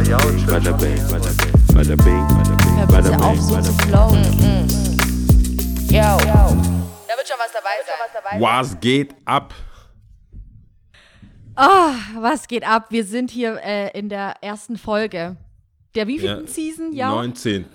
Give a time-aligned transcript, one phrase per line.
[0.00, 0.96] Bada bing, bada bing,
[1.74, 3.86] bada bing, bada bing, Hör bada bitte auf, bing, so bada zu bing.
[3.86, 4.24] flowen.
[5.90, 6.16] Yo.
[7.06, 8.40] Da wird schon was dabei sein.
[8.40, 9.52] Was geht ab?
[11.54, 12.86] Ah, was geht ab?
[12.90, 15.36] Wir sind hier äh, in der ersten Folge.
[15.94, 16.92] Der wievielten Ja, Season?
[16.94, 17.10] Ja.
[17.10, 17.66] 19.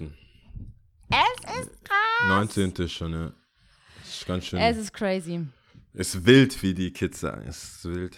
[1.12, 2.28] Es ist krass.
[2.28, 2.72] 19.
[2.72, 3.32] ist schon, ja.
[4.04, 4.60] Ist ganz schön.
[4.60, 5.46] Es ist crazy.
[5.94, 7.46] ist wild, wie die Kids sagen.
[7.48, 8.18] Es ist wild.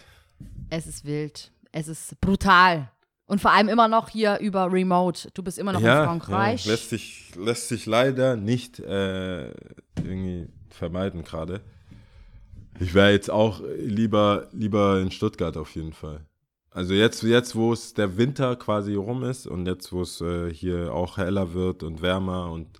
[0.70, 1.52] Es ist wild.
[1.74, 2.90] Es ist brutal.
[3.28, 5.30] Und vor allem immer noch hier über Remote.
[5.34, 6.66] Du bist immer noch in Ja, Frankreich.
[6.66, 9.50] ja, lässt, sich, lässt sich leider nicht äh,
[9.98, 11.62] irgendwie vermeiden gerade.
[12.80, 16.22] Ich wäre jetzt auch lieber, lieber in Stuttgart auf jeden Fall.
[16.72, 20.54] Also jetzt, jetzt wo es der Winter quasi rum ist und jetzt, wo es äh,
[20.54, 22.80] hier auch heller wird und wärmer und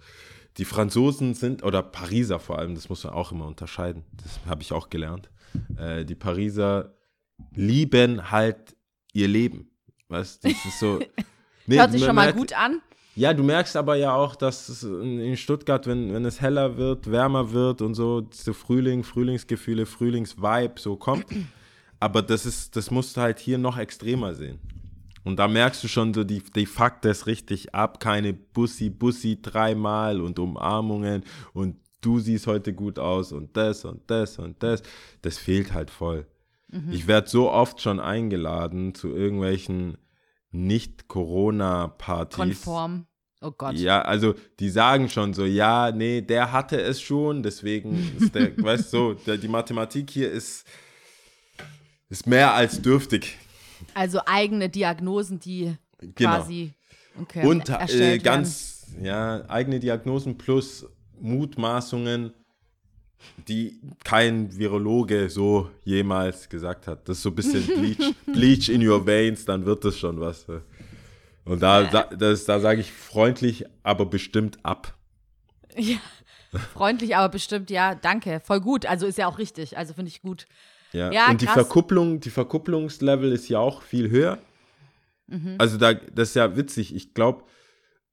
[0.58, 4.62] die Franzosen sind, oder Pariser vor allem, das muss man auch immer unterscheiden, das habe
[4.62, 5.30] ich auch gelernt.
[5.78, 6.94] Äh, die Pariser
[7.54, 8.76] lieben halt
[9.14, 9.72] ihr Leben.
[10.10, 11.00] Weißt du, das ist so.
[11.70, 12.82] Nee, Hört sich schon mal gut an.
[13.16, 17.12] ja, du merkst aber ja auch, dass es in Stuttgart, wenn, wenn es heller wird,
[17.12, 21.26] wärmer wird und so, so Frühling, Frühlingsgefühle, Frühlingsvibe so kommt.
[22.00, 24.60] Aber das ist, das musst du halt hier noch extremer sehen.
[25.26, 28.00] Und da merkst du schon so, die, die fuckt das richtig ab.
[28.00, 34.10] Keine Bussi, Bussi dreimal und Umarmungen und du siehst heute gut aus und das und
[34.10, 34.84] das und das.
[35.22, 36.28] Das fehlt halt voll.
[36.92, 39.98] Ich werde so oft schon eingeladen zu irgendwelchen
[40.52, 42.36] Nicht-Corona-Partys.
[42.36, 43.08] Konform.
[43.42, 43.76] Oh Gott.
[43.76, 48.58] Ja, also die sagen schon so, ja, nee, der hatte es schon, deswegen ist der,
[48.64, 50.66] weißt du, so, die Mathematik hier ist,
[52.10, 53.38] ist mehr als dürftig.
[53.94, 56.38] Also eigene Diagnosen, die Genau.
[56.38, 56.74] quasi
[57.20, 60.86] okay, Und äh, ganz, ja, eigene Diagnosen plus
[61.20, 62.34] Mutmaßungen,
[63.48, 67.08] die kein Virologe so jemals gesagt hat.
[67.08, 70.46] Das ist so ein bisschen Bleach, Bleach in your veins, dann wird das schon was.
[71.46, 74.94] Und da, da, das- da sage ich freundlich, aber bestimmt ab.
[75.76, 75.98] Ja.
[76.74, 78.40] Freundlich, aber bestimmt, ja, danke.
[78.44, 78.86] Voll gut.
[78.86, 79.78] Also ist ja auch richtig.
[79.78, 80.46] Also finde ich gut.
[80.94, 81.56] Ja, Ja, und die krass.
[81.56, 84.40] Verkupplung, die Verkupplungslevel ist ja auch viel höher.
[85.28, 85.56] Mhm.
[85.58, 86.96] Also da, das ist ja witzig.
[86.96, 87.44] Ich glaube,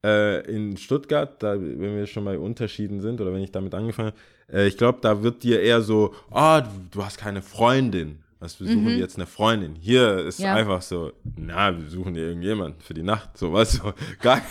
[0.04, 4.09] äh, in Stuttgart, da, wenn wir schon bei Unterschieden sind oder wenn ich damit angefangen
[4.48, 8.19] habe, äh, ich glaube, da wird dir eher so, ah, du, du hast keine Freundin.
[8.41, 9.75] Was, wir suchen dir jetzt eine Freundin.
[9.75, 10.44] Hier ist Mhm.
[10.44, 10.54] Ja.
[10.54, 13.38] einfach so, na, wir suchen dir irgendjemanden für die Nacht.
[13.38, 14.42] So, weißt du, gar,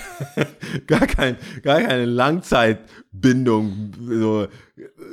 [0.88, 3.92] gar, kein, gar keine Langzeitbindung.
[4.02, 4.48] So,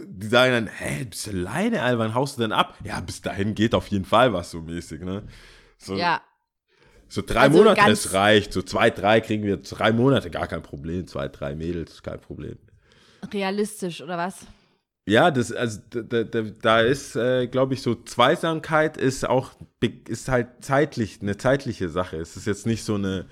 [0.06, 2.76] die sagen dann, hey, bist du alleine, Alter, wann haust du denn ab?
[2.84, 5.24] Ja, bis dahin geht auf jeden Fall was so mäßig, ne?
[5.76, 6.22] So, Ja.
[7.10, 8.53] So drei Also Monate, es reicht.
[8.53, 11.06] So zwei, drei kriegen wir drei Monate, gar kein Problem.
[11.06, 12.56] Zwei, drei Mädels, kein Problem.
[13.32, 14.47] Realistisch, oder was?
[15.06, 19.50] Ja, das, also da, da, da ist, äh, glaube ich, so Zweisamkeit ist auch,
[20.09, 22.16] ist halt zeitlich, eine zeitliche Sache.
[22.16, 23.26] Es ist jetzt nicht so eine,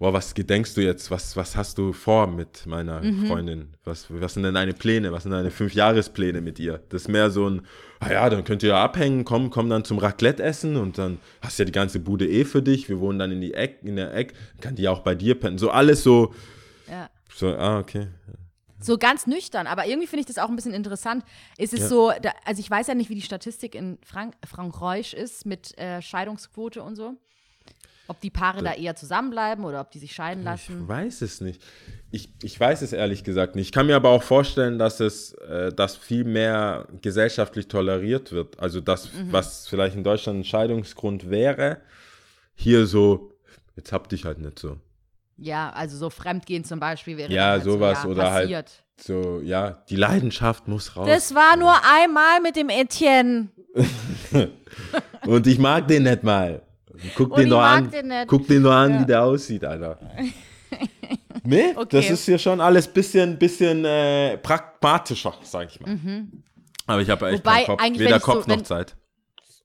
[0.00, 3.74] boah, was gedenkst du jetzt, was, was hast du vor mit meiner Freundin?
[3.84, 5.12] Was, was sind denn deine Pläne?
[5.12, 6.80] Was sind deine Fünfjahrespläne mit ihr?
[6.88, 7.66] Das ist mehr so ein,
[8.00, 11.18] ah ja, dann könnt ihr ja abhängen, komm, komm dann zum Raclette essen und dann
[11.42, 12.88] hast du ja die ganze Bude eh für dich.
[12.88, 15.58] Wir wohnen dann in, die Eck, in der Eck, kann die auch bei dir pennen.
[15.58, 16.34] So alles so,
[16.90, 17.10] Ja.
[17.34, 18.08] so, ah, okay.
[18.82, 21.22] So ganz nüchtern, aber irgendwie finde ich das auch ein bisschen interessant.
[21.58, 21.88] Ist es Ja.
[21.88, 25.76] so, da, also ich weiß ja nicht, wie die Statistik in Frank Frankreich ist mit
[25.78, 27.18] äh, Scheidungsquote und so.
[28.10, 30.88] Ob die Paare da eher zusammenbleiben oder ob die sich scheiden Ich lassen.
[30.88, 31.62] weiß es nicht.
[32.10, 33.66] Ich, ich weiß es ehrlich gesagt nicht.
[33.68, 38.58] Ich kann mir aber auch vorstellen, dass es, äh, dass viel mehr gesellschaftlich toleriert wird.
[38.58, 39.32] Also das, Mhm.
[39.32, 41.80] was vielleicht in Deutschland ein Scheidungsgrund wäre,
[42.56, 43.32] hier so,
[43.76, 44.76] jetzt hab dich halt nicht so.
[45.36, 48.82] Ja, also so Fremdgehen zum Beispiel wäre Ja, halt sowas so, ja, oder halt- passiert.
[49.00, 51.06] So, ja, die Leidenschaft muss raus.
[51.08, 53.48] Das war nur einmal mit dem Etienne.
[55.26, 56.60] Und ich mag den nicht mal.
[57.14, 57.90] Guck den mag an.
[57.90, 58.12] den.
[58.26, 59.00] Guck den doch an, Ja.
[59.00, 59.98] wie der aussieht, Alter.
[61.44, 61.88] nee, Okay.
[62.00, 65.98] das ist hier schon alles bisschen, bisschen äh, pragmatischer, sag ich mal.
[66.86, 67.48] Aber ich habe echt Mhm.
[67.50, 68.96] Wobei, Kopf, weder ich so- Kopf noch wenn- Zeit.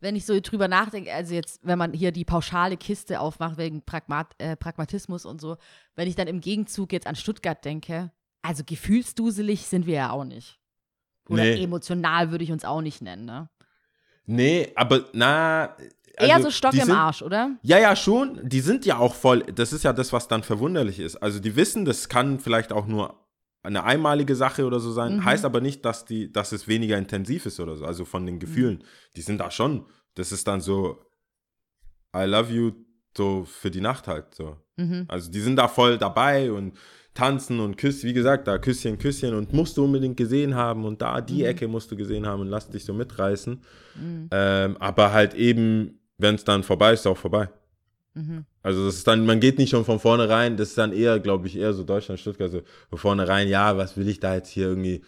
[0.02, 3.82] Wenn ich so drüber nachdenke, also jetzt, wenn man hier die pauschale Kiste aufmacht wegen
[3.84, 5.58] Pragmat äh, Pragmatismus und so,
[5.96, 8.12] wenn ich dann im Gegenzug jetzt an Stuttgart denke,
[8.44, 10.60] also gefühlsduselig sind wir ja auch nicht.
[11.28, 11.64] Oder Nee.
[11.64, 13.50] emotional würde ich uns auch nicht nennen, ne?
[14.28, 15.76] Nee, aber na.
[16.18, 17.58] Eher also, so Stock im sind, Arsch, oder?
[17.62, 18.40] Ja, ja, schon.
[18.44, 19.44] Die sind ja auch voll.
[19.54, 21.18] Das ist ja das, was dann verwunderlich ist.
[21.18, 23.20] Also, die wissen, das kann vielleicht auch nur
[23.64, 25.18] eine einmalige Sache oder so sein.
[25.18, 25.26] Mhm.
[25.26, 27.86] Heißt aber nicht, dass, die, dass es weniger intensiv ist oder so.
[27.86, 28.84] Also von den Gefühlen.
[29.16, 29.86] Die sind da schon.
[30.14, 31.00] Das ist dann so,
[32.16, 32.72] I love you,
[33.18, 34.36] so für die Nacht halt.
[34.36, 34.58] So.
[34.78, 35.06] Mhm.
[35.08, 36.78] Also, die sind da voll dabei und
[37.16, 38.08] tanzen und küssen.
[38.08, 41.68] Wie gesagt, da Küsschen, Küsschen und musst du unbedingt gesehen haben und da die Ecke
[41.68, 43.62] musst du gesehen haben und lass dich so mitreißen.
[44.32, 47.50] Ähm, aber halt eben, wenn es dann vorbei ist, ist auch vorbei.
[48.14, 48.46] Mhm.
[48.64, 51.48] Also das ist dann, man geht nicht schon von vornherein, das ist dann eher, glaube
[51.48, 54.68] ich, eher so Deutschland, Stuttgart, so von vornherein, ja, was will ich da jetzt hier
[54.68, 55.02] irgendwie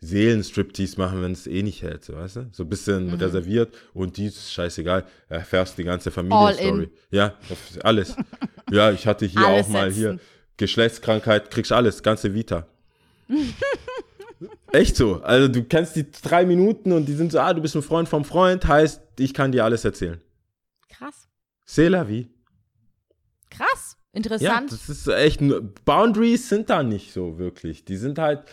[0.00, 2.48] Seelenstriptease machen, wenn es eh nicht hält, so, weißt du?
[2.52, 3.14] So ein bisschen Mhm.
[3.14, 6.90] reserviert und dies ist scheißegal, erfährst die ganze Familienstory.
[7.10, 7.34] Ja,
[7.82, 8.16] alles.
[8.70, 10.20] ja, ich hatte hier Alles auch mal hier setzen.
[10.56, 12.66] Geschlechtskrankheit, kriegst alles, ganze Vita.
[14.72, 15.20] Echt so.
[15.22, 18.08] Also du kennst die drei Minuten und die sind so, ah, du bist ein Freund
[18.08, 20.20] vom Freund, heißt, ich kann dir alles erzählen.
[21.02, 21.28] Krass.
[21.66, 22.28] C'est la vie.
[23.50, 23.96] Krass.
[24.12, 24.72] Ja, Interessant.
[24.72, 25.40] das ist echt,
[25.84, 27.84] Boundaries sind da nicht so wirklich.
[27.84, 28.44] Die sind halt,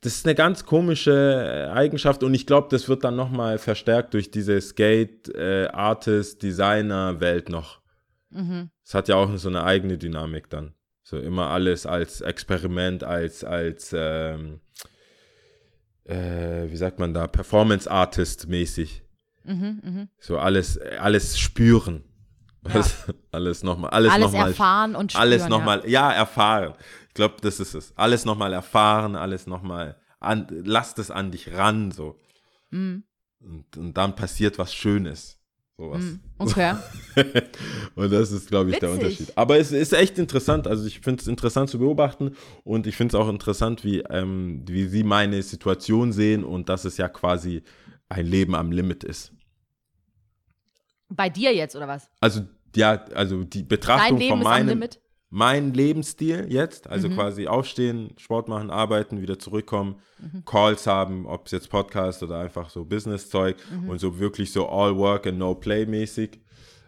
[0.00, 4.14] das ist eine ganz komische äh, Eigenschaft und ich glaube, das wird dann nochmal verstärkt
[4.14, 5.68] durch diese Skate, äh,
[7.48, 7.80] noch.
[8.30, 8.70] mhm.
[8.84, 10.74] Es hat ja auch so eine eigene Dynamik dann.
[11.02, 14.60] So immer alles als Experiment, als, als, ähm,
[16.04, 19.02] äh, wie sagt man da, Performance Artist mäßig.
[19.44, 20.08] Mhm, mhm.
[20.18, 22.04] So alles, alles spüren.
[22.64, 22.94] Alles,
[23.32, 25.22] alles nochmal, alles, Alles nochmal erfahren und spüren.
[25.22, 25.48] alles ja.
[25.48, 26.12] nochmal, ja.
[26.12, 26.74] erfahren.
[27.08, 27.92] Ich glaube, das ist es.
[27.96, 32.18] Alles nochmal erfahren, alles nochmal, an, lasst es an dich ran, so.
[32.70, 33.04] Mhm.
[33.40, 35.40] Und, und dann passiert was Schönes.
[35.80, 36.02] Sowas.
[36.02, 36.20] Mhm.
[36.36, 36.74] Okay.
[37.94, 39.04] und das ist, glaube ich, der Witzig.
[39.04, 39.32] Unterschied.
[39.38, 40.66] Aber es ist echt interessant.
[40.68, 44.62] Also ich finde es interessant zu beobachten und ich finde es auch interessant, wie, ähm,
[44.66, 47.62] wie sie meine Situation sehen und dass es ja quasi
[48.10, 49.32] ein Leben am Limit ist.
[51.08, 52.08] Bei dir jetzt, oder was?
[52.20, 52.42] Also,
[52.76, 55.00] ja, also die Betrachtung von meinem, Limit?
[55.30, 57.14] mein Lebensstil jetzt, also Mhm.
[57.14, 60.44] quasi aufstehen, Sport machen, arbeiten, wieder zurückkommen, Mhm.
[60.44, 63.88] Calls haben, ob es jetzt Podcast oder einfach so Business-Zeug Mhm.
[63.88, 66.40] und so wirklich so all work and no play mäßig,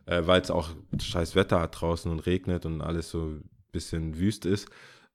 [0.07, 0.71] äh, weil es auch
[1.01, 4.69] scheiß Wetter hat draußen und regnet und alles so ein bisschen wüst ist,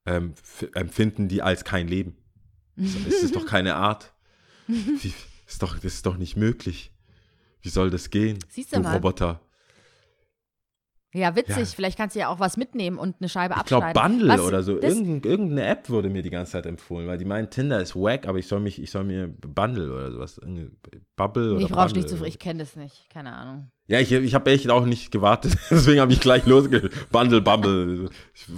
[0.04, 0.34] ähm,
[0.74, 2.16] empfinden die als kein Leben.
[3.08, 4.12] Es ist doch keine Art.
[4.66, 5.12] Wie,
[5.48, 6.92] ist doch, das ist doch nicht möglich.
[7.60, 8.38] Wie soll das gehen?
[8.48, 8.94] Siehst du mal.
[8.94, 9.40] Roboter.
[11.14, 11.56] Ja, witzig.
[11.56, 11.64] Ja.
[11.64, 14.18] Vielleicht kannst du ja auch was mitnehmen und eine Scheibe Ich glaube, abschneiden.
[14.18, 14.76] Bundle Was- oder so.
[14.78, 17.96] das- Irgend, irgendeine App wurde mir die ganze Zeit empfohlen, weil die meinen, Tinder ist
[17.96, 20.38] wack, aber ich soll mich, ich soll mir Bundle oder sowas.
[21.18, 23.10] Bubble oder Ich brauche nicht zu oder- Ich kenne das nicht.
[23.12, 23.70] Keine Ahnung.
[23.88, 25.56] Ja, ich, ich habe echt auch nicht gewartet.
[25.70, 26.90] Deswegen habe ich gleich losge...
[27.10, 28.08] Bundle, Bubble.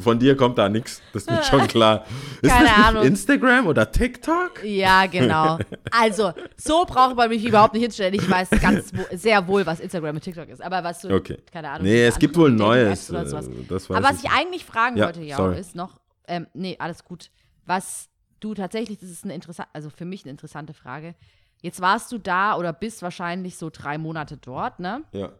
[0.02, 1.00] Von dir kommt da nichts.
[1.12, 2.04] Das ist mir schon klar.
[2.42, 3.04] Ist Keine Ahnung.
[3.04, 4.62] Instagram oder TikTok?
[4.64, 5.58] Ja, genau.
[5.90, 8.14] Also, so braucht man mich überhaupt nicht hinstellen.
[8.14, 10.62] Ich weiß ganz wo, sehr wohl, was Instagram und TikTok ist.
[10.62, 11.38] Aber was so, Okay.
[11.52, 11.86] keine Ahnung.
[11.86, 13.10] Nee, es gibt wohl Neues.
[13.10, 14.24] Äh, Aber was ich.
[14.24, 15.58] ich eigentlich fragen Ja, wollte, ja, sorry.
[15.60, 17.30] ist noch, ähm, nee, alles gut.
[17.66, 18.08] Was
[18.40, 21.14] du tatsächlich, das ist eine interessante, also für mich eine interessante Frage.
[21.62, 25.02] Jetzt warst du da oder bist wahrscheinlich so drei Monate dort, ne?
[25.12, 25.32] ja.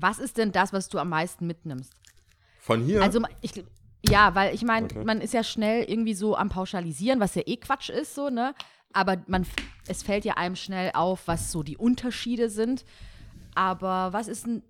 [0.00, 1.92] Was ist denn das, was du am meisten mitnimmst?
[2.60, 3.02] Von hier?
[3.02, 3.64] Also ich,
[4.08, 5.02] ja, weil ich meine, Okay.
[5.04, 8.54] man ist ja schnell irgendwie so am Pauschalisieren, was ja eh Quatsch ist, so, ne?
[8.92, 9.44] Aber man,
[9.88, 12.84] es fällt ja einem schnell auf, was so die Unterschiede sind.
[13.54, 14.62] Aber was ist ein,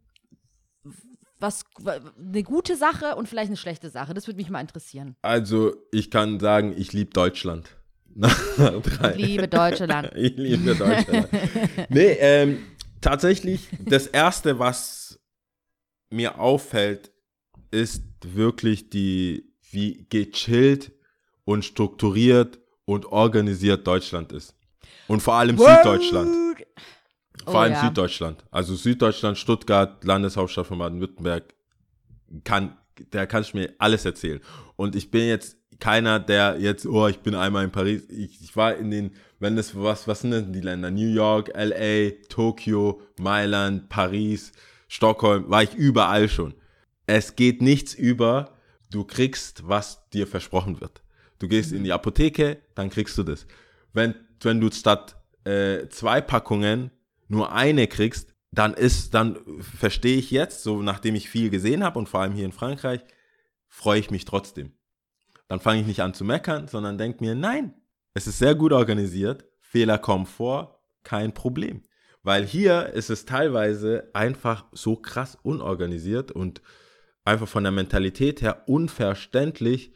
[1.39, 4.15] was, eine gute Sache und vielleicht eine schlechte Sache?
[4.15, 5.17] Das würde mich mal interessieren.
[5.23, 7.77] also, ich kann sagen, ich liebe Deutschland.
[8.19, 9.15] Drei.
[9.17, 10.11] Liebe Deutschland.
[10.17, 11.29] Ich liebe Deutschland.
[11.89, 12.59] nee, ähm,
[13.01, 15.21] tatsächlich, das Erste, was
[16.11, 17.13] mir auffällt,
[17.71, 20.93] ist wirklich die, wie gechillt
[21.45, 24.55] und strukturiert und organisiert Deutschland ist.
[25.07, 26.35] Und vor allem Süddeutschland.
[27.45, 27.85] Vor Oh allem ja.
[27.87, 28.45] Süddeutschland.
[28.51, 31.55] Also Süddeutschland, Stuttgart, Landeshauptstadt von Baden-Württemberg,
[32.45, 32.77] kann,
[33.11, 34.41] da kannst du mir alles erzählen.
[34.77, 38.05] Und ich bin jetzt keiner, der jetzt, oh, ich bin einmal in Paris.
[38.11, 40.91] Ich, ich war in den, wenn das, was, was sind denn die Länder?
[40.91, 44.53] New York, LA, Tokio, Mailand, Paris,
[44.89, 46.55] Stockholm, war ich überall schon.
[47.07, 48.57] Es geht nichts über,
[48.91, 51.03] du kriegst, was dir versprochen wird.
[51.39, 53.47] Du gehst in die Apotheke, dann kriegst du das.
[53.93, 56.91] Wenn, wenn du statt äh, zwei Packungen
[57.29, 61.99] nur eine kriegst, dann ist, dann verstehe ich jetzt, so nachdem ich viel gesehen habe
[61.99, 63.01] und vor allem hier in Frankreich,
[63.69, 64.73] freue ich mich trotzdem.
[65.49, 67.75] Dann fange ich nicht an zu meckern, sondern denke mir, nein,
[68.15, 71.83] es ist sehr gut organisiert, Fehler kommen vor, kein Problem.
[72.23, 76.61] Weil hier ist es teilweise einfach so krass unorganisiert und
[77.25, 79.93] einfach von der Mentalität her unverständlich,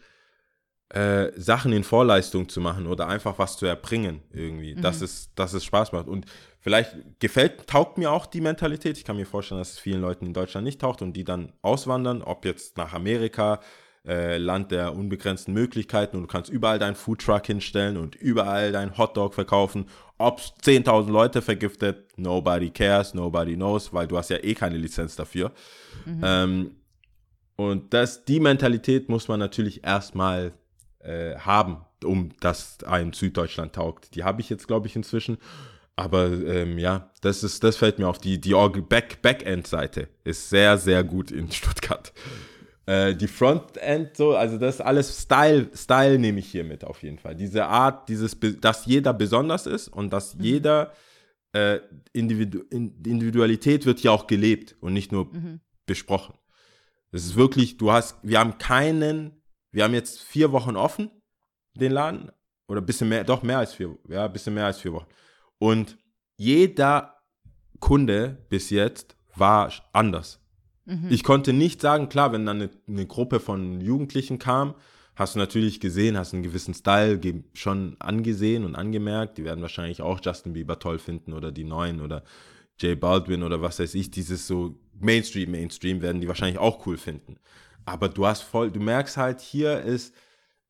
[0.90, 5.54] äh, Sachen in Vorleistung zu machen oder einfach was zu erbringen irgendwie, dass, es, dass
[5.54, 6.06] es Spaß macht.
[6.06, 6.26] Und
[6.60, 8.98] vielleicht gefällt, taugt mir auch die Mentalität.
[8.98, 11.54] Ich kann mir vorstellen, dass es vielen Leuten in Deutschland nicht taugt und die dann
[11.62, 13.60] auswandern, ob jetzt nach Amerika,
[14.06, 18.98] äh, Land der unbegrenzten Möglichkeiten und du kannst überall deinen Foodtruck hinstellen und überall deinen
[18.98, 19.86] Hotdog verkaufen.
[20.18, 25.16] Ob 10.000 Leute vergiftet, nobody cares, nobody knows, weil du hast ja eh keine Lizenz
[25.16, 25.52] dafür.
[26.22, 26.76] Ähm,
[27.56, 30.52] und das, die Mentalität muss man natürlich erstmal
[31.00, 34.14] äh, haben, um dass ein Süddeutschland taugt.
[34.14, 35.38] Die habe ich jetzt, glaube ich, inzwischen.
[35.94, 38.18] Aber ähm, ja, das ist, das fällt mir auf.
[38.18, 38.54] Die, die
[38.88, 42.12] Back, Backend-Seite ist sehr, sehr gut in Stuttgart.
[42.86, 47.02] Äh, die Frontend, so, also das ist alles Style, Style nehme ich hier mit auf
[47.02, 47.36] jeden Fall.
[47.36, 50.92] Diese Art, dieses, dass jeder besonders ist und dass jeder
[51.52, 51.78] äh,
[52.12, 55.30] Individu In- Individualität wird hier auch gelebt und nicht nur
[55.86, 56.34] besprochen.
[57.12, 61.10] Es ist wirklich, du hast, wir haben keinen, wir haben jetzt vier Wochen offen,
[61.74, 62.32] den Laden,
[62.68, 65.08] oder ein bisschen mehr, doch mehr als vier, ja, ein bisschen mehr als vier Wochen.
[65.58, 65.98] Und
[66.36, 67.18] jeder
[67.78, 70.40] Kunde bis jetzt war anders.
[71.10, 74.74] Ich konnte nicht sagen, klar, wenn dann eine, eine Gruppe von Jugendlichen kam,
[75.14, 77.20] hast du natürlich gesehen, hast einen gewissen Style
[77.54, 79.38] schon angesehen und angemerkt.
[79.38, 82.24] Die werden wahrscheinlich auch Justin Bieber toll finden oder die Neuen oder
[82.80, 84.10] J Baldwin oder was weiß ich.
[84.10, 87.36] Dieses so Mainstream, Mainstream werden die wahrscheinlich auch cool finden.
[87.84, 90.14] Aber du hast voll, du merkst halt, hier ist,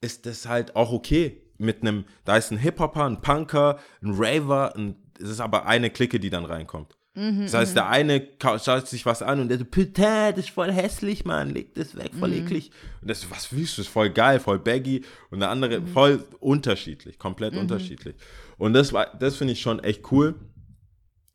[0.00, 1.42] ist das halt auch okay.
[1.58, 5.90] Mit einem, da ist ein Hip-Hopper, ein Punker, ein Raver, ein, es ist aber eine
[5.90, 6.96] Clique, die dann reinkommt.
[7.14, 10.50] Das heißt, der eine ka- schaut sich was an und der so, putain, das ist
[10.50, 12.70] voll hässlich, Mann, leg das weg, voll eklig.
[13.02, 15.04] Und das, was willst du, das ist voll geil, voll baggy.
[15.30, 18.16] Und der andere voll unterschiedlich, komplett unterschiedlich.
[18.56, 20.36] Und das war, das finde ich schon echt cool.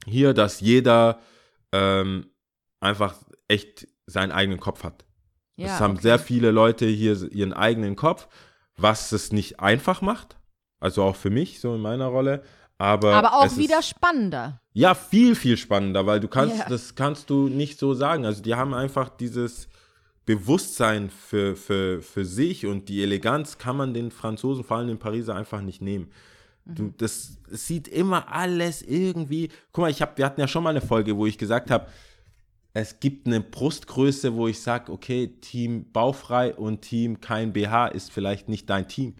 [0.08, 1.20] Hier, dass jeder
[1.72, 2.26] ähm,
[2.80, 3.16] einfach
[3.48, 5.06] echt seinen eigenen Kopf hat.
[5.58, 6.02] Ja, es haben okay.
[6.04, 8.28] sehr viele Leute hier ihren eigenen Kopf,
[8.78, 10.38] was es nicht einfach macht.
[10.80, 12.44] Also auch für mich, so in meiner Rolle.
[12.78, 14.62] Aber, Aber auch wieder Ist, spannender.
[14.74, 16.70] ja, viel, viel spannender, weil du kannst, Ja.
[16.70, 18.26] das kannst du nicht so sagen.
[18.26, 19.68] Also die haben einfach dieses
[20.26, 25.00] Bewusstsein für, für, für sich und die Eleganz kann man den Franzosen, vor allem den
[25.00, 26.12] Pariser, einfach nicht nehmen.
[26.66, 29.50] Du, das es sieht immer alles irgendwie.
[29.72, 31.88] Guck mal, ich hab, wir hatten ja schon mal eine Folge, wo ich gesagt habe,
[32.74, 38.12] es gibt eine Brustgröße, wo ich sage, okay, Team baufrei und Team kein BH ist
[38.12, 39.16] vielleicht nicht dein Team.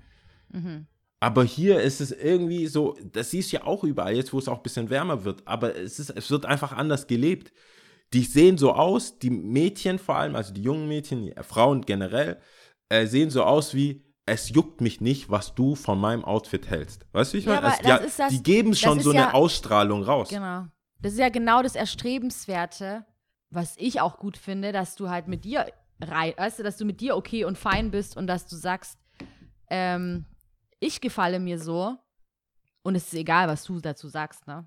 [1.20, 4.48] Aber hier ist es irgendwie so, das siehst du ja auch überall, jetzt wo es
[4.48, 7.52] auch ein bisschen wärmer wird, aber es, ist, es wird einfach anders gelebt.
[8.14, 12.40] Die sehen so aus, die Mädchen vor allem, also die jungen Mädchen, die Frauen generell,
[12.90, 17.06] äh, sehen so aus wie, es juckt mich nicht, was du von meinem Outfit hältst.
[17.14, 17.76] Weißt du, wie ich Ja, meine?
[17.84, 20.30] das ist das- die geben schon so eine ja- Ausstrahlung raus.
[20.30, 20.68] Genau.
[21.02, 23.06] Das ist ja genau das Erstrebenswerte,
[23.50, 25.66] was ich auch gut finde, dass du halt mit dir
[26.00, 29.00] weißt du, dass du mit dir okay und fein bist und dass du sagst,
[29.70, 30.26] ähm,
[30.80, 31.98] ich gefalle mir so
[32.84, 34.66] und es ist egal, was du dazu sagst, ne?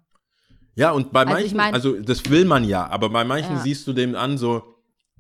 [0.74, 3.56] Ja, und bei Also ich manchen, mein- also das will man ja, aber bei manchen
[3.56, 3.60] Ja.
[3.60, 4.76] siehst du dem an so,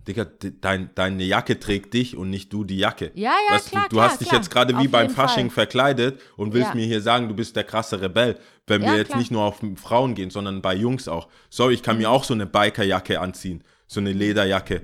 [0.08, 3.10] Digga, de- dein, deine Jacke trägt dich und nicht du die Jacke.
[3.14, 4.40] Ja, ja, weißt klar, du, du klar, hast dich klar.
[4.40, 5.66] jetzt gerade wie Auf beim Fasching Fall.
[5.66, 6.74] verkleidet und willst Ja.
[6.74, 9.18] mir hier sagen, du bist der krasse Rebell, wenn Ja, wir jetzt klar.
[9.18, 11.28] nicht nur auf Frauen gehen, sondern bei Jungs auch.
[11.50, 12.02] Sorry, ich kann Mhm.
[12.02, 14.80] mir auch so eine Bikerjacke anziehen, so eine Lederjacke.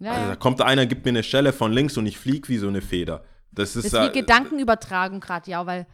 [0.00, 2.58] Ja, Also, da kommt einer, gibt mir eine Schelle von links und ich flieg wie
[2.58, 3.24] so eine Feder.
[3.52, 5.86] Das ist, Das ist wie äh, Gedankenübertragung gerade, ja, weil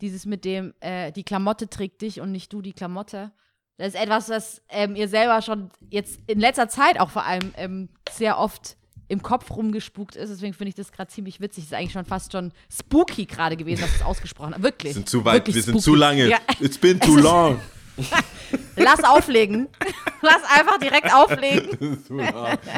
[0.00, 3.32] dieses mit dem, äh, die Klamotte trägt dich und nicht du die Klamotte.
[3.78, 7.52] Das ist etwas, was ähm, ihr selber schon jetzt in letzter Zeit auch vor allem
[7.56, 8.76] ähm, sehr oft
[9.08, 10.30] im Kopf rumgespukt ist.
[10.30, 11.64] Deswegen finde ich das gerade ziemlich witzig.
[11.64, 14.62] Das ist eigentlich schon fast schon spooky gerade gewesen, dass es ausgesprochen hast.
[14.62, 14.90] Wirklich.
[14.90, 16.28] wir sind zu weit, wir sind zu lange.
[16.28, 16.38] Ja.
[16.60, 17.60] It's been too long.
[18.76, 19.68] Lass auflegen.
[20.22, 21.98] Lass einfach direkt auflegen.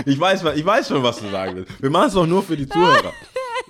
[0.04, 1.82] Ich weiß, ich weiß schon, was du sagen willst.
[1.82, 3.12] Wir machen es doch nur für die Zuhörer.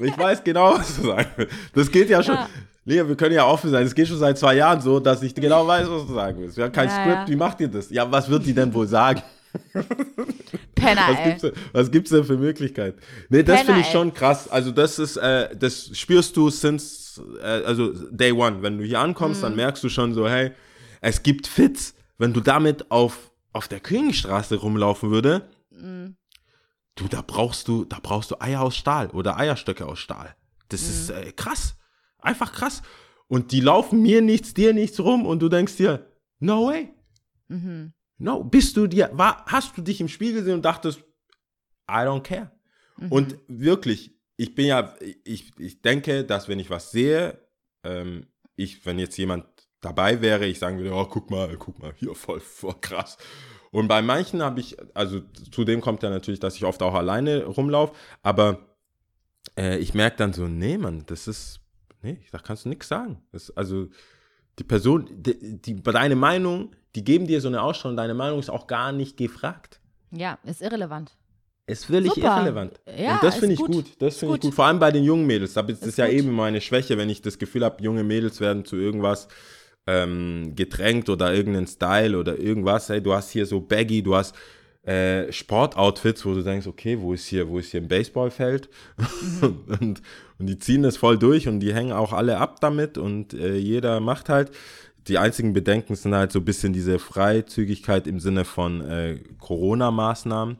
[0.01, 1.55] Ich weiß genau, was du sagen willst.
[1.75, 2.35] Das geht ja schon.
[2.35, 2.49] Ja.
[2.85, 3.85] Lea, wir können ja offen sein.
[3.87, 6.57] Es geht schon seit zwei Jahren so, dass ich genau weiß, was du sagen willst.
[6.57, 7.17] Wir haben kein Ja, Skript.
[7.17, 7.29] ja.
[7.29, 7.91] Wie macht ihr das?
[7.91, 9.23] Ja, was wird die denn wohl sagen?
[10.75, 12.99] Penner, Was gibt's, denn, was gibt's denn für Möglichkeiten?
[13.29, 14.49] Nee, das finde ich schon krass.
[14.49, 18.63] Also das ist, äh, das spürst du since, äh, also Day One.
[18.63, 19.45] Wenn du hier ankommst, Mhm.
[19.47, 20.53] dann merkst du schon so, hey,
[21.01, 21.95] es gibt Fits.
[22.19, 26.17] Wenn du damit auf, auf der Königstraße rumlaufen würde, Mhm.
[26.99, 30.35] Du, da brauchst du, da brauchst du Eier aus Stahl oder Eierstöcke aus Stahl.
[30.69, 30.89] Das Mhm.
[30.89, 31.77] ist äh, krass.
[32.19, 32.83] Einfach krass.
[33.29, 36.07] Und die laufen mir nichts, dir nichts rum und du denkst dir,
[36.41, 36.89] no way.
[37.49, 37.93] Mhm.
[38.19, 40.99] No, bist du dir, war, hast du dich im Spiegel gesehen und dachtest,
[41.89, 42.51] I don't care.
[42.99, 43.13] Mhm.
[43.13, 47.39] Und wirklich, ich bin ja, ich, ich denke, dass wenn ich was sehe,
[47.85, 48.27] ähm,
[48.57, 49.47] ich, wenn jetzt jemand
[49.81, 53.17] dabei wäre, ich sagen würde, oh, guck mal, guck mal, hier voll, voll krass.
[53.79, 55.21] Und bei manchen habe ich, also
[55.53, 57.95] zudem kommt ja natürlich, dass ich oft auch alleine rumlaufe,
[58.25, 58.59] aber
[59.57, 61.61] äh, ich merke dann so, nee, Mann, das ist,
[62.03, 63.23] nee, da kannst du nichts sagen.
[63.31, 63.87] Das, also
[64.59, 68.51] die Person, die, die, deine Meinung, die geben dir so eine Ausstrahlung, deine Meinung ist
[68.51, 69.81] auch gar nicht gefragt.
[70.11, 71.17] Ja, ist irrelevant.
[71.69, 72.39] Ist völlig Super.
[72.39, 72.81] irrelevant.
[72.99, 73.71] Ja, und das finde ich gut.
[73.71, 73.87] gut.
[74.01, 74.55] Das finde ich gut.
[74.55, 75.53] Vor allem bei den jungen Mädels.
[75.53, 76.15] Da ist Ist es ja gut.
[76.17, 79.29] eben meine Schwäche, wenn ich das Gefühl habe, junge Mädels werden zu irgendwas
[79.89, 82.91] ähm, gedrängt oder irgendeinen Style oder irgendwas.
[82.91, 84.37] Hey, du hast hier so Baggy, du hast
[84.83, 88.69] äh, Sportoutfits, wo du denkst, okay, wo ist hier, wo ist hier ein Baseballfeld?
[88.99, 89.61] Mhm.
[89.81, 90.03] und,
[90.39, 93.57] und die ziehen das voll durch und die hängen auch alle ab damit und äh,
[93.57, 94.51] jeder macht halt.
[95.09, 100.59] die einzigen Bedenken sind halt so ein bisschen diese Freizügigkeit im Sinne von äh, Corona-Maßnahmen.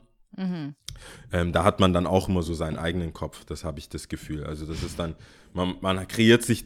[1.31, 4.09] Ähm, da hat man dann auch immer so seinen eigenen Kopf, das habe ich das
[4.09, 4.43] Gefühl.
[4.43, 5.15] Also das ist dann,
[5.53, 6.65] man, man kreiert sich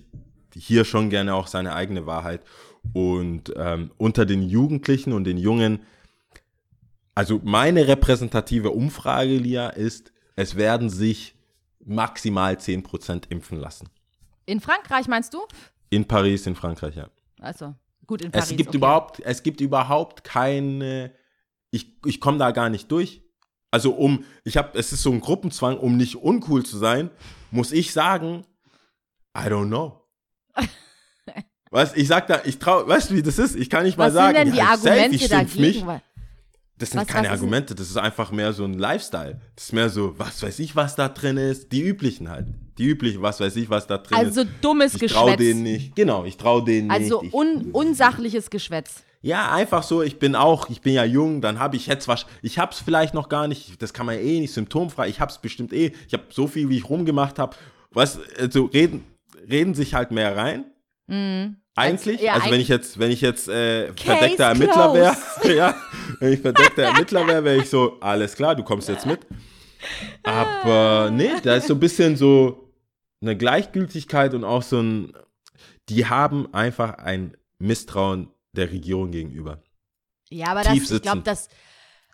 [0.56, 2.42] hier schon gerne auch seine eigene Wahrheit.
[2.94, 5.80] Und ähm, unter den Jugendlichen und den Jungen,
[7.16, 11.36] also meine repräsentative Umfrage, Lia, ist, es werden sich
[11.86, 13.90] maximal 10% impfen lassen.
[14.46, 15.40] In Frankreich meinst du?
[15.90, 17.08] In Paris, in Frankreich, ja.
[17.40, 17.76] Also,
[18.08, 18.52] gut, in Paris.
[18.52, 18.78] Es gibt okay.
[18.78, 21.14] überhaupt, es gibt überhaupt keine,
[21.72, 23.22] ich, ich komme da gar nicht durch.
[23.72, 27.10] Also um, ich habe, es ist so ein Gruppenzwang, um nicht uncool zu sein,
[27.50, 28.46] muss ich sagen,
[29.36, 30.03] I don't know.
[31.72, 33.56] Weißt, ich sag da, ich trau, weißt du, wie das ist?
[33.56, 35.86] Ich kann nicht mal Was sagen, sind denn die ja, safe, Argumente ich schimpf dagegen?
[35.88, 36.02] Mich.
[36.78, 39.40] Das sind Was- keine was Argumente, das ist einfach mehr so ein Lifestyle.
[39.56, 41.72] Das ist mehr so, was weiß ich, was da drin ist.
[41.72, 42.46] Die üblichen halt.
[42.78, 44.50] Die üblichen, was weiß ich, was da drin Also ist.
[44.62, 45.38] dummes Ich trau Geschwätz.
[45.40, 45.96] denen nicht.
[45.96, 47.30] Genau, ich trau denen Also nicht.
[47.30, 49.04] Ich, un unsachliches Geschwätz.
[49.22, 52.26] ja, einfach so, ich bin auch, ich bin ja jung, dann habe ich jetzt was,
[52.44, 55.72] ich hab's vielleicht noch gar nicht, das kann man eh nicht symptomfrei, ich hab's bestimmt
[55.74, 57.56] eh, ich habe so viel, wie ich rumgemacht habe,
[57.92, 59.06] was, also reden,
[59.50, 60.66] reden sich halt mehr rein.
[61.76, 65.16] Eigentlich, ja, also wenn ich jetzt, wenn ich jetzt äh, verdeckter Ermittler wäre,
[65.56, 65.76] ja,
[66.20, 69.22] wenn ich verdeckter Ermittler wäre, wäre ich so, alles klar, du kommst jetzt mit.
[70.22, 72.72] Aber nee, da ist so ein bisschen so
[73.22, 75.14] eine Gleichgültigkeit und auch so ein,
[75.90, 79.62] die haben einfach ein Misstrauen der Regierung gegenüber.
[80.30, 81.50] Ja, aber Tief das, ich glaube, das,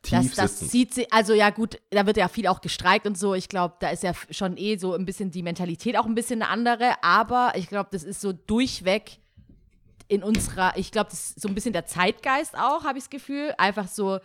[0.01, 3.17] Tief das, das zieht sich, also ja gut, da wird ja viel auch gestreikt und
[3.17, 3.33] so.
[3.33, 6.41] Ich glaube, da ist ja schon eh so ein bisschen die Mentalität auch ein bisschen
[6.41, 7.03] eine andere.
[7.03, 9.19] Aber ich glaube, das ist so durchweg
[10.07, 13.09] in unserer, ich glaube, das ist so ein bisschen der Zeitgeist auch, habe ich das
[13.09, 13.53] Gefühl.
[13.57, 14.19] Einfach so,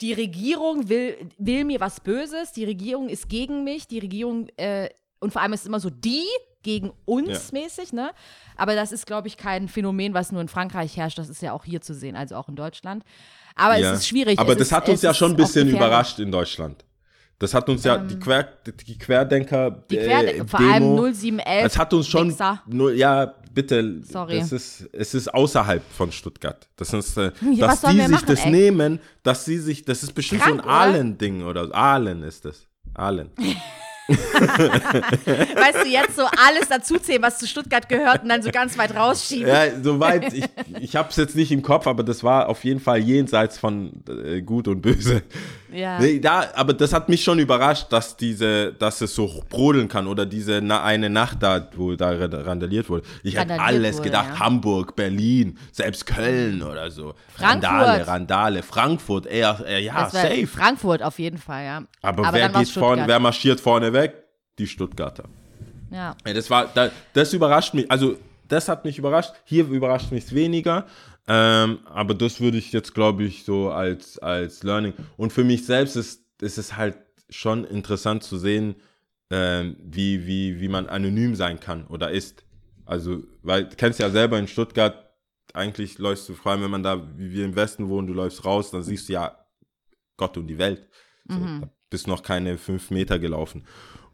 [0.00, 4.88] die Regierung will, will mir was Böses, die Regierung ist gegen mich, die Regierung, äh,
[5.20, 6.24] und vor allem ist es immer so die
[6.62, 7.60] gegen uns Ja.
[7.60, 8.10] mäßig, ne?
[8.56, 11.18] Aber das ist, glaube ich, kein Phänomen, was nur in Frankreich herrscht.
[11.18, 13.04] Das ist ja auch hier zu sehen, also auch in Deutschland.
[13.58, 13.92] Aber Ja.
[13.92, 14.38] es ist schwierig.
[14.38, 16.84] Aber es das ist, hat uns ja schon ein bisschen überrascht in Deutschland.
[17.40, 18.48] Das hat uns ja, die, Quer,
[18.84, 21.64] die Querdenker, Die äh, Quer vor allem 0711.
[21.66, 22.34] Es hat uns schon,
[22.66, 24.40] nur, ja, bitte, Sorry.
[24.40, 26.68] Das ist, es ist außerhalb von Stuttgart.
[26.76, 28.50] Das ist, äh, Ja, dass die sich machen, das ey?
[28.50, 30.74] nehmen, dass sie sich, das ist bestimmt Krank, so ein oder?
[30.74, 31.72] Ahlen-Ding oder.
[31.74, 32.66] Ahlen ist das.
[32.94, 33.30] Ahlen.
[34.08, 38.96] Weißt du, jetzt so alles dazuzählen, was zu Stuttgart gehört und dann so ganz weit
[38.96, 39.48] rausschieben.
[39.48, 40.44] Ja, soweit, ich,
[40.80, 44.02] ich habe es jetzt nicht im Kopf, aber das war auf jeden Fall jenseits von
[44.08, 45.22] äh, Gut und Böse.
[45.72, 45.98] Ja.
[45.98, 50.06] Nee, da, aber das hat mich schon überrascht, dass diese, dass es so brodeln kann
[50.06, 53.06] oder diese na, eine Nacht da, wo da randaliert wurde.
[53.22, 54.38] Ich hätte alles wurde, gedacht, ja.
[54.38, 57.14] Hamburg, Berlin, selbst Köln oder so.
[57.34, 57.70] Frankfurt.
[57.70, 60.46] Randale, Randale, Frankfurt, eher, eher ja, Das safe.
[60.46, 61.82] Frankfurt auf jeden Fall, ja.
[62.02, 64.14] Aber, dann wer geht vorne, wer marschiert vorne weg?
[64.58, 65.24] Die Stuttgarter.
[65.90, 66.16] Ja.
[66.26, 68.16] Ja, das war, da, das überrascht mich, also
[68.48, 69.32] das hat mich überrascht.
[69.44, 70.86] Hier überrascht mich weniger.
[71.28, 74.94] Ähm, aber das würde ich jetzt, glaube ich, so als, als Learning.
[75.16, 76.96] Und für mich selbst ist, ist es halt
[77.28, 78.76] schon interessant zu sehen,
[79.30, 82.44] ähm, wie, wie, wie man anonym sein kann oder ist.
[82.86, 85.10] Also, weil du kennst ja selber in Stuttgart,
[85.52, 88.46] eigentlich läufst du, vor allem wenn man da, wie wir im Westen wohnen, du läufst
[88.46, 89.36] raus, dann siehst du ja
[90.16, 90.88] Gott und die Welt.
[91.28, 93.64] So, da bist noch keine fünf Meter gelaufen.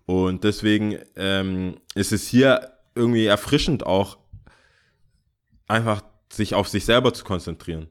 [0.06, 4.18] Und deswegen ähm, ist es hier irgendwie erfrischend auch,
[5.68, 6.02] einfach
[6.36, 7.88] sich auf sich selber zu konzentrieren.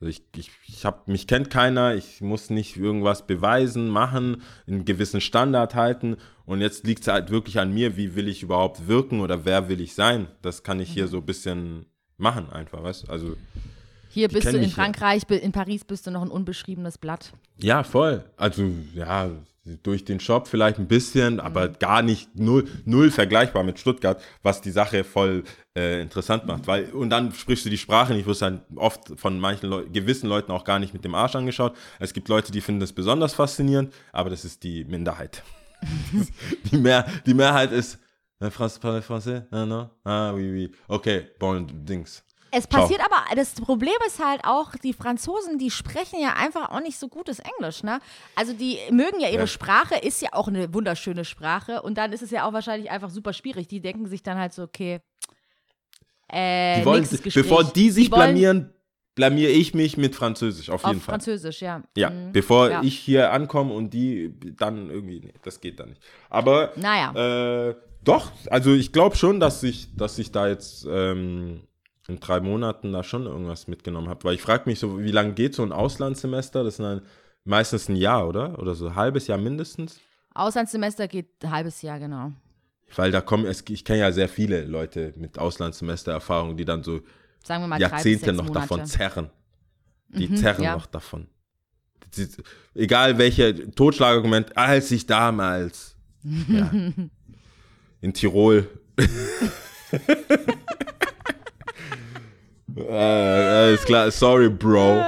[0.00, 4.84] Also ich, ich, ich hab, mich kennt keiner, ich muss nicht irgendwas beweisen, machen, einen
[4.84, 6.16] gewissen Standard halten.
[6.44, 9.68] Und jetzt liegt es halt wirklich an mir, wie will ich überhaupt wirken oder wer
[9.68, 10.28] will ich sein.
[10.40, 13.10] Das kann ich hier so ein bisschen machen einfach, weißt?
[13.10, 13.36] Also
[14.10, 14.68] Hier bist du in ja.
[14.68, 17.32] Frankreich, bi- in Paris bist du noch ein unbeschriebenes Blatt.
[17.60, 18.24] Ja, voll.
[18.36, 19.30] Also, ja,
[19.82, 24.60] durch den Shop vielleicht ein bisschen, aber gar nicht null, null vergleichbar mit Stuttgart, was
[24.60, 25.44] die Sache voll
[25.76, 26.66] äh, interessant macht.
[26.66, 30.28] Weil, und dann sprichst du die Sprache nicht, wirst dann oft von manchen Leu gewissen
[30.28, 31.76] Leuten auch gar nicht mit dem Arsch angeschaut.
[31.98, 35.42] Es gibt Leute, die finden das besonders faszinierend, aber das ist die Minderheit.
[36.72, 37.98] die, Mehr, die Mehrheit ist,
[38.40, 39.46] äh, France parle français?
[39.50, 39.90] Ah, non?
[40.04, 40.72] Ah, oui, oui.
[40.88, 42.24] Okay, bon, Dings.
[42.50, 42.80] Es Ciao.
[42.82, 46.98] passiert aber, das Problem ist halt auch, die Franzosen, die sprechen ja einfach auch nicht
[46.98, 48.00] so gutes Englisch, ne?
[48.34, 49.46] Also die mögen ja ihre Ja.
[49.46, 53.10] Sprache, ist ja auch eine wunderschöne Sprache und dann ist es ja auch wahrscheinlich einfach
[53.10, 53.68] super schwierig.
[53.68, 55.00] Die denken sich dann halt so, okay,
[56.28, 58.72] äh, Die wollen, bevor die sich wollen blamieren,
[59.14, 61.14] blamiere ich mich mit Französisch, auf Auf jeden Fall.
[61.14, 61.82] Französisch, ja.
[61.96, 62.32] Ja, Mhm.
[62.32, 62.82] bevor Ja.
[62.82, 66.02] ich hier ankomme und die dann irgendwie, nee, das geht dann nicht.
[66.30, 67.68] Aber Naja.
[67.70, 71.62] äh, doch, also ich glaube schon, dass ich, dass ich da jetzt ähm,
[72.08, 74.24] in drei Monaten da schon irgendwas mitgenommen habe.
[74.24, 76.64] Weil ich frage mich so, wie lange geht so ein Auslandssemester?
[76.64, 77.02] Das ist dann
[77.44, 78.58] meistens ein Jahr, oder?
[78.58, 80.00] Oder so ein halbes Jahr mindestens.
[80.34, 82.32] Auslandssemester geht ein halbes Jahr, genau.
[82.96, 87.00] Weil da kommen, es, ich kenne ja sehr viele Leute mit Auslandssemestererfahrung, die dann so
[87.48, 88.60] mal Jahrzehnte noch Monate.
[88.68, 89.30] davon zerren.
[90.08, 90.74] Die Mhm, zerren ja.
[90.74, 91.28] noch davon.
[92.10, 92.28] Sie-
[92.74, 95.94] Egal welche Totschlagargument, als ich damals
[96.48, 96.70] ja,
[98.00, 98.66] in Tirol.
[102.88, 105.02] äh, alles klar, sorry, Bro.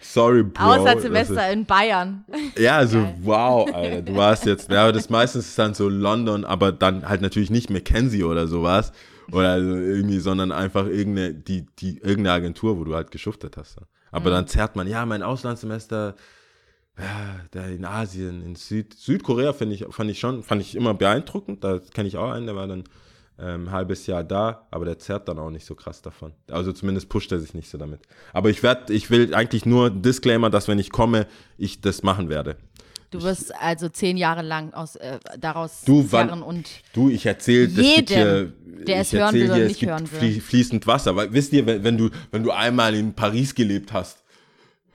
[0.00, 0.62] Sorry, Bro.
[0.62, 2.24] Auslandssemester in Bayern.
[2.58, 6.72] Ja, also wow, Alter, du warst jetzt, ja, das meistens ist dann so London, aber
[6.72, 8.92] dann halt natürlich nicht Mackenzie oder sowas.
[9.32, 13.76] Oder also irgendwie, sondern einfach irgendeine, die, die, irgendeine Agentur, wo du halt geschuftet hast.
[14.12, 16.14] Aber dann zerrt man, ja, mein Auslandssemester,
[16.98, 20.94] ja, da in Asien, in Süd, Südkorea finde ich, fand ich schon, fand ich immer
[20.94, 21.64] beeindruckend.
[21.64, 22.84] Da kenne ich auch einen, der war dann
[23.38, 26.32] ähm, ein halbes Jahr da, aber der zerrt dann auch nicht so krass davon.
[26.50, 28.00] Also zumindest pusht er sich nicht so damit.
[28.32, 31.26] Aber ich werde, ich will eigentlich nur Disclaimer, dass wenn ich komme,
[31.58, 32.56] ich das machen werde.
[33.10, 37.68] Du wirst also zehn Jahre lang aus, äh, daraus Du, wann- und Du, ich erzähle,
[37.68, 40.18] das gibt hier, Jedem, der es ich hören will oder hier, nicht hören will.
[40.18, 41.14] flie- fließend Wasser.
[41.14, 44.22] Weil, wisst ihr, wenn, wenn, du, wenn du einmal in Paris gelebt hast,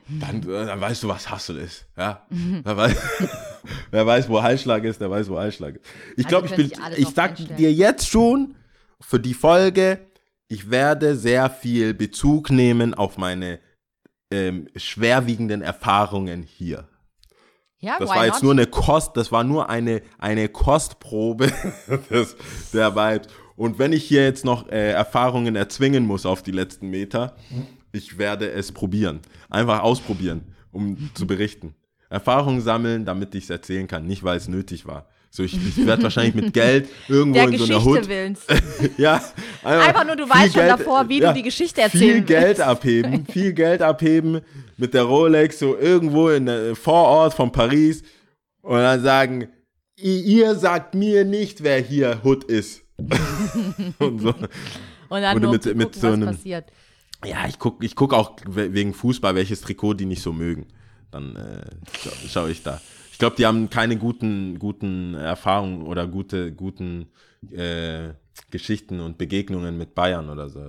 [0.09, 1.85] dann, äh, dann weißt du, was Hustle ist.
[1.97, 2.25] Ja?
[2.65, 2.97] Weiß,
[3.91, 5.85] wer weiß, wo Heilschlag ist, der weiß, wo Heilschlag ist.
[6.17, 7.57] Ich Also glaube, ich können bin, ich sag einstellen.
[7.57, 8.55] dir jetzt schon
[8.99, 9.99] für die Folge,
[10.47, 13.59] ich werde sehr viel Bezug nehmen auf meine
[14.31, 16.87] ähm, schwerwiegenden Erfahrungen hier.
[17.79, 18.43] ja, Das war jetzt not?
[18.43, 21.51] nur eine Kost, das war nur eine, eine Kostprobe
[22.09, 22.35] des,
[22.73, 23.27] der Vibes.
[23.55, 27.35] Und wenn ich hier jetzt noch äh, Erfahrungen erzwingen muss auf die letzten Meter,
[27.91, 29.19] ich werde es probieren.
[29.49, 31.75] Einfach ausprobieren, um zu berichten.
[32.11, 35.07] Erfahrungen sammeln, damit ich es erzählen kann, nicht weil es nötig war.
[35.33, 38.09] So, ich, ich werde wahrscheinlich mit Geld irgendwo der in so einer Geschichte Hut.
[38.09, 38.41] willens.
[38.97, 39.23] Ja,
[39.63, 42.27] Einfach nur, du weißt schon davor, wie du die Geschichte erzählen Viel willst.
[42.27, 44.41] Geld abheben, viel Geld abheben
[44.77, 48.03] mit der Rolex, so irgendwo in der Vorort von Paris
[48.61, 49.47] und dann sagen,
[49.97, 52.81] "I- ihr sagt mir nicht, wer hier Hood ist.
[53.99, 54.33] und so.
[55.09, 56.65] Und dann mit- zu mit gucken, so was einem- passiert.
[57.23, 60.65] Ja, ich gucke ich guck auch we- wegen Fußball, welches Trikot die nicht so mögen.
[61.11, 61.61] Dann äh,
[62.01, 62.79] schaue schau ich da.
[63.11, 67.11] Ich glaube, die haben keine guten, guten Erfahrungen oder gute, guten
[67.51, 68.09] äh,
[68.49, 70.63] Geschichten und Begegnungen mit Bayern oder so.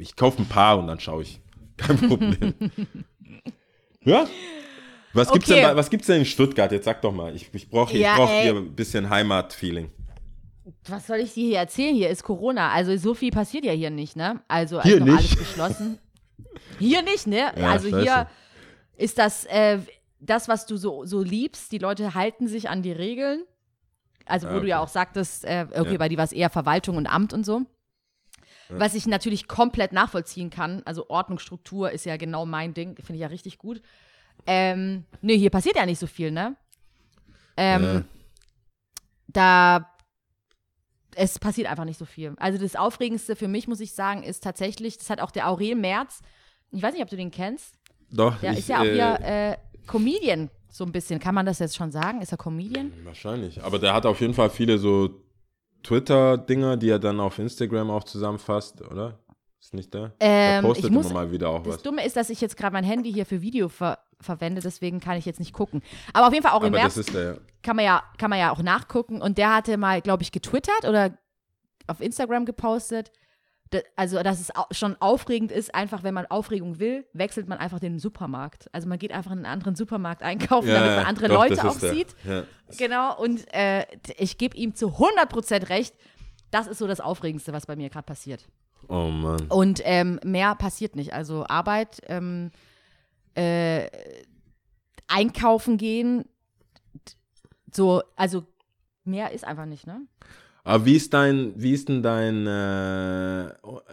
[0.00, 1.40] Ich kaufe ein paar und dann schaue ich.
[1.76, 2.54] Kein Problem.
[4.04, 4.26] ja?
[5.12, 5.60] Was gibt's, Okay.
[5.60, 6.72] denn, bei- was gibt's denn in Stuttgart?
[6.72, 7.34] Jetzt sag doch mal.
[7.36, 9.90] Ich, ich brauche Ja, brauch hier ein bisschen Heimat-Feeling.
[10.88, 11.94] Was soll ich dir hier erzählen?
[11.94, 12.70] Hier ist Corona.
[12.70, 14.40] Also so viel passiert ja hier nicht, ne?
[14.48, 15.18] Also Hier noch nicht?
[15.18, 15.98] alles geschlossen.
[16.78, 17.52] hier nicht, ne?
[17.56, 18.02] Ja, also scheiße.
[18.02, 18.26] hier
[18.96, 19.78] ist das, äh,
[20.20, 21.72] das, was du so, so liebst.
[21.72, 23.44] Die Leute halten sich an die Regeln.
[24.26, 24.84] Also wo Ah, du ja okay.
[24.84, 25.98] auch sagtest, äh, okay, Ja.
[25.98, 27.62] bei dir war es eher Verwaltung und Amt und so.
[28.70, 30.80] Was ich natürlich komplett nachvollziehen kann.
[30.86, 32.96] Also Ordnungsstruktur ist ja genau mein Ding.
[32.96, 33.82] Finde ich ja richtig gut.
[34.46, 36.56] Ähm, nee, hier passiert ja nicht so viel, ne?
[37.58, 38.02] Ähm, Ja.
[39.28, 39.90] da
[41.16, 42.34] es passiert einfach nicht so viel.
[42.38, 45.76] Also das Aufregendste für mich, muss ich sagen, ist tatsächlich, das hat auch der Aurel
[45.76, 46.20] Merz,
[46.72, 47.76] ich weiß nicht, ob du den kennst,
[48.16, 51.18] Doch, der ich, ist ja auch äh, hier äh, Comedian, so ein bisschen.
[51.20, 52.20] Kann man das jetzt schon sagen?
[52.22, 52.92] Ist er Comedian?
[53.04, 53.62] Wahrscheinlich.
[53.62, 55.10] Aber der hat auf jeden Fall viele so
[55.82, 59.18] Twitter-Dinger, die er dann auf Instagram auch zusammenfasst, oder?
[59.60, 60.12] Ist nicht der?
[60.20, 61.82] Ähm, der postet muss- immer mal wieder auch Das was.
[61.82, 65.18] Dumme ist, dass ich jetzt gerade mein Handy hier für Video ver verwende, deswegen kann
[65.18, 65.82] ich jetzt nicht gucken.
[66.14, 67.38] Aber auf jeden Fall Merz das ist der.
[67.62, 69.20] kann man, ja, kann man ja auch nachgucken.
[69.20, 71.18] Und der hatte mal, glaube ich, getwittert oder
[71.88, 73.10] auf Instagram gepostet.
[73.96, 77.98] Also, dass es schon aufregend ist, einfach wenn man Aufregung will, wechselt man einfach den
[77.98, 78.68] Supermarkt.
[78.72, 81.78] Also man geht einfach in einen anderen Supermarkt einkaufen, damit man andere doch, Leute auch
[81.78, 81.94] der.
[81.94, 82.14] sieht.
[82.24, 82.44] Ja.
[82.78, 83.86] Genau, und äh,
[84.18, 85.94] ich gebe ihm zu 100% recht.
[86.50, 88.46] Das ist so das Aufregendste, was bei mir gerade passiert.
[88.88, 89.46] Oh Mann.
[89.48, 91.12] Und ähm, mehr passiert nicht.
[91.12, 92.50] Also Arbeit, ähm,
[93.34, 93.88] äh,
[95.08, 96.24] einkaufen gehen,
[97.72, 98.44] so, also
[99.04, 100.00] mehr ist einfach nicht, ne?
[100.66, 103.50] Aber wie ist dein, wie ist denn dein äh,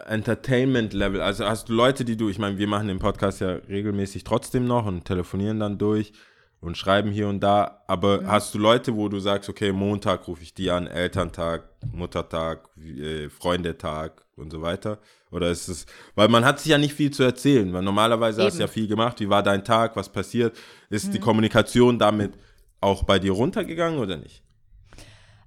[0.07, 1.19] Entertainment-Level?
[1.21, 4.65] Also hast du Leute, die du, ich meine, wir machen den Podcast ja regelmäßig trotzdem
[4.65, 6.13] noch und telefonieren dann durch
[6.61, 10.43] und schreiben hier und da, aber hast du Leute, wo du sagst, okay, Montag rufe
[10.43, 14.99] ich die an, Elterntag, Muttertag, äh, Freundetag und so weiter?
[15.29, 18.55] Oder ist es, weil man hat sich ja nicht viel zu erzählen, weil normalerweise hast
[18.55, 18.73] du ja Eben.
[18.73, 20.57] viel gemacht, wie war dein Tag, was passiert?
[20.89, 22.33] Ist die Kommunikation damit
[22.79, 24.43] auch bei dir runtergegangen oder nicht?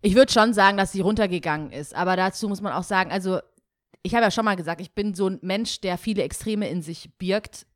[0.05, 1.95] Ich würde schon sagen, dass sie runtergegangen ist.
[1.95, 3.41] Aber dazu muss man auch sagen, also
[4.03, 6.83] ich habe ja schon mal gesagt, ich bin so ein Mensch, der viele Extreme in
[6.83, 7.67] sich birgt.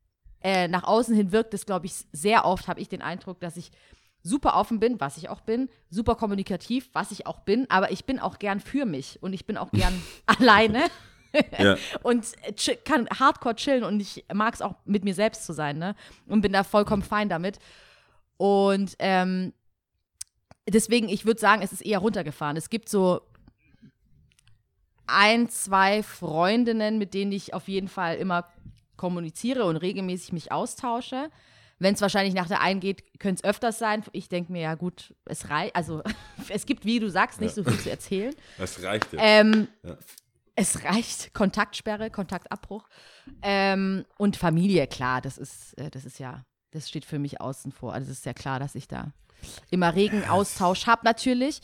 [0.42, 3.56] Äh, nach außen hin wirkt es, glaube ich, sehr oft, habe ich den Eindruck, dass
[3.56, 3.70] ich
[4.22, 8.04] super offen bin, was ich auch bin, super kommunikativ, was ich auch bin, aber ich
[8.04, 9.94] bin auch gern für mich und ich bin auch gern
[10.26, 10.82] alleine
[11.58, 11.76] Ja.
[12.02, 15.78] und chi- kann hardcore chillen und ich mag es auch mit mir selbst zu sein,
[15.78, 15.94] ne?
[16.26, 17.58] Und bin da vollkommen fein damit.
[18.36, 19.52] Und ähm,
[20.68, 22.56] deswegen, ich würde sagen, es ist eher runtergefahren.
[22.56, 23.20] Es gibt so
[25.06, 28.46] ein, zwei Freundinnen, mit denen ich auf jeden Fall immer
[28.96, 31.30] kommuniziere und regelmäßig mich austausche.
[31.78, 34.02] Wenn es wahrscheinlich nach der einen geht, könnte es öfters sein.
[34.12, 35.76] Ich denke mir, ja gut, es reicht.
[35.76, 36.02] Also
[36.48, 38.34] es gibt, wie du sagst, nicht so viel zu erzählen.
[38.58, 39.22] Das reicht jetzt.
[39.24, 39.96] Ähm, Ja.
[40.60, 41.32] Es reicht.
[41.34, 42.88] Kontaktsperre, Kontaktabbruch.
[43.42, 47.70] Ähm, und Familie, klar, das ist, äh, das ist ja, das steht für mich außen
[47.70, 47.92] vor.
[47.92, 49.12] Also es ist ja klar, dass ich da
[49.70, 51.60] immer regen Austausch habe natürlich.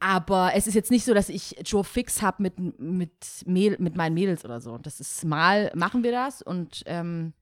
[0.00, 3.12] Aber es ist jetzt nicht so, dass ich Joe Fix habe mit, mit,
[3.46, 4.76] Mäd- mit meinen Mädels oder so.
[4.78, 7.32] Das ist mal, machen wir das und ähm,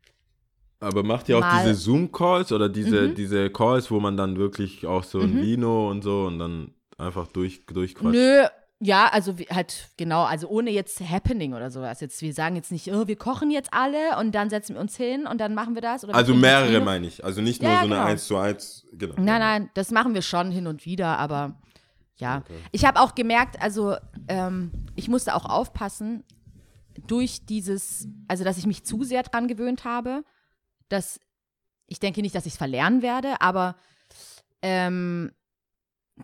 [0.79, 3.15] Aber macht ihr auch mal- diese Zoom-Calls oder diese, Mhm.
[3.15, 7.29] diese Calls, wo man dann wirklich auch so ein Vino und so und dann einfach
[7.29, 8.13] durch, durchquatscht?
[8.15, 8.45] Nö,
[8.83, 12.01] ja, also halt genau, also ohne jetzt Happening oder sowas.
[12.01, 14.97] Jetzt, wir sagen jetzt nicht, oh, wir kochen jetzt alle und dann setzen wir uns
[14.97, 16.07] hin und dann machen wir das.
[16.07, 17.23] Wir Also mehrere meine ich.
[17.23, 18.07] Also nicht nur ja, so eine genau.
[18.07, 18.87] 1 zu 1.
[18.93, 19.15] Genau.
[19.17, 21.61] Nein, nein, das machen wir schon hin und wieder, aber
[22.17, 22.43] ja.
[22.73, 23.97] Ich habe auch gemerkt, also
[24.29, 26.25] ähm, ich musste auch aufpassen,
[27.07, 30.25] durch dieses, also dass ich mich zu sehr dran gewöhnt habe,
[30.89, 31.21] dass
[31.87, 33.77] ich denke nicht, dass ich es verlernen werde, aber
[34.63, 35.33] ähm,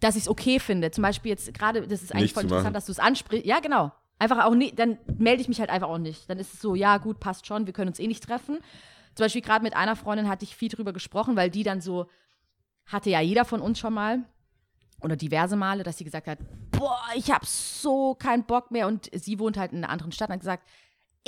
[0.01, 0.91] dass ich es okay finde.
[0.91, 2.75] Zum Beispiel jetzt gerade, das ist eigentlich Nicht voll interessant, machen.
[2.75, 3.47] dass du es ansprichst.
[3.47, 3.93] Ja, genau.
[4.19, 6.29] Einfach auch nicht, dann melde ich mich halt einfach auch nicht.
[6.31, 8.59] Dann ist es so, ja, gut, passt schon, wir können uns eh nicht treffen.
[9.15, 12.07] Zum Beispiel gerade mit einer Freundin hatte ich viel drüber gesprochen, weil die dann so,
[12.87, 14.25] hatte ja jeder von uns schon mal
[15.03, 16.39] oder diverse Male, dass sie gesagt hat,
[16.71, 20.29] boah, ich habe so keinen Bock mehr und sie wohnt halt in einer anderen Stadt
[20.29, 20.69] und hat gesagt,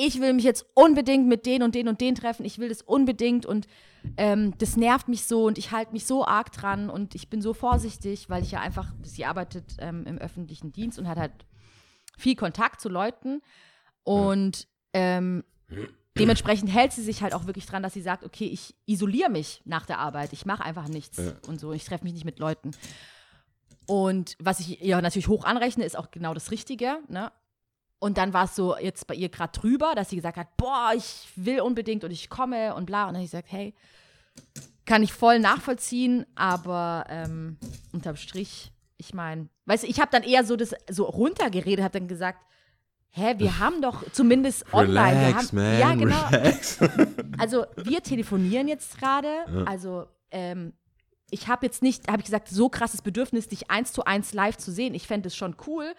[0.01, 2.83] ich will mich jetzt unbedingt mit den und den und den treffen, ich will das
[2.83, 3.67] unbedingt und
[4.17, 7.43] ähm, das nervt mich so und ich halte mich so arg dran und ich bin
[7.43, 11.33] so vorsichtig, weil ich ja einfach, sie arbeitet ähm, im öffentlichen Dienst und hat halt
[12.17, 13.43] viel Kontakt zu Leuten
[14.05, 15.43] und ähm,
[16.17, 19.63] dementsprechend hält sie sich halt auch wirklich dran, dass sie sagt, okay, ich isoliere mich
[19.65, 21.33] nach der Arbeit, ich mache einfach nichts Ja.
[21.49, 22.71] und so, ich treffe mich nicht mit Leuten.
[23.87, 26.99] Und was ich ihr natürlich hoch anrechne, ist auch genau das Richtige.
[27.09, 27.33] Ne?
[28.01, 30.93] Und dann war es so jetzt bei ihr gerade drüber, dass sie gesagt hat, boah,
[30.97, 33.03] ich will unbedingt und ich komme und bla.
[33.03, 33.75] Und dann habe ich gesagt, hey,
[34.87, 37.59] kann ich voll nachvollziehen, aber ähm,
[37.93, 41.99] unterm Strich, ich meine, weißt du, ich habe dann eher so das so runtergeredet, habe
[41.99, 42.39] dann gesagt,
[43.11, 45.79] hä, wir haben doch zumindest online, Relax, haben, man.
[45.79, 46.79] ja genau, Relax.
[47.39, 49.29] also wir telefonieren jetzt gerade.
[49.67, 50.73] Also ähm,
[51.31, 54.57] ich habe jetzt nicht, habe ich gesagt, so krasses Bedürfnis, dich eins zu eins live
[54.57, 54.95] zu sehen.
[54.95, 55.95] Ich fände es schon cool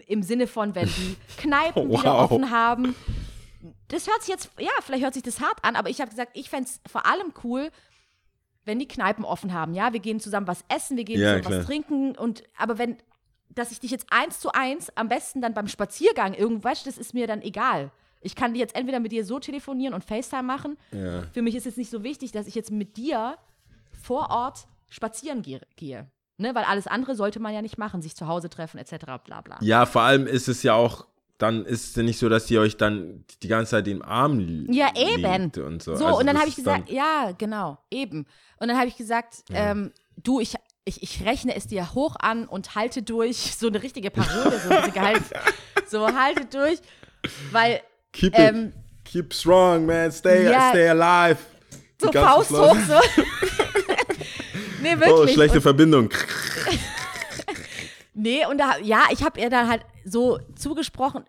[0.00, 2.30] im Sinne von, wenn die Kneipen wieder Wow.
[2.30, 2.94] offen haben.
[3.88, 6.32] Das hört sich jetzt, ja, vielleicht hört sich das hart an, aber ich habe gesagt,
[6.34, 7.70] ich fände es vor allem cool,
[8.64, 9.74] wenn die Kneipen offen haben.
[9.74, 11.58] Ja, wir gehen zusammen was essen, wir gehen Ja, zusammen klar.
[11.60, 12.96] was trinken und aber wenn,
[13.50, 17.14] dass ich dich jetzt eins zu eins, am besten dann beim Spaziergang irgendwas, das ist
[17.14, 17.90] mir dann egal.
[18.20, 20.76] Ich kann jetzt entweder mit dir so telefonieren und FaceTime machen.
[20.90, 21.22] Ja.
[21.32, 23.36] Für mich ist es nicht so wichtig, dass ich jetzt mit dir
[24.02, 26.06] vor Ort spazieren gehe.
[26.38, 26.54] Ne?
[26.54, 29.04] Weil alles andere sollte man ja nicht machen, sich zu Hause treffen, etc.
[29.24, 29.56] bla bla.
[29.60, 31.06] Ja, vor allem ist es ja auch,
[31.38, 34.38] dann ist es ja nicht so, dass ihr euch dann die ganze Zeit im Arm
[34.38, 35.42] li Ja, eben.
[35.44, 35.96] liegt und so.
[35.96, 38.26] So, Also und dann habe ich gesagt, ja, genau, eben.
[38.58, 42.46] Und dann habe ich gesagt, ähm, du, ich, ich, ich rechne es dir hoch an
[42.46, 43.54] und halte durch.
[43.58, 45.22] So eine richtige Parole, so, diese Gehalt,
[45.88, 46.78] so halte durch,
[47.50, 47.80] weil
[48.12, 48.72] Keep, it, ähm,
[49.04, 50.10] keep strong, man.
[50.12, 51.38] Stay, ja, stay alive.
[52.00, 52.94] so Faust hoch, so.
[54.94, 55.12] nee, wirklich.
[55.12, 56.10] Oh, schlechte und, Verbindung.
[58.14, 61.24] nee, und da, ja, ich habe ihr dann halt so zugesprochen.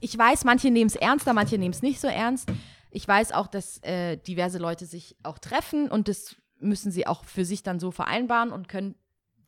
[0.00, 2.48] Ich weiß, manche nehmen es ernster, manche nehmen es nicht so ernst.
[2.90, 7.24] Ich weiß auch, dass äh, diverse Leute sich auch treffen und das müssen sie auch
[7.24, 8.94] für sich dann so vereinbaren und können,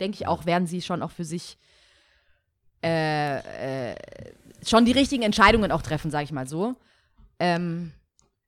[0.00, 1.58] denke ich auch, werden sie schon auch für sich
[2.82, 3.96] äh, äh,
[4.64, 6.76] schon die richtigen Entscheidungen auch treffen, sage ich mal so.
[7.38, 7.92] Ähm,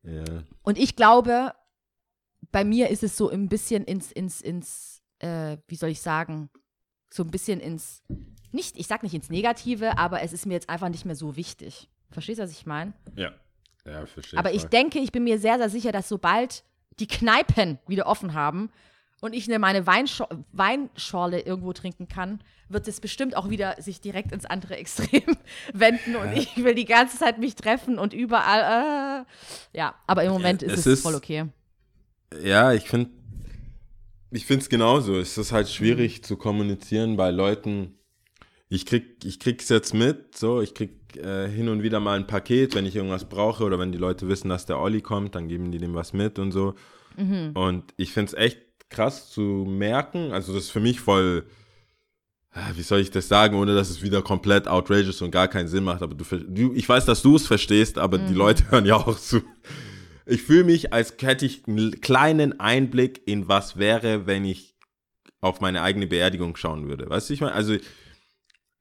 [0.02, 0.24] Ja.
[0.62, 1.52] und ich glaube,
[2.50, 4.91] bei mir ist es so ein bisschen ins, ins, ins,
[5.22, 6.50] äh, wie soll ich sagen,
[7.12, 8.02] so ein bisschen ins,
[8.52, 11.36] nicht, ich sag nicht ins Negative, aber es ist mir jetzt einfach nicht mehr so
[11.36, 11.88] wichtig.
[12.10, 12.92] Verstehst du, was ich meine?
[13.16, 13.32] Ja.
[13.86, 14.38] Ja, verstehe.
[14.38, 16.64] Aber ich denke, ich bin mir sehr, sehr sicher, dass sobald
[17.00, 18.70] die Kneipen wieder offen haben
[19.20, 24.00] und ich ne- meine Weinscho Weinschorle irgendwo trinken kann, wird es bestimmt auch wieder sich
[24.00, 25.36] direkt ins andere Extrem
[25.72, 29.24] wenden und ich will die ganze Zeit mich treffen und überall.
[29.72, 31.46] Äh, ja, aber im Moment ist es es, ist- voll okay.
[32.42, 33.10] Ja, ich finde,
[34.32, 35.18] ich finde es genauso.
[35.18, 37.98] Es ist halt schwierig zu kommunizieren bei Leuten.
[38.68, 42.26] Ich krieg, ich krieg's jetzt mit, so, ich krieg äh, hin und wieder mal ein
[42.26, 45.48] Paket, wenn ich irgendwas brauche oder wenn die Leute wissen, dass der Olli kommt, dann
[45.48, 46.74] geben die dem was mit und so.
[47.54, 50.32] Und ich finde es echt krass zu merken.
[50.32, 51.44] Also das ist für mich voll,
[52.52, 55.68] ah, wie soll ich das sagen, ohne dass es wieder komplett outrageous und gar keinen
[55.68, 56.02] Sinn macht.
[56.02, 59.18] Aber du, du ich weiß, dass du es verstehst, aber die Leute hören ja auch
[59.18, 59.42] zu.
[60.26, 64.76] Ich fühle mich, als hätte ich einen kleinen Einblick in was wäre, wenn ich
[65.40, 67.08] auf meine eigene Beerdigung schauen würde.
[67.10, 67.76] Weißt du, ich meine, also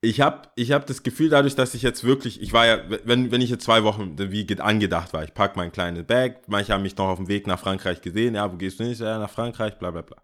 [0.02, 3.32] ich habe ich hab das Gefühl, dadurch, dass ich jetzt wirklich, ich war ja, wenn,
[3.32, 6.74] wenn ich jetzt zwei Wochen wie ge- angedacht war, ich packe mein kleines Bag, manche
[6.74, 9.00] haben mich noch auf dem Weg nach Frankreich gesehen, ja, wo gehst du nicht?
[9.00, 10.18] Ja, nach Frankreich, bla bla bla.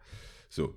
[0.49, 0.73] So.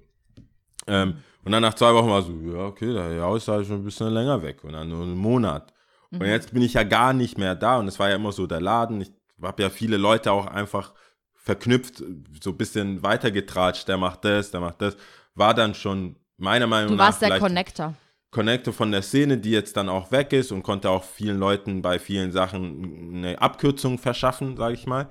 [0.86, 3.84] Ähm, und dann nach zwei Wochen war so, ja, okay, Haus ist halt schon ein
[3.84, 5.72] bisschen länger weg und dann nur einen Monat.
[6.12, 8.46] Und jetzt bin ich ja gar nicht mehr da und es war ja immer so
[8.46, 9.00] der Laden.
[9.00, 10.92] Ich habe ja viele Leute auch einfach
[11.34, 12.02] verknüpft,
[12.42, 14.96] so ein bisschen weitergetratscht, der macht das, der macht das.
[15.34, 17.94] War dann schon meiner Meinung Du nach warst der Connector.
[18.30, 21.82] Connector von der Szene, die jetzt dann auch weg ist und konnte auch vielen Leuten
[21.82, 25.08] bei vielen Sachen eine Abkürzung verschaffen, sage ich mal.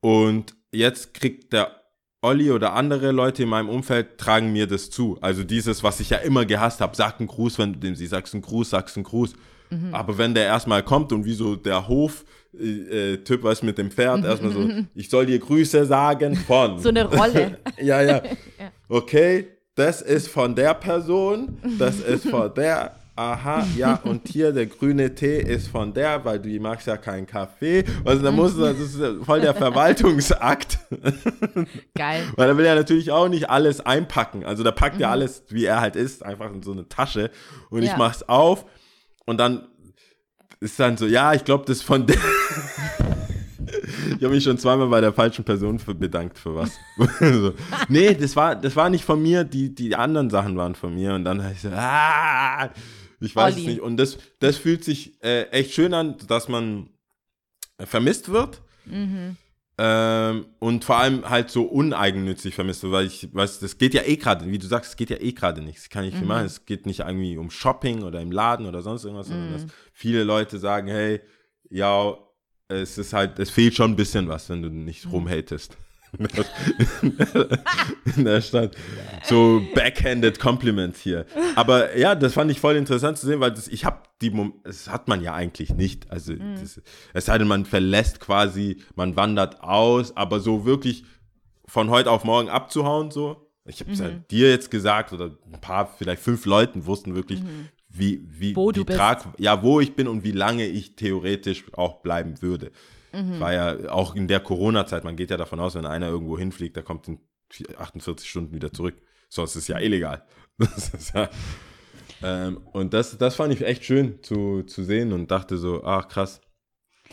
[0.00, 1.78] Und jetzt kriegt der
[2.20, 5.18] Olli oder andere Leute in meinem Umfeld tragen mir das zu.
[5.20, 8.06] Also dieses, was ich ja immer gehasst habe, sag einen Gruß, wenn du dem sie
[8.08, 9.34] sagst einen Gruß, sagst einen Gruß.
[9.92, 12.24] Aber wenn der erstmal kommt und wie so der Hof
[12.58, 16.78] äh, äh, Typ was mit dem Pferd erstmal so, ich soll dir Grüße sagen von.
[16.78, 17.58] So eine Rolle.
[17.80, 18.22] ja, ja.
[18.88, 22.94] Okay, das ist von der Person, das ist von der.
[23.20, 27.26] Aha, ja, und hier der grüne Tee ist von der, weil du magst ja keinen
[27.26, 27.82] Kaffee.
[28.04, 30.78] Also da muss das ist ja voll der Verwaltungsakt.
[31.96, 32.22] Geil.
[32.36, 34.44] Weil er will ja natürlich auch nicht alles einpacken.
[34.44, 37.30] Also da packt ja alles, wie er halt ist, einfach in so eine Tasche.
[37.70, 37.96] Und ich Ja.
[37.96, 38.64] mach's auf
[39.28, 39.68] und dann
[40.58, 42.16] ist dann so, ja, ich glaube, das von der.
[44.16, 46.72] ich habe mich schon zweimal bei der falschen Person für bedankt für was.
[47.20, 47.52] so.
[47.88, 51.12] Nee, das war, das war nicht von mir, die, die anderen Sachen waren von mir.
[51.12, 52.70] Und dann habe ich so, ah,
[53.20, 53.62] ich weiß Olli.
[53.62, 53.80] es nicht.
[53.82, 56.88] Und das, das fühlt sich äh, echt schön an, dass man
[57.78, 58.62] vermisst wird.
[59.80, 64.16] Ähm, und vor allem halt so uneigennützig vermisst, weil ich weiß, das geht ja eh
[64.16, 65.84] gerade, wie du sagst, es geht ja eh gerade nichts.
[65.84, 66.46] Ich kann nicht viel machen.
[66.46, 70.24] Es geht nicht irgendwie um Shopping oder im Laden oder sonst irgendwas, sondern dass viele
[70.24, 71.20] Leute sagen, hey,
[71.70, 72.18] ja,
[72.66, 75.76] es ist halt, es fehlt schon ein bisschen was, wenn du nicht rumhatest.
[78.16, 78.76] in der Stadt.
[79.24, 81.26] So backhanded Compliments hier.
[81.54, 84.54] Aber ja, das fand ich voll interessant zu sehen, weil das, ich habe die, Mom
[84.64, 86.10] das hat man ja eigentlich nicht.
[86.10, 86.80] Also, das,
[87.12, 91.04] es sei denn, man verlässt quasi, man wandert aus, aber so wirklich
[91.66, 93.44] von heute auf morgen abzuhauen, so.
[93.66, 97.42] Ich habe es ja dir jetzt gesagt oder ein paar, vielleicht fünf Leuten wussten wirklich,
[97.90, 98.98] wie, wie, Wo wie du bist.
[98.98, 102.70] trag, ja, wo ich bin und wie lange ich theoretisch auch bleiben würde.
[103.40, 106.76] War ja auch in der Corona-Zeit, man geht ja davon aus, wenn einer irgendwo hinfliegt,
[106.76, 107.20] der kommt in
[107.76, 108.96] 48 Stunden wieder zurück.
[109.28, 110.24] Sonst ist es ja illegal.
[110.58, 111.28] Das ist ja,
[112.22, 116.08] ähm, und das, das fand ich echt schön zu, zu sehen und dachte so, ach
[116.08, 116.40] krass.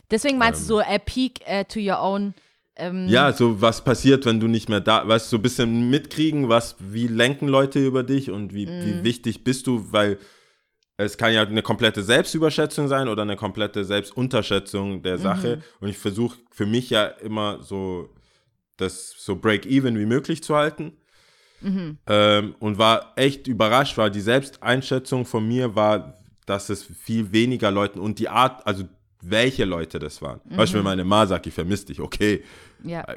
[0.10, 2.34] Deswegen meinst du so a peek äh, to your own.
[2.76, 5.89] Ähm, Ja, so was passiert, wenn du nicht mehr da, weißt du, so ein bisschen
[5.89, 10.18] mitkriegen, was, wie lenken Leute über dich und wie, wie wichtig bist du, weil
[10.97, 15.62] es kann ja eine komplette Selbstüberschätzung sein oder eine komplette Selbstunterschätzung der Sache.
[15.81, 18.10] Und ich versuche für mich ja immer so
[18.77, 20.93] das so break-even wie möglich zu halten.
[22.08, 26.13] Ähm, und war echt überrascht, weil die Selbsteinschätzung von mir war,
[26.45, 28.84] dass es viel weniger Leuten und die Art, also
[29.21, 30.39] welche Leute das waren.
[30.55, 32.43] Beispiel meine Ma sagt, ich vermisse dich, okay.
[32.84, 33.03] ja.
[33.10, 33.13] I,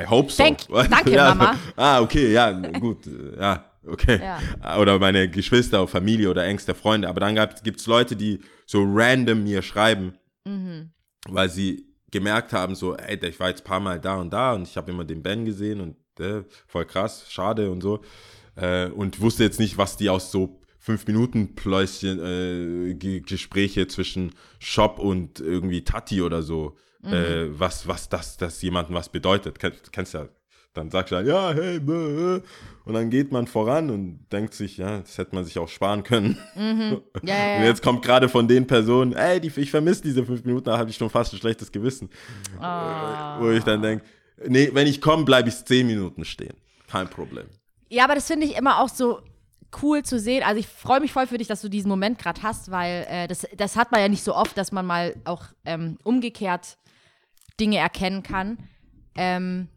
[0.00, 0.42] I, I hope so.
[0.42, 1.58] Thank- danke, ja, Mama.
[1.76, 3.00] Ah, okay, ja, gut,
[3.38, 4.20] ja, okay.
[4.22, 4.78] Ja.
[4.78, 7.08] Oder meine Geschwister, Familie oder engste Freunde.
[7.08, 10.14] Aber dann gibt es Leute, die so random mir schreiben,
[10.46, 10.90] Mhm.
[11.28, 14.54] weil sie gemerkt haben, so, ey, ich war jetzt ein paar Mal da und da
[14.54, 18.00] und ich habe immer den Ben gesehen und äh, voll krass, schade und so.
[18.56, 23.86] Äh, und wusste jetzt nicht, was die aus so fünf Minuten Pläuschen, äh, Ge Gespräche
[23.86, 29.58] zwischen Shop und irgendwie Tati oder so, äh, was, was das, das jemandem was bedeutet.
[29.58, 30.28] Ken, kennst ja.
[30.72, 32.40] Dann sagst du dann, ja, hey, bäh.
[32.84, 36.02] und dann geht man voran und denkt sich, ja, das hätte man sich auch sparen
[36.04, 36.38] können.
[36.56, 37.64] Ja, Und ja, ja.
[37.64, 40.90] jetzt kommt gerade von den Personen, ey, die, ich vermisse diese fünf Minuten, da habe
[40.90, 42.08] ich schon fast ein schlechtes Gewissen.
[42.60, 43.40] Ah.
[43.40, 44.04] Wo ich dann denke,
[44.46, 46.54] nee, wenn ich komme, bleibe ich zehn Minuten stehen.
[46.88, 47.46] Kein Problem.
[47.88, 49.20] Ja, aber das finde ich immer auch so
[49.82, 50.42] cool zu sehen.
[50.44, 53.26] Also ich freue mich voll für dich, dass du diesen Moment gerade hast, weil äh,
[53.26, 56.76] das, das hat man ja nicht so oft, dass man mal auch ähm, umgekehrt
[57.58, 58.58] Dinge erkennen kann.
[59.16, 59.68] Ähm,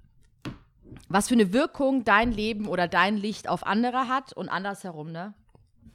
[1.09, 5.33] was für eine Wirkung dein Leben oder dein Licht auf andere hat und andersherum, ne?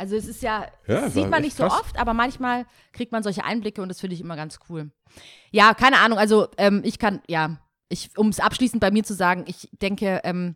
[0.00, 1.80] Also es ist ja, Ja, das sieht man nicht so krass.
[1.80, 4.92] oft, aber manchmal kriegt man solche Einblicke und das finde ich immer ganz cool.
[5.50, 7.56] Ja, keine Ahnung, also ähm, ich kann, ja,
[7.88, 10.54] ich, um es abschließend bei mir zu sagen, ich denke, ähm,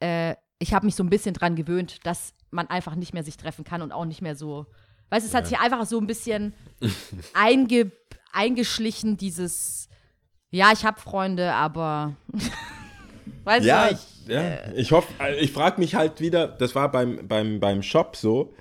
[0.00, 3.38] äh, ich habe mich so ein bisschen dran gewöhnt, dass man einfach nicht mehr sich
[3.38, 4.66] treffen kann und auch nicht mehr so.
[5.08, 6.52] Weißt du, es hat sich einfach so ein bisschen
[7.32, 7.92] einge,
[8.32, 9.88] eingeschlichen, dieses,
[10.50, 12.14] ja, ich habe Freunde, aber.
[13.44, 14.72] weißt Ja, du, ich, ja.
[14.74, 15.08] ich hoffe,
[15.40, 18.54] ich frage mich halt wieder, das war beim, beim, beim Shop so,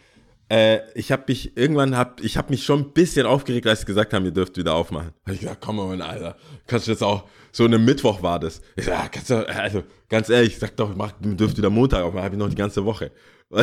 [0.51, 3.85] äh, ich habe mich, irgendwann hab, ich habe mich schon ein bisschen aufgeregt, als sie
[3.85, 5.11] gesagt haben, ihr dürft wieder aufmachen.
[5.27, 8.61] Hab ich gesagt, komm mal, Alter, kannst du jetzt auch, so eine Mittwoch war das.
[8.75, 12.03] Ich sag, ja, kannst du, also, ganz ehrlich, sag doch, mach, ihr dürft wieder Montag
[12.03, 13.11] aufmachen, habe ich noch die ganze Woche.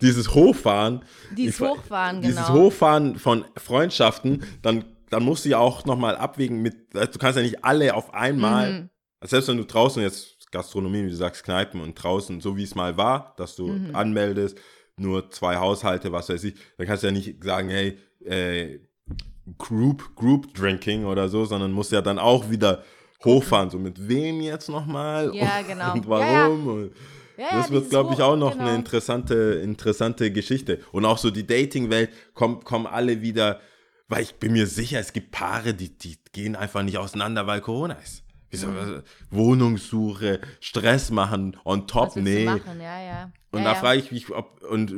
[0.00, 1.02] dieses Hochfahren.
[1.36, 2.58] Dieses ich- Hochfahren, Dieses genau.
[2.58, 7.42] Hochfahren von Freundschaften, dann, dann musst du ja auch nochmal abwägen mit, du kannst ja
[7.42, 8.90] nicht alle auf einmal, Mhm.
[9.22, 12.74] Selbst wenn du draußen jetzt Gastronomie, wie du sagst, Kneipen und draußen, so wie es
[12.74, 13.94] mal war, dass du Mhm.
[13.96, 14.58] anmeldest,
[14.96, 18.78] nur zwei Haushalte, was weiß ich, dann kannst du ja nicht sagen, hey, äh,
[19.58, 22.82] Group, Group Drinking oder so, sondern musst ja dann auch wieder
[23.24, 25.92] hochfahren, so mit wem jetzt nochmal Ja, und, genau.
[25.94, 26.66] und warum.
[26.66, 26.92] Und
[27.36, 28.64] Ja, ja, das wird, glaube ich, auch noch genau.
[28.66, 30.80] eine interessante, interessante Geschichte.
[30.92, 33.60] Und auch so die Dating-Welt kommen, kommen alle wieder,
[34.08, 37.60] weil ich bin mir sicher, es gibt Paare, die, die gehen einfach nicht auseinander, weil
[37.60, 38.22] Corona ist.
[38.62, 39.02] Wieso, Mhm.
[39.30, 42.44] Wohnungssuche, Stress machen, on top, Was nee.
[42.44, 42.80] machen?
[42.80, 43.32] Ja, ja.
[43.52, 44.92] Und ja, da frage ich mich, ob, und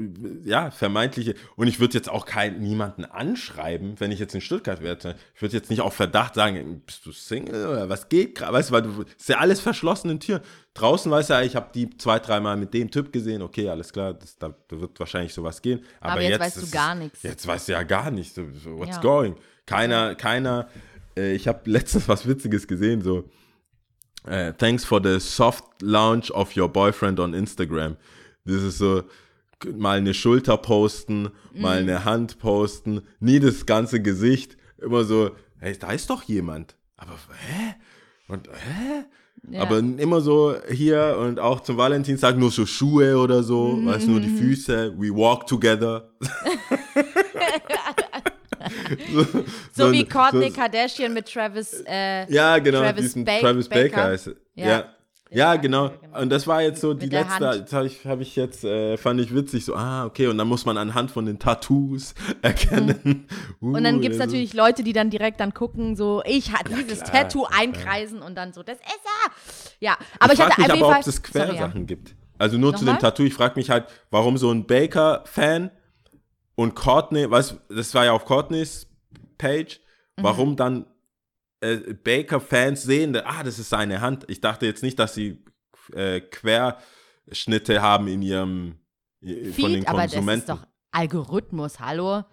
[0.45, 4.83] ja, vermeintliche, und ich würde jetzt auch kein, niemanden anschreiben, wenn ich jetzt in Stuttgart
[4.83, 5.15] wäre.
[5.37, 8.55] Ich würde jetzt nicht auf Verdacht sagen, bist du Single oder was geht gerade?
[8.55, 10.41] Weißt du, weil du, ist ja alles verschlossene Tür.
[10.75, 14.15] Draußen weiß ja, ich habe die zwei, dreimal mit dem Typ gesehen, okay, alles klar,
[14.15, 15.81] das, da wird wahrscheinlich sowas gehen.
[16.01, 17.23] Aber, Aber jetzt weißt du gar nichts.
[17.23, 18.35] Jetzt weißt du ja gar nichts.
[18.35, 19.03] So, so, what's Ja.
[19.03, 19.37] going?
[19.67, 20.69] Keiner, keiner,
[21.17, 23.29] äh, ich habe letztens was Witziges gesehen, so,
[24.27, 27.97] äh, thanks for the soft launch of your boyfriend on Instagram.
[28.45, 29.03] Das ist so,
[29.77, 31.89] mal eine Schulter posten, mal Mhm.
[31.89, 34.57] eine Hand posten, nie das ganze Gesicht.
[34.79, 36.77] Immer so, hey, da ist doch jemand.
[36.97, 37.75] Aber, hä?
[38.29, 39.05] Und, hä?
[39.51, 39.63] Ja.
[39.63, 44.07] Aber immer so hier und auch zum Valentinstag nur so Schuhe oder so, Mhm, weißt
[44.07, 46.11] du, nur die Füße, we walk together.
[49.13, 49.27] so,
[49.73, 51.83] So wie Kourtney so- Kardashian mit Travis.
[51.87, 53.83] Äh, ja, genau, Travis diesen Ba- Travis Baker.
[53.97, 54.05] Baker.
[54.05, 54.27] heißt.
[54.55, 54.67] Ja.
[54.67, 54.85] Ja.
[55.31, 55.85] Ja, Ja, genau.
[55.89, 56.21] ja, genau.
[56.23, 57.57] Und das war jetzt so die letzte, Hand.
[57.61, 60.49] jetzt habe ich, hab ich jetzt, äh, fand ich witzig, so, ah, okay, und dann
[60.49, 63.27] muss man anhand von den Tattoos erkennen.
[63.61, 66.53] Uh, und dann gibt es also- natürlich Leute, die dann direkt dann gucken, so, ich
[66.55, 69.31] hatte dieses klar, Tattoo einkreisen und dann so, das ist er.
[69.81, 71.01] Ja, aber ich, ich hatte frage mich aber, Fall.
[71.03, 71.53] ob es Sorry, ja.
[71.53, 72.15] Quersachen gibt.
[72.39, 73.01] Also nur zu dem Nochmal?
[73.03, 75.71] Tattoo, ich frage mich halt, warum so ein Baker-Fan
[76.59, 78.89] und Courtney, weißt das war ja auf Courtneys
[79.39, 79.81] Page,
[80.17, 80.23] Mhm.
[80.25, 80.87] warum dann
[81.61, 84.25] äh, Baker-Fans sehen, ah, das ist seine Hand.
[84.29, 85.45] Ich dachte jetzt nicht, dass sie
[85.93, 88.79] äh, Querschnitte haben in ihrem
[89.23, 90.41] äh, von den Feed, aber das Konsumenten.
[90.41, 92.25] ist doch Algorithmus, hallo?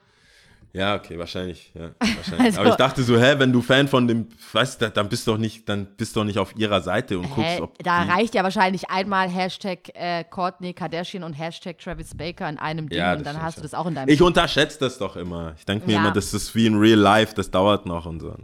[0.76, 1.72] Ja, okay, wahrscheinlich.
[1.74, 2.48] Ja, wahrscheinlich.
[2.48, 5.26] Also- aber ich dachte so, hä, wenn du Fan von dem, weißt du, dann bist
[5.26, 7.82] du doch nicht, dann bist du doch nicht auf ihrer Seite und guckst, Hä, ob
[7.82, 12.90] da reicht ja wahrscheinlich einmal Hashtag äh, Courtney Kardashian und Hashtag Travis Baker in einem
[12.90, 15.54] Ding Ja, und dann hast du das auch in deinem Ich unterschätze das doch immer.
[15.58, 16.00] Ich denke mir Ja.
[16.02, 18.36] immer, das ist wie in Real Life, das dauert noch und so.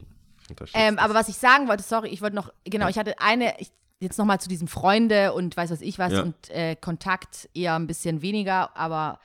[0.74, 3.72] Ähm, aber was ich sagen wollte, sorry, ich wollte noch, genau, ich hatte eine, ich,
[4.00, 7.88] jetzt nochmal zu diesem Freunde und weiß was ich was und äh, Kontakt eher ein
[7.88, 9.20] bisschen weniger, aber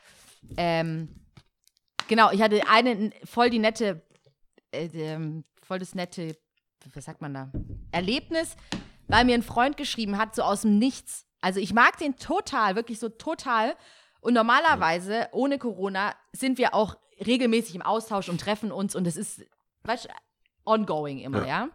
[0.56, 1.08] ähm,
[2.08, 4.02] genau, ich hatte eine voll die nette,
[4.72, 6.36] äh, ähm, voll das nette,
[6.94, 7.50] was sagt man da,
[7.92, 8.56] Erlebnis,
[9.08, 11.26] weil mir ein Freund geschrieben hat, so aus dem Nichts.
[11.40, 13.76] Also ich mag den total, wirklich so total.
[14.20, 19.16] Und normalerweise, ohne Corona, sind wir auch regelmäßig im Austausch und treffen uns und es
[19.16, 19.44] ist,
[19.84, 20.08] weißt
[20.64, 21.68] ongoing immer, ja.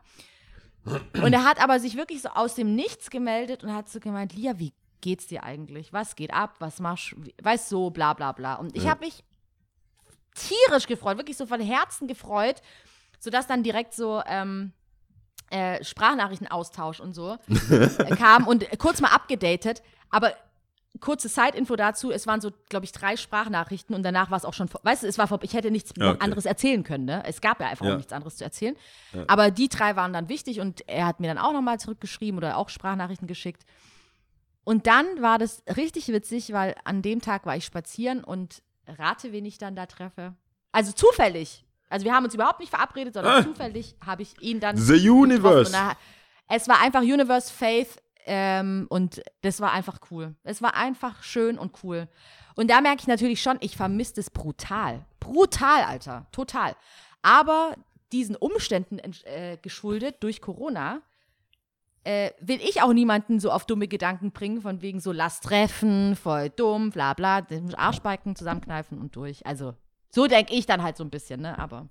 [1.21, 4.33] Und er hat aber sich wirklich so aus dem Nichts gemeldet und hat so gemeint,
[4.33, 5.93] Lia, wie geht's dir eigentlich?
[5.93, 6.55] Was geht ab?
[6.59, 7.23] Was machst du?
[7.41, 8.55] Weißt so, bla bla bla.
[8.55, 8.91] Und ich Ja.
[8.91, 9.23] habe mich
[10.35, 12.61] tierisch gefreut, wirklich so von Herzen gefreut,
[13.19, 14.73] sodass dann direkt so ähm,
[15.49, 17.37] äh, Sprachnachrichtenaustausch und so
[17.69, 19.81] äh, kam und kurz mal abgedatet.
[20.09, 20.33] Aber
[20.99, 24.53] kurze Side-Info dazu, es waren so, glaube ich, drei Sprachnachrichten und danach war es auch
[24.53, 26.19] schon, weißt du, es war, vor- ich hätte nichts Ja, okay.
[26.21, 27.23] anderes erzählen können, ne?
[27.25, 27.93] Es gab ja einfach Ja.
[27.93, 28.75] auch nichts anderes zu erzählen.
[29.27, 32.57] Aber die drei waren dann wichtig und er hat mir dann auch nochmal zurückgeschrieben oder
[32.57, 33.63] auch Sprachnachrichten geschickt.
[34.63, 38.61] Und dann war das richtig witzig, weil an dem Tag war ich spazieren und
[38.99, 40.33] rate, wen ich dann da treffe.
[40.71, 41.65] Also zufällig.
[41.89, 43.43] Also wir haben uns überhaupt nicht verabredet, sondern Ah.
[43.43, 45.71] zufällig habe ich ihn dann The Universe.
[45.71, 45.93] da,
[46.47, 50.35] es war einfach Universe Faith ähm, und das war einfach cool.
[50.43, 52.07] Es war einfach schön und cool.
[52.55, 55.05] Und da merke ich natürlich schon, ich vermisse es brutal.
[55.19, 56.27] Brutal, Alter.
[56.31, 56.75] Total.
[57.21, 57.75] Aber
[58.11, 61.01] diesen Umständen äh, geschuldet durch Corona
[62.03, 66.15] äh, will ich auch niemanden so auf dumme Gedanken bringen, von wegen so lass treffen,
[66.15, 69.45] voll dumm, bla bla, den Arschbalken zusammenkneifen und durch.
[69.45, 69.75] Also
[70.09, 71.57] so denke ich dann halt so ein bisschen, ne?
[71.59, 71.87] Aber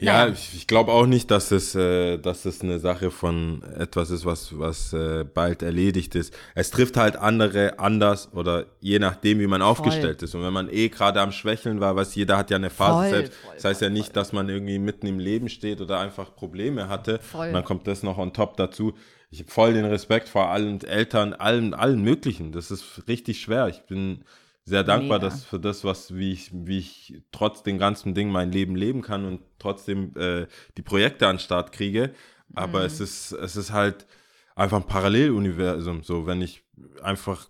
[0.00, 0.32] Ja, Naja.
[0.32, 4.24] ich, ich glaube auch nicht, dass es, äh, dass es eine Sache von etwas ist,
[4.24, 6.34] was, was äh, bald erledigt ist.
[6.54, 10.34] Es trifft halt andere anders oder je nachdem, wie man aufgestellt ist.
[10.34, 13.10] Und wenn man eh gerade am Schwächeln war, was jeder hat ja eine Phase Voll,
[13.10, 13.34] selbst.
[13.34, 16.34] voll, das heißt voll, ja nicht, dass man irgendwie mitten im Leben steht oder einfach
[16.34, 17.18] Probleme hatte.
[17.20, 17.48] Voll.
[17.48, 18.94] Und dann kommt das noch on top dazu.
[19.30, 22.52] Ich habe voll den Respekt vor allen Eltern, allen, allen möglichen.
[22.52, 23.68] Das ist richtig schwer.
[23.68, 24.24] Ich bin
[24.64, 25.30] sehr dankbar Mega.
[25.30, 29.02] dass für das, was, wie ich, wie ich trotz den ganzen Dingen mein Leben leben
[29.02, 30.46] kann und trotzdem äh,
[30.76, 32.12] die Projekte an den Start kriege.
[32.54, 32.86] Aber Mhm.
[32.86, 34.06] es ist, es ist halt
[34.54, 36.02] einfach ein Paralleluniversum.
[36.02, 36.62] So, wenn ich
[37.02, 37.48] einfach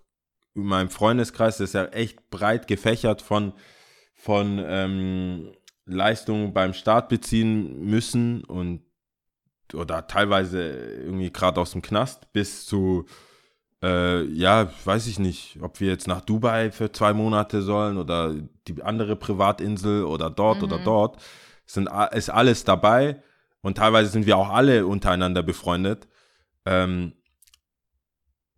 [0.54, 3.52] in meinem Freundeskreis, das ist ja echt breit gefächert von,
[4.14, 5.52] von ähm,
[5.86, 8.82] Leistungen beim Staat beziehen müssen und
[9.72, 13.06] oder teilweise irgendwie gerade aus dem Knast bis zu
[13.82, 18.34] äh, ja, weiß ich nicht, ob wir jetzt nach Dubai für zwei Monate sollen oder
[18.68, 21.22] die andere Privatinsel oder dort oder dort.
[21.66, 23.22] Sind, ist alles dabei
[23.62, 26.08] und teilweise sind wir auch alle untereinander befreundet.
[26.66, 27.12] Ähm,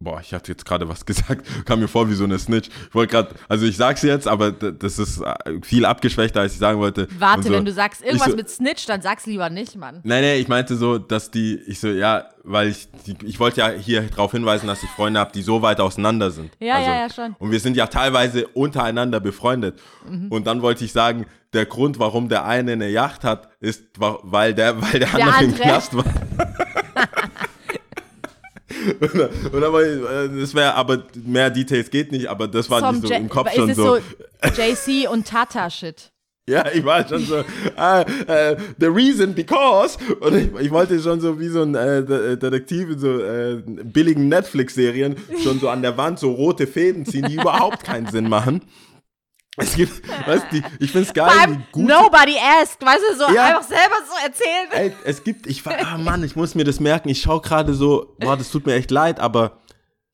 [0.02, 2.68] boah, ich hatte jetzt gerade was gesagt, kam mir vor wie so eine Snitch.
[2.88, 6.58] Ich wollte gerade, also ich sag's jetzt, aber das ist äh, viel abgeschwächter, als ich
[6.58, 7.08] sagen wollte.
[7.18, 7.52] Warte, so.
[7.52, 10.00] wenn du sagst irgendwas so- mit Snitch, dann sag's lieber nicht, Mann.
[10.02, 13.60] Nein, nein, ich meinte so, dass die, ich so, ja, weil ich, die, ich wollte
[13.60, 16.50] ja hier darauf hinweisen, dass ich Freunde habe, die so weit auseinander sind.
[16.58, 17.36] Ja, also, ja, ja, schon.
[17.38, 19.80] Und wir sind ja teilweise untereinander befreundet.
[20.08, 20.28] Mhm.
[20.28, 24.54] Und dann wollte ich sagen, der Grund, warum der eine eine Yacht hat, ist, weil
[24.54, 25.62] der, weil der, andere im andere.
[25.62, 26.04] Knast war.
[29.00, 33.06] war ich, äh, das wäre, aber mehr Details geht nicht, aber das war Vom nicht
[33.06, 33.96] so Ja- im Kopf schon so.
[34.56, 36.10] JC und Tata-Shit.
[36.48, 37.44] Ja, ich war schon so,
[37.76, 42.04] ah, äh, the reason because, und ich, ich wollte schon so wie so ein äh,
[42.04, 45.14] De- Detektiv in so äh, billigen Netflix-Serien
[45.44, 48.60] schon so an der Wand so rote Fäden ziehen, die überhaupt keinen Sinn machen.
[49.58, 51.86] Es gibt, weißt du, ich find's geil, Vor wie allem, gut.
[51.86, 53.48] nobody asked, weißt du, so Ja.
[53.48, 54.68] einfach selber so erzählen.
[54.70, 57.10] Ey, es gibt, ich war, ah Mann, ich muss mir das merken.
[57.10, 59.58] Ich schaue gerade so, boah, das tut mir echt leid, aber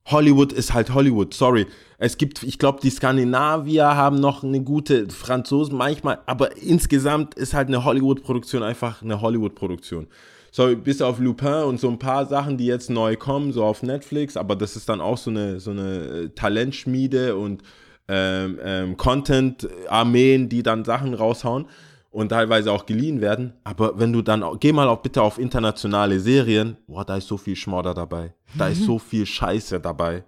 [0.07, 1.67] Hollywood ist halt Hollywood, sorry.
[1.99, 7.55] Es gibt, ich glaube, die Skandinavier haben noch eine gute, Franzosen manchmal, aber insgesamt ist
[7.55, 10.09] halt eine Hollywood-Produktion einfach eine Hollywood-Produktion.
[10.51, 13.83] So, bis auf Lupin und so ein paar Sachen, die jetzt neu kommen, so auf
[13.85, 17.63] Netflix, aber das ist dann auch so eine, so eine äh, Talentschmiede und
[18.09, 21.67] ähm, ähm, Content-Armeen, die dann Sachen raushauen
[22.11, 23.53] und teilweise auch geliehen werden.
[23.65, 27.37] Aber wenn du dann, geh mal auch bitte auf internationale Serien, boah, da ist so
[27.37, 28.33] viel Schmodder dabei.
[28.57, 30.25] Da ist so viel Scheiße dabei.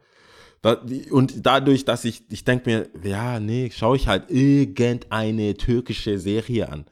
[0.62, 0.78] Da,
[1.11, 6.68] und dadurch, dass ich, ich denke mir, ja, nee, schaue ich halt irgendeine türkische Serie
[6.68, 6.85] an.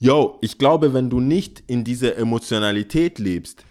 [0.00, 3.64] Yo, ich glaube, wenn du nicht in dieser Emotionalität lebst,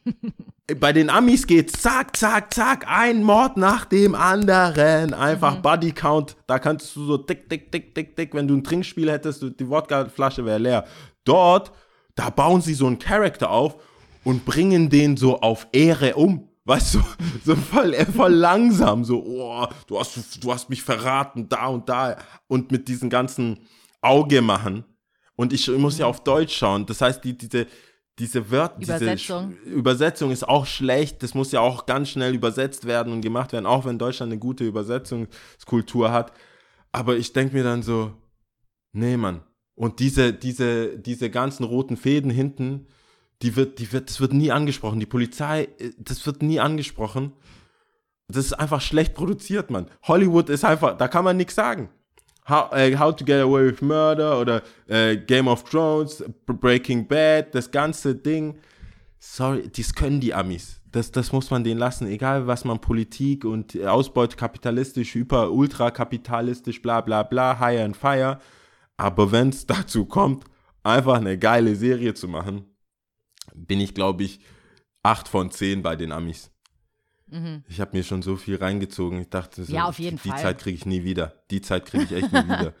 [0.78, 5.14] bei den Amis geht's zack, zack, zack, ein Mord nach dem anderen.
[5.14, 6.36] Einfach Body Count.
[6.46, 8.34] Da kannst du so dick, dick, dick, dick, dick.
[8.34, 10.84] Wenn du ein Trinkspiel hättest, die Wodkaflasche wäre leer.
[11.24, 11.72] Dort,
[12.14, 13.76] da bauen sie so einen Charakter auf
[14.24, 16.48] und bringen den so auf Ehre um.
[16.64, 17.00] Weißt du,
[17.44, 21.88] so voll, äh, voll langsam, so, oh, du hast, du hast mich verraten, da und
[21.88, 22.16] da.
[22.46, 23.60] Und mit diesen ganzen
[24.00, 24.84] Auge machen.
[25.36, 26.84] Und ich muss ja auf Deutsch schauen.
[26.84, 27.66] Das heißt, die, diese,
[28.20, 29.50] diese Wörter, diese Übersetzung.
[29.52, 31.22] Sch- Übersetzung ist auch schlecht.
[31.22, 34.38] Das muss ja auch ganz schnell übersetzt werden und gemacht werden, auch wenn Deutschland eine
[34.38, 36.32] gute Übersetzungskultur hat.
[36.92, 38.12] Aber ich denke mir dann so,
[38.92, 39.42] nee, Mann.
[39.74, 42.86] Und diese, diese, diese ganzen roten Fäden hinten,
[43.42, 45.00] die wird, die wird, das wird nie angesprochen.
[45.00, 47.32] Die Polizei, äh, das wird nie angesprochen.
[48.28, 49.86] Das ist einfach schlecht produziert, Mann.
[50.02, 51.88] Hollywood ist einfach, da kann man nichts sagen.
[52.48, 57.54] How, äh, How to Get Away with Murder oder äh, Game of Thrones, Breaking Bad,
[57.54, 58.58] das ganze Ding.
[59.18, 60.80] Sorry, das können die Amis.
[60.90, 62.06] Das, das muss man denen lassen.
[62.06, 68.40] Egal, was man Politik und Ausbeute kapitalistisch, hyper, ultrakapitalistisch, bla bla bla, higher and fire.
[68.96, 70.44] Aber wenn es dazu kommt,
[70.82, 72.64] einfach eine geile Serie zu machen,
[73.54, 74.40] bin ich, glaube ich,
[75.02, 76.49] 8 von 10 bei den Amis.
[77.68, 79.20] Ich habe mir schon so viel reingezogen.
[79.20, 79.76] Ich dachte, so, Mhm.
[79.76, 80.38] Ja, die Fall.
[80.38, 81.34] Zeit kriege ich nie wieder.
[81.50, 82.74] Die Zeit kriege ich echt nie wieder.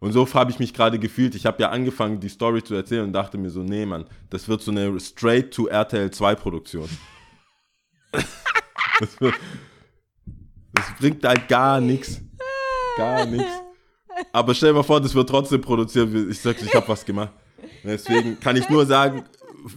[0.00, 1.36] Und so habe ich mich gerade gefühlt.
[1.36, 4.48] Ich habe ja angefangen, die Story zu erzählen und dachte mir so, nee, Mann, das
[4.48, 6.88] wird so eine straight to RTL 2 Produktion.
[8.12, 9.34] das, wird,
[10.72, 12.20] das bringt halt gar nichts.
[12.96, 13.52] Gar nichts.
[14.32, 16.12] Aber stell dir mal vor, das wird trotzdem produziert.
[16.30, 17.32] Ich sag, ich habe was gemacht.
[17.84, 19.24] Deswegen kann ich nur sagen,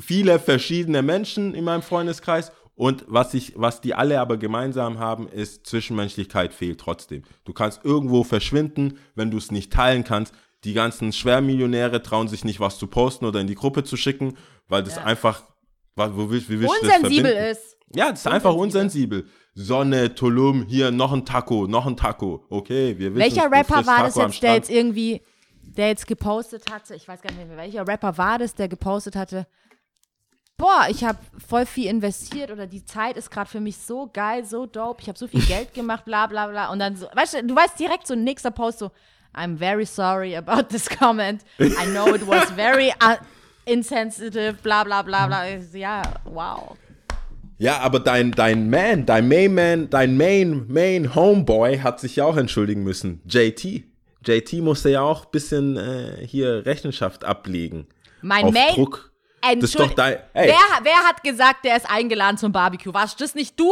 [0.02, 5.28] viele verschiedene Menschen in meinem Freundeskreis und was ich, was die alle aber gemeinsam haben,
[5.28, 7.24] ist Zwischenmenschlichkeit fehlt trotzdem.
[7.46, 10.34] Du kannst irgendwo verschwinden, wenn du es nicht teilen kannst.
[10.64, 14.36] Die ganzen Schwermillionäre trauen sich nicht, was zu posten oder in die Gruppe zu schicken,
[14.68, 15.44] weil das einfach,
[15.96, 17.52] wa- wo willst, wie willst das Unsensibel verbinden?
[17.52, 17.78] ist.
[17.94, 19.28] Ja, das ist einfach unsensibel.
[19.54, 22.46] Sonne, Tulum, hier noch ein Taco, noch ein Taco.
[22.50, 25.22] Okay, wir wissen Welcher Rapper war das jetzt, der jetzt irgendwie,
[25.62, 29.16] der jetzt gepostet hatte, ich weiß gar nicht mehr, welcher Rapper war das, der gepostet
[29.16, 29.48] hatte,
[30.58, 34.46] boah, ich habe voll viel investiert oder die Zeit ist gerade für mich so geil,
[34.46, 36.72] so dope, ich habe so viel Geld gemacht, bla bla bla.
[36.72, 38.92] Und dann so, weißt du, du weißt direkt so ein nächster Post so,
[39.36, 41.42] I'm very sorry about this comment.
[41.60, 43.16] I know it was very uh,
[43.66, 45.46] insensitive, bla bla bla bla.
[45.74, 46.78] Ja, wow.
[47.58, 52.26] Ja, aber dein, dein Man, dein Main Man, dein Main, Main Homeboy hat sich ja
[52.26, 53.22] auch entschuldigen müssen.
[53.28, 53.84] JT.
[54.26, 57.88] JT musste ja auch ein bisschen äh, hier Rechenschaft ablegen.
[58.22, 59.12] Mein auf Main- Druck.
[59.62, 60.18] Das ist doch dein.
[60.34, 62.94] Ey, Wer, wer hat gesagt, der ist eingeladen zum Barbecue?
[62.94, 63.72] Warst das nicht du?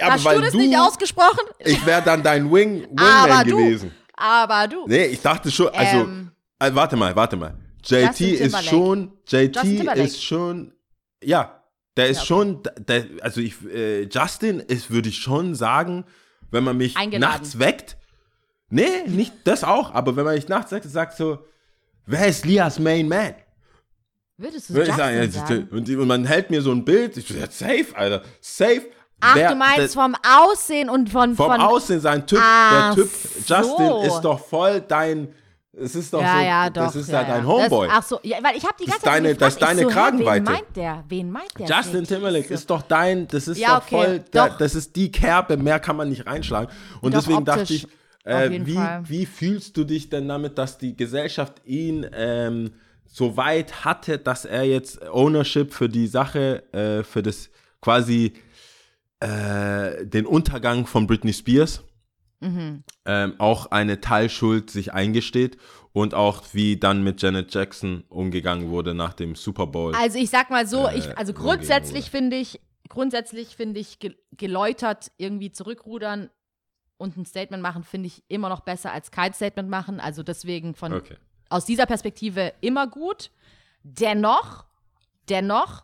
[0.00, 1.40] Aber Hast du das nicht ausgesprochen?
[1.58, 3.56] Ich wäre dann dein Wing, Aber Wingman du.
[3.56, 3.92] gewesen.
[4.16, 4.86] Aber du.
[4.86, 7.54] Nee, ich dachte schon, also, Ähm, äh, warte mal, warte mal.
[7.84, 9.56] JT ist schon, JT
[9.96, 10.72] ist schon,
[11.22, 11.62] ja,
[11.96, 12.26] der ist Ja, okay.
[12.28, 16.04] schon, der, also ich, äh, Justin ist, würde ich schon sagen,
[16.50, 17.32] wenn man mich Eingeladen.
[17.40, 17.96] nachts weckt,
[18.70, 21.38] nee, nicht das auch, aber wenn man mich nachts weckt, sagt so,
[22.06, 23.34] wer ist Lias Main Man?
[24.42, 25.68] Würdest du Würde ich sagen, ja, sagen?
[25.70, 28.82] und, die- und man hält mir so ein Bild, ich ja, safe, Alter, safe.
[29.20, 31.36] Ach, Wer- du meinst der- vom Aussehen und von.
[31.36, 33.10] vom von Aussehen, sein Typ, Ach der Typ
[33.46, 33.54] so.
[33.54, 35.28] Justin ist doch voll dein,
[35.72, 36.82] es ist doch ja, so, ja, doch.
[36.86, 37.46] das ist ja, ja dein.
[37.46, 37.86] Homeboy.
[37.86, 39.58] Das, ach so, ja, weil ich habe die Das ganze ist deine- Zeit das ist
[39.60, 40.44] gefragt, deine ich so, Kragenweite.
[40.46, 41.04] Wen meint der?
[41.08, 41.66] Wen meint der?
[41.68, 42.04] Justin?
[42.04, 42.54] Timberlake So.
[42.54, 44.58] ist doch dein, das ist Ja, doch okay, voll, doch.
[44.58, 46.68] das ist die Kerbe, mehr kann man nicht reinschlagen.
[47.00, 47.88] Und Doch, deswegen dachte optisch ich,
[48.26, 49.02] auf äh, wie, Fall.
[49.06, 52.72] wie fühlst du dich denn damit, dass die Gesellschaft ihn ähm,
[53.12, 57.50] so weit hatte, dass er jetzt Ownership für die Sache, äh, für das
[57.82, 58.32] quasi
[59.20, 61.84] äh, den Untergang von Britney Spears
[62.40, 62.82] Mhm.
[63.04, 65.58] ähm, auch eine Teilschuld sich eingesteht
[65.92, 69.94] und auch wie dann mit Janet Jackson umgegangen wurde nach dem Super Bowl.
[69.94, 74.16] Also ich sag mal so, Äh, ich, also grundsätzlich finde ich, grundsätzlich finde ich ge
[74.36, 76.30] geläutert irgendwie zurückrudern
[76.96, 80.00] und ein Statement machen, finde ich immer noch besser als kein Statement machen.
[80.00, 81.18] Also deswegen von okay.
[81.52, 83.30] Aus dieser Perspektive immer gut.
[83.84, 84.64] Dennoch,
[85.28, 85.82] dennoch,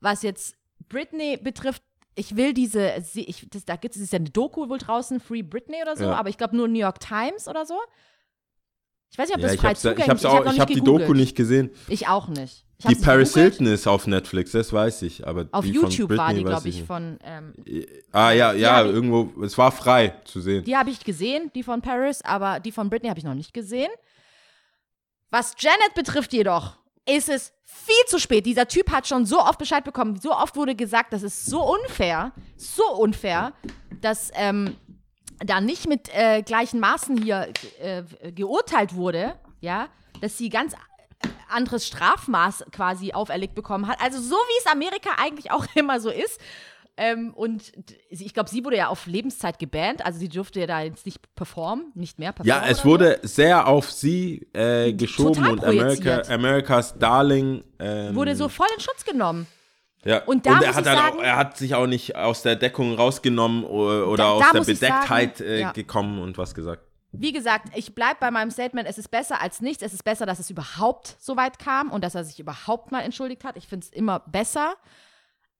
[0.00, 0.56] was jetzt
[0.88, 1.82] Britney betrifft,
[2.16, 5.78] ich will diese, ich, das, da gibt es ja eine Doku wohl draußen, Free Britney
[5.82, 6.14] oder so, Ja.
[6.14, 7.74] aber ich glaube nur New York Times oder so.
[9.10, 10.24] Ich weiß nicht, ob Ja, das frei zugänglich ist.
[10.24, 10.80] Ich habe noch ich hab die.
[10.80, 11.70] Doku nicht gesehen.
[11.88, 12.64] Ich auch nicht.
[12.78, 13.54] Ich Die Paris gegoogelt.
[13.58, 15.24] Hilton ist auf Netflix, das weiß ich.
[15.26, 17.18] Aber Auf die YouTube von war Britney die, glaube ich, von.
[17.22, 17.54] Ähm,
[18.10, 20.64] Ah ja, ja, hab ich- irgendwo, es war frei zu sehen.
[20.64, 23.54] die habe ich gesehen, die von Paris, aber die von Britney habe ich noch nicht
[23.54, 23.90] gesehen.
[25.34, 26.76] Was Janet betrifft jedoch,
[27.06, 28.46] ist es viel zu spät.
[28.46, 31.60] Dieser Typ hat schon so oft Bescheid bekommen, so oft wurde gesagt, das ist so
[31.60, 33.52] unfair, so unfair,
[34.00, 34.76] dass ähm,
[35.44, 37.48] da nicht mit äh, gleichen Maßen hier
[37.80, 39.88] äh, geurteilt wurde, ja,
[40.20, 40.76] dass sie ganz
[41.48, 44.00] anderes Strafmaß quasi auferlegt bekommen hat.
[44.00, 46.40] Also so wie es Amerika eigentlich auch immer so ist.
[46.96, 47.72] Ähm, und
[48.08, 51.18] ich glaube, sie wurde ja auf Lebenszeit gebannt, also sie durfte ja da jetzt nicht
[51.34, 52.62] performen, nicht mehr performen.
[52.64, 56.22] Ja, es wurde sehr auf sie äh, geschoben Total und America.
[56.32, 57.64] America's Darling.
[57.80, 58.14] Ähm, so.
[58.14, 59.48] Wurde so voll in Schutz genommen.
[60.04, 60.22] ja.
[60.24, 62.94] und da er, hat halt sagen- auch, er hat sich auch nicht aus der Deckung
[62.94, 65.72] rausgenommen oder Da- aus da der Bedecktheit sagen, äh, ja.
[65.72, 66.82] gekommen und was gesagt.
[67.10, 69.82] Wie gesagt, ich bleibe bei meinem Statement, es ist besser als nichts.
[69.82, 73.00] Es ist besser, dass es überhaupt so weit kam und dass er sich überhaupt mal
[73.02, 73.56] entschuldigt hat.
[73.56, 74.74] Ich finde es immer besser.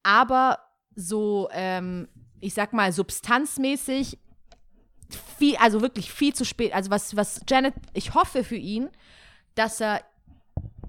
[0.03, 0.59] Aber
[0.95, 2.09] so, ähm,
[2.41, 4.19] ich sag mal, substanzmäßig,
[5.39, 6.75] viel, also wirklich viel zu spät.
[6.75, 8.91] Also was, was Janet, ich hoffe für ihn,
[9.55, 10.03] dass er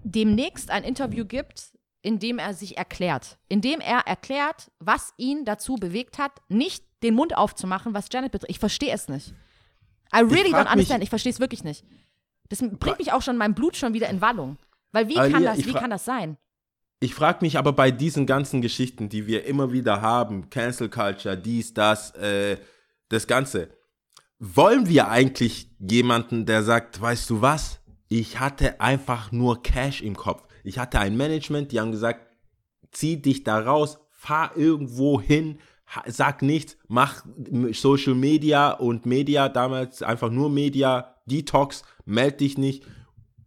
[0.03, 3.38] demnächst ein Interview gibt, in dem er sich erklärt.
[3.49, 8.32] In dem er erklärt, was ihn dazu bewegt hat, nicht den Mund aufzumachen, was Janet
[8.32, 8.51] betrifft.
[8.51, 9.34] Ich verstehe es nicht.
[10.14, 11.03] I really don't understand.
[11.03, 11.84] ich verstehe es wirklich nicht.
[12.49, 14.58] Das bringt mich auch schon, mein Blut schon wieder in Wallung.
[14.91, 16.38] Weil wie Aber kann das, wie kann das sein?
[17.00, 21.38] Ich frage mich aber bei diesen ganzen Geschichten, die wir immer wieder haben, Cancel Culture,
[21.38, 22.58] dies, das, äh,
[23.10, 23.70] das Ganze,
[24.39, 30.16] wollen wir eigentlich jemanden, der sagt, weißt du was, ich hatte einfach nur Cash im
[30.16, 30.43] Kopf.
[30.64, 32.28] Ich hatte ein Management, die haben gesagt,
[32.91, 35.60] zieh dich da raus, fahr irgendwo hin,
[36.08, 37.26] sag nichts, mach
[37.72, 42.84] Social Media und Media, damals einfach nur Media, Detox, meld dich nicht.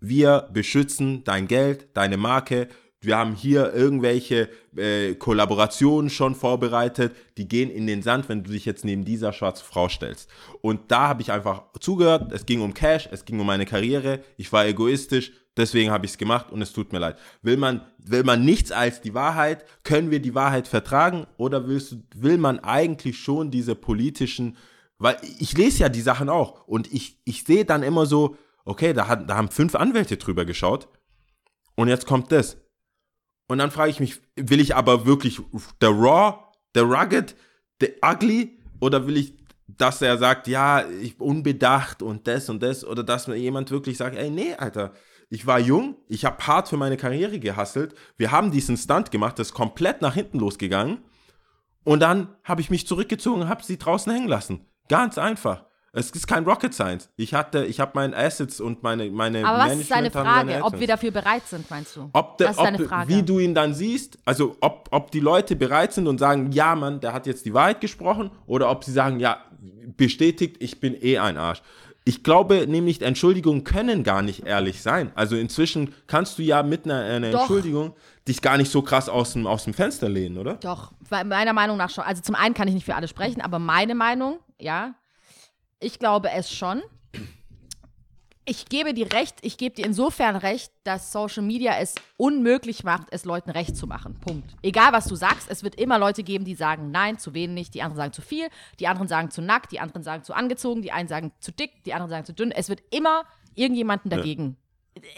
[0.01, 2.69] Wir beschützen dein Geld, deine Marke.
[3.01, 8.51] Wir haben hier irgendwelche äh, Kollaborationen schon vorbereitet, die gehen in den Sand, wenn du
[8.51, 10.29] dich jetzt neben dieser schwarzen Frau stellst.
[10.63, 12.33] Und da habe ich einfach zugehört.
[12.33, 14.21] Es ging um Cash, es ging um meine Karriere.
[14.37, 17.19] Ich war egoistisch, deswegen habe ich es gemacht und es tut mir leid.
[17.41, 19.65] Will man, will man nichts als die Wahrheit?
[19.85, 21.29] Können wir die Wahrheit vertragen?
[21.37, 24.57] Oder willst, will man eigentlich schon diese politischen,
[24.99, 28.93] weil ich lese ja die Sachen auch und ich, ich sehe dann immer so, okay,
[28.93, 30.89] da, hat, da haben fünf Anwälte drüber geschaut
[31.77, 32.57] und jetzt kommt das.
[33.49, 35.41] Und dann frage ich mich, will ich aber wirklich
[35.81, 36.39] der Raw,
[36.75, 37.35] der Rugged,
[37.81, 39.35] der Ugly oder will ich,
[39.67, 43.97] dass er sagt, ja, ich unbedacht und das und das oder dass mir jemand wirklich
[43.97, 44.93] sagt, ey, nee, Alter,
[45.31, 49.39] ich war jung, ich habe hart für meine Karriere gehasselt, wir haben diesen Stunt gemacht,
[49.39, 50.99] das ist komplett nach hinten losgegangen
[51.85, 54.67] und dann habe ich mich zurückgezogen und habe sie draußen hängen lassen.
[54.89, 55.68] Ganz einfach.
[55.93, 57.09] Es ist kein Rocket Science.
[57.17, 60.63] Ich hatte, ich habe meine Assets und meine, meine Aber was ist deine Frage?
[60.63, 62.11] Ob wir dafür bereit sind, meinst du?
[62.13, 63.09] Ob, der, das ist deine ob Frage.
[63.09, 66.75] wie du ihn dann siehst, also ob, ob die Leute bereit sind und sagen, ja,
[66.75, 69.39] Mann, der hat jetzt die Wahrheit gesprochen, oder ob sie sagen, ja,
[69.97, 71.63] bestätigt, ich bin eh ein Arsch.
[72.05, 75.13] Ich glaube nämlich, Entschuldigungen können gar nicht ehrlich sein.
[75.15, 77.29] Also inzwischen kannst du ja mit einer, einer.
[77.29, 77.95] Entschuldigung
[78.27, 80.55] dich gar nicht so krass aus dem, aus dem Fenster lehnen, oder?
[80.55, 82.05] Doch, meiner Meinung nach schon.
[82.05, 84.95] Also zum einen kann ich nicht für alle sprechen, aber meine Meinung, ja,
[85.81, 86.83] ich glaube es schon.
[88.45, 93.09] Ich gebe dir recht, ich gebe dir insofern recht, dass Social Media es unmöglich macht,
[93.11, 94.19] es Leuten recht zu machen.
[94.21, 94.57] Punkt.
[94.63, 97.83] Egal, was du sagst, es wird immer Leute geben, die sagen nein, zu wenig, die
[97.83, 98.49] anderen sagen zu viel,
[98.81, 101.85] die anderen sagen zu nackt, die anderen sagen zu angezogen, die einen sagen zu dick,
[101.85, 102.51] die anderen sagen zu dünn.
[102.51, 103.25] Es wird immer
[103.55, 104.57] irgendjemanden dagegen.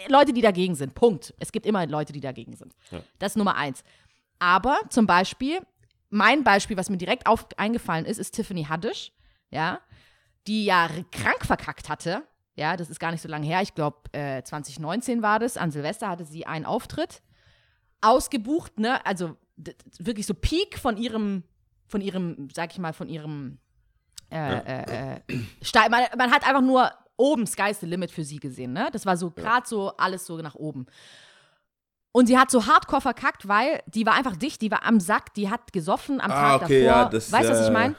[0.08, 0.96] Leute, die dagegen sind.
[0.96, 1.32] Punkt.
[1.38, 2.74] Es gibt immer Leute, die dagegen sind.
[3.20, 3.84] Das ist Nummer eins.
[4.40, 5.61] Aber zum Beispiel,
[6.08, 9.12] mein Beispiel, was mir direkt auf, eingefallen ist, ist Tiffany Haddish,
[9.50, 9.80] ja,
[10.47, 12.22] die ja krank verkackt hatte.
[12.55, 13.62] Ja, das ist gar nicht so lange her.
[13.62, 15.57] Ich glaube, äh, 2019 war das.
[15.57, 17.22] An Silvester hatte sie einen Auftritt.
[18.01, 19.05] Ausgebucht, ne?
[19.07, 19.36] Also
[19.99, 21.45] wirklich so Peak von ihrem,
[21.86, 23.59] von ihrem, sag ich mal, von ihrem
[24.30, 28.72] äh, äh, äh, man, man hat einfach nur oben Sky's the Limit für sie gesehen,
[28.72, 28.88] ne?
[28.93, 30.86] Das war so gerade so alles so nach oben.
[32.12, 35.34] Und sie hat so hardcore verkackt, weil die war einfach dicht, die war am Sack,
[35.34, 37.03] die hat gesoffen am Ah, Tag okay, davor.
[37.03, 37.95] ja, das, weißt du, was ich äh, meine?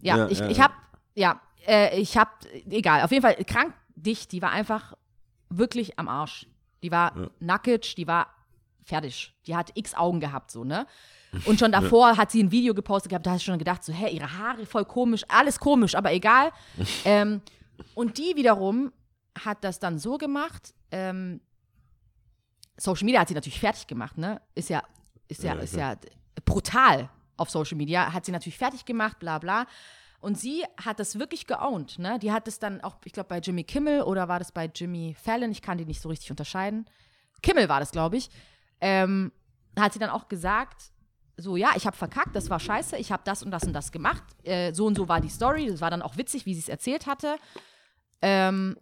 [0.00, 0.64] Ja, ja, ich, ja, ich ja.
[0.64, 0.72] hab,
[1.14, 4.94] ja, äh, ich hab, egal, auf jeden Fall krank dicht, die war einfach
[5.48, 6.46] wirklich am Arsch.
[6.82, 8.28] Die war nackig, die war
[8.84, 9.34] fertig.
[9.46, 10.86] Die hat x Augen gehabt, so, ne?
[11.44, 13.92] Und schon davor hat sie ein Video gepostet gehabt, da hast du schon gedacht, so,
[13.92, 16.52] hä, ihre Haare voll komisch, alles komisch, aber egal.
[17.04, 17.42] ähm,
[17.94, 18.92] und die wiederum
[19.44, 21.40] hat das dann so gemacht, ähm,
[22.78, 24.40] Social Media hat sie natürlich fertig gemacht, ne?
[24.54, 24.82] Ist ja,
[25.28, 25.96] ist ja, Ja, ist ja
[26.44, 29.66] brutal auf Social Media, hat sie natürlich fertig gemacht, bla bla.
[30.20, 32.18] Und sie hat das wirklich geowned, ne?
[32.18, 35.14] Die hat es dann auch, ich glaube, bei Jimmy Kimmel oder war das bei Jimmy
[35.20, 36.86] Fallon, ich kann die nicht so richtig unterscheiden.
[37.42, 38.28] Kimmel war das, glaube ich.
[38.80, 39.30] Ähm,
[39.78, 40.90] hat sie dann auch gesagt,
[41.36, 43.92] so, ja, ich habe verkackt, das war scheiße, ich habe das und das und das
[43.92, 44.24] gemacht.
[44.42, 46.68] Äh, so und so war die Story, das war dann auch witzig, wie sie es
[46.68, 47.36] erzählt hatte.
[48.20, 48.76] Ähm,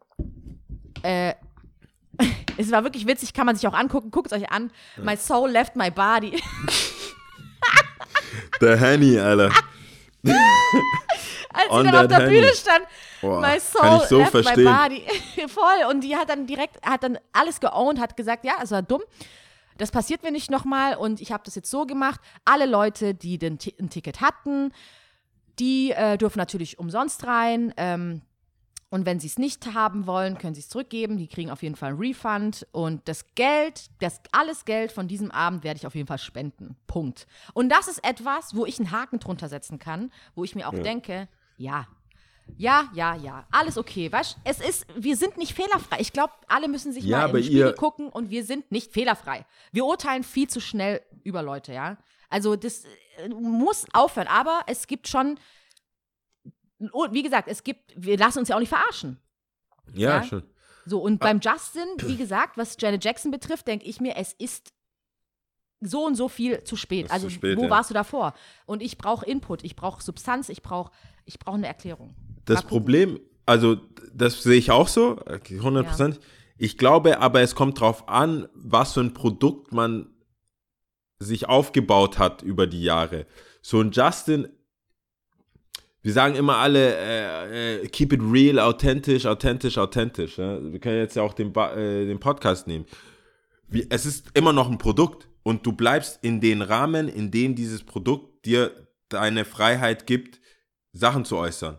[1.02, 1.34] äh,
[2.56, 4.10] es war wirklich witzig, kann man sich auch angucken.
[4.10, 4.70] Guckt es euch an.
[4.96, 6.42] My soul left my body.
[8.60, 9.50] Der Henny, Alter.
[11.56, 12.26] Als On sie dann auf der.
[12.26, 12.84] Bühne stand.
[13.20, 14.64] Boah, my kann soul ich so left verstehen.
[14.64, 15.06] my body.
[15.48, 15.90] Voll.
[15.90, 19.02] Und die hat dann direkt, hat dann alles geowned, hat gesagt, ja, es war dumm.
[19.78, 22.20] Das passiert mir nicht nochmal und ich habe das jetzt so gemacht.
[22.46, 24.72] Alle Leute, die den, Ti- ein Ticket hatten,
[25.58, 27.72] die äh, dürfen natürlich umsonst rein.
[27.76, 28.22] Ähm,
[28.88, 31.18] und wenn sie es nicht haben wollen, können sie es zurückgeben.
[31.18, 32.66] Die kriegen auf jeden Fall einen Refund.
[32.72, 36.76] Und das Geld, das alles Geld von diesem Abend werde ich auf jeden Fall spenden.
[36.86, 37.26] Punkt.
[37.52, 40.72] Und das ist etwas, wo ich einen Haken drunter setzen kann, wo ich mir auch
[40.74, 41.86] denke, ja.
[42.58, 44.10] Ja, ja, ja, alles okay.
[44.12, 45.98] Weißt, es ist, wir sind nicht fehlerfrei.
[45.98, 49.44] Ich glaube, alle müssen sich Ja, mal den Spiegel gucken und wir sind nicht fehlerfrei.
[49.72, 51.98] Wir urteilen viel zu schnell über Leute, ja.
[52.28, 52.84] Also das
[53.18, 54.28] äh, muss aufhören.
[54.28, 55.40] Aber es gibt schon,
[56.92, 59.18] und wie gesagt, es gibt, wir lassen uns ja auch nicht verarschen.
[59.92, 60.22] Ja, Ja?
[60.22, 60.44] schon.
[60.88, 64.72] So, und beim Justin, wie gesagt, was Janet Jackson betrifft, denke ich mir, es ist
[65.80, 67.10] so und so viel zu spät.
[67.10, 67.70] Also, zu spät, wo ja.
[67.70, 68.34] warst du davor?
[68.64, 70.90] Und ich brauche Input, ich brauche Substanz, ich brauche
[71.26, 72.14] ich brauch eine Erklärung.
[72.44, 72.62] Das.
[72.62, 73.76] Problem, also
[74.14, 76.20] das sehe ich auch so, äh, 100 Prozent.
[76.56, 80.06] Ich glaube aber, es kommt drauf an, was für ein Produkt man
[81.18, 83.26] sich aufgebaut hat über die Jahre.
[83.60, 84.48] So ein Justin,
[86.02, 90.38] wir sagen immer alle, äh, äh, keep it real, authentisch, authentisch, authentisch.
[90.38, 90.62] Ja?
[90.62, 92.86] Wir können jetzt ja auch den, äh, den Podcast nehmen.
[93.66, 97.54] Wie, es ist immer noch ein Produkt und du bleibst in den Rahmen, in dem
[97.54, 100.40] dieses Produkt dir deine Freiheit gibt,
[100.92, 101.78] Sachen zu äußern.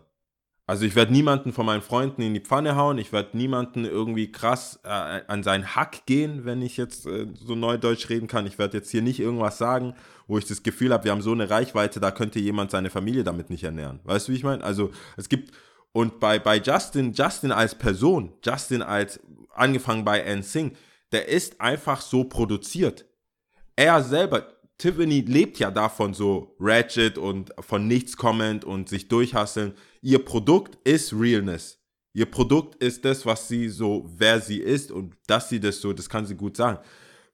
[0.66, 4.32] Also ich werde niemanden von meinen Freunden in die Pfanne hauen, ich werde niemanden irgendwie
[4.32, 8.46] krass äh, an seinen Hack gehen, wenn ich jetzt äh, so neudeutsch reden kann.
[8.46, 9.94] Ich werde jetzt hier nicht irgendwas sagen,
[10.26, 13.22] wo ich das Gefühl habe, wir haben so eine Reichweite, da könnte jemand seine Familie
[13.22, 14.00] damit nicht ernähren.
[14.04, 14.64] Weißt du, wie ich meine?
[14.64, 15.52] Also es gibt,
[15.92, 19.20] und bei, bei Justin, Justin als Person, Justin als,
[19.52, 20.74] angefangen bei NSYNC,
[21.12, 23.07] der ist einfach so produziert
[23.78, 29.74] er selber, Tiffany lebt ja davon so Ratchet und von nichts kommend und sich durchhasseln.
[30.02, 31.78] Ihr Produkt ist Realness.
[32.12, 35.92] Ihr Produkt ist das, was sie so, wer sie ist und dass sie das so,
[35.92, 36.78] das kann sie gut sagen.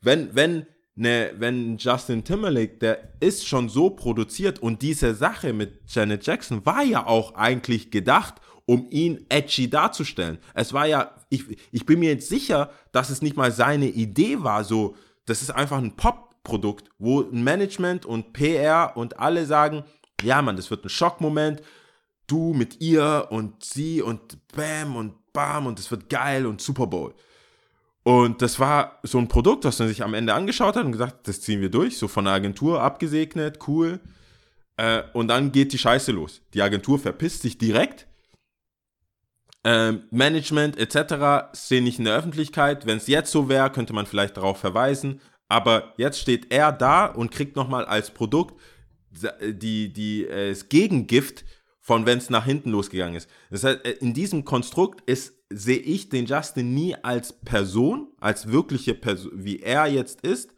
[0.02, 0.66] Wenn, wenn,
[0.96, 6.66] ne, wenn Justin Timberlake, der ist schon so produziert und diese Sache mit Janet Jackson
[6.66, 8.34] war ja auch eigentlich gedacht,
[8.66, 10.36] um ihn edgy darzustellen.
[10.52, 14.42] Es war ja, ich, ich bin mir jetzt sicher, dass es nicht mal seine Idee
[14.42, 14.94] war, so,
[15.26, 15.96] das ist einfach ein
[16.44, 19.82] Pop-Produkt, wo Management und PR und alle sagen,
[20.22, 21.62] ja Mann, das wird ein Schockmoment,
[22.26, 26.86] du mit ihr und sie und bam und bam und es wird geil und Super
[26.86, 27.14] Bowl.
[28.04, 31.26] Und das war so ein Produkt, das man sich am Ende angeschaut hat und gesagt,
[31.26, 33.98] das ziehen wir durch, so von der Agentur abgesegnet, cool.
[34.76, 36.42] Äh, und dann geht die Scheiße los.
[36.52, 38.06] Die Agentur verpisst sich direkt.
[39.64, 41.56] ähm, Management etc.
[41.56, 42.84] stehen nicht in der Öffentlichkeit.
[42.86, 45.20] Wenn es jetzt so wäre, könnte man vielleicht darauf verweisen.
[45.54, 48.60] Aber jetzt steht er da und kriegt nochmal als Produkt
[49.40, 51.44] die, die, äh, das Gegengift
[51.78, 53.30] von wenn es nach hinten losgegangen ist.
[53.50, 58.50] Das heißt, äh, in diesem Konstrukt ist, sehe ich den Justin nie als Person, als
[58.50, 60.52] wirkliche Person, wie er jetzt ist,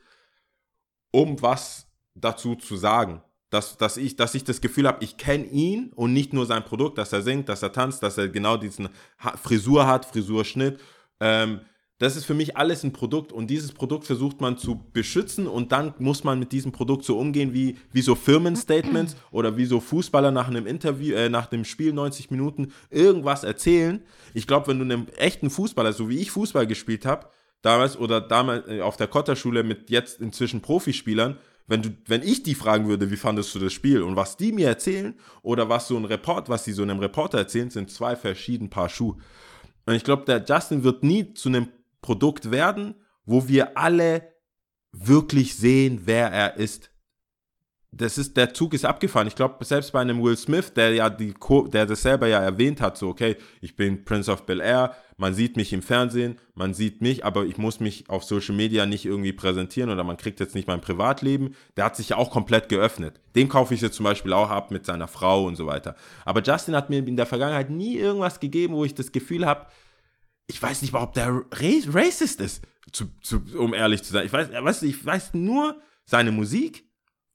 [1.10, 3.22] um was dazu zu sagen.
[3.50, 6.64] Dass, dass, ich, dass ich das Gefühl habe, ich kenne ihn und nicht nur sein
[6.64, 8.88] Produkt, dass er singt, dass er tanzt, dass er genau diesen
[9.18, 10.80] ha Frisur hat, Frisurschnitt.
[11.20, 11.60] Ähm,
[11.98, 15.72] das ist für mich alles ein Produkt und dieses Produkt versucht man zu beschützen und
[15.72, 19.80] dann muss man mit diesem Produkt so umgehen wie, wie so Firmenstatements oder wie so
[19.80, 24.02] Fußballer nach einem Interview, äh, nach dem Spiel 90 Minuten irgendwas erzählen.
[24.34, 27.28] Ich glaube, wenn du einem echten Fußballer, so wie ich Fußball gespielt habe,
[27.62, 32.42] damals oder damals äh, auf der Kotterschule mit jetzt inzwischen Profispielern, wenn du, wenn ich
[32.42, 35.88] die fragen würde, wie fandest du das Spiel und was die mir erzählen oder was
[35.88, 39.16] so ein Report, was die so einem Reporter erzählen, sind zwei verschiedene Paar Schuhe.
[39.86, 41.68] Und ich glaube, der Justin wird nie zu einem
[42.00, 42.94] Produkt werden,
[43.24, 44.32] wo wir alle
[44.92, 46.90] wirklich sehen, wer er ist.
[47.92, 49.26] Das ist, der Zug ist abgefahren.
[49.26, 51.34] Ich glaube, selbst bei einem Will Smith, der ja die,
[51.72, 55.32] der das selber ja erwähnt hat, so, okay, ich bin Prince of Bel Air, man
[55.32, 59.06] sieht mich im Fernsehen, man sieht mich, aber ich muss mich auf Social Media nicht
[59.06, 61.54] irgendwie präsentieren oder man kriegt jetzt nicht mein Privatleben.
[61.78, 63.18] Der hat sich ja auch komplett geöffnet.
[63.34, 65.96] Dem kaufe ich jetzt zum Beispiel auch ab mit seiner Frau und so weiter.
[66.26, 69.66] Aber Justin hat mir in der Vergangenheit nie irgendwas gegeben, wo ich das Gefühl habe,
[70.46, 74.26] ich weiß nicht mal, ob der racist ist, zu, zu, um ehrlich zu sein.
[74.26, 76.88] Ich weiß, weißt du, ich weiß nur seine Musik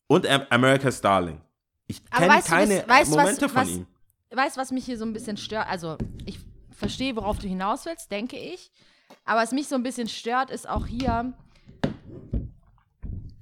[0.08, 1.42] und America's Darling.
[1.88, 3.88] Ich kenne keine du, weißt, Momente was, von was, ihm.
[4.32, 5.68] Weißt du, was mich hier so ein bisschen stört?
[5.68, 6.40] Also, ich
[6.72, 8.72] verstehe, worauf du hinaus willst, denke ich.
[9.26, 11.34] Aber was mich so ein bisschen stört, ist auch hier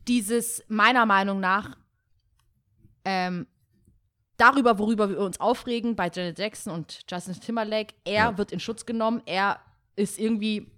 [0.07, 1.77] dieses, meiner Meinung nach,
[3.05, 3.45] ähm,
[4.39, 7.93] darüber, worüber wir uns aufregen bei Janet Jackson und Justin Timberlake.
[8.05, 8.37] Er ja.
[8.37, 9.21] wird in Schutz genommen.
[9.25, 9.59] Er
[9.95, 10.71] ist irgendwie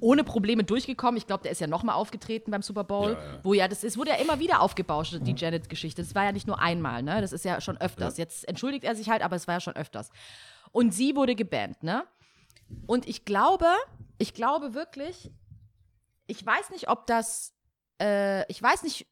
[0.00, 1.16] ohne Probleme durchgekommen.
[1.18, 3.40] Ich glaube, der ist ja nochmal aufgetreten beim Super Bowl, ja, ja.
[3.42, 6.02] wo ja, das ist, wurde ja immer wieder aufgebauscht, die Janet-Geschichte.
[6.02, 7.20] Das war ja nicht nur einmal, ne?
[7.20, 8.16] Das ist ja schon öfters.
[8.16, 10.10] Jetzt entschuldigt er sich halt, aber es war ja schon öfters.
[10.72, 12.04] Und sie wurde gebannt, ne?
[12.86, 13.66] Und ich glaube,
[14.18, 15.30] ich glaube wirklich,
[16.26, 17.54] ich weiß nicht, ob das,
[18.00, 19.06] äh, ich weiß nicht,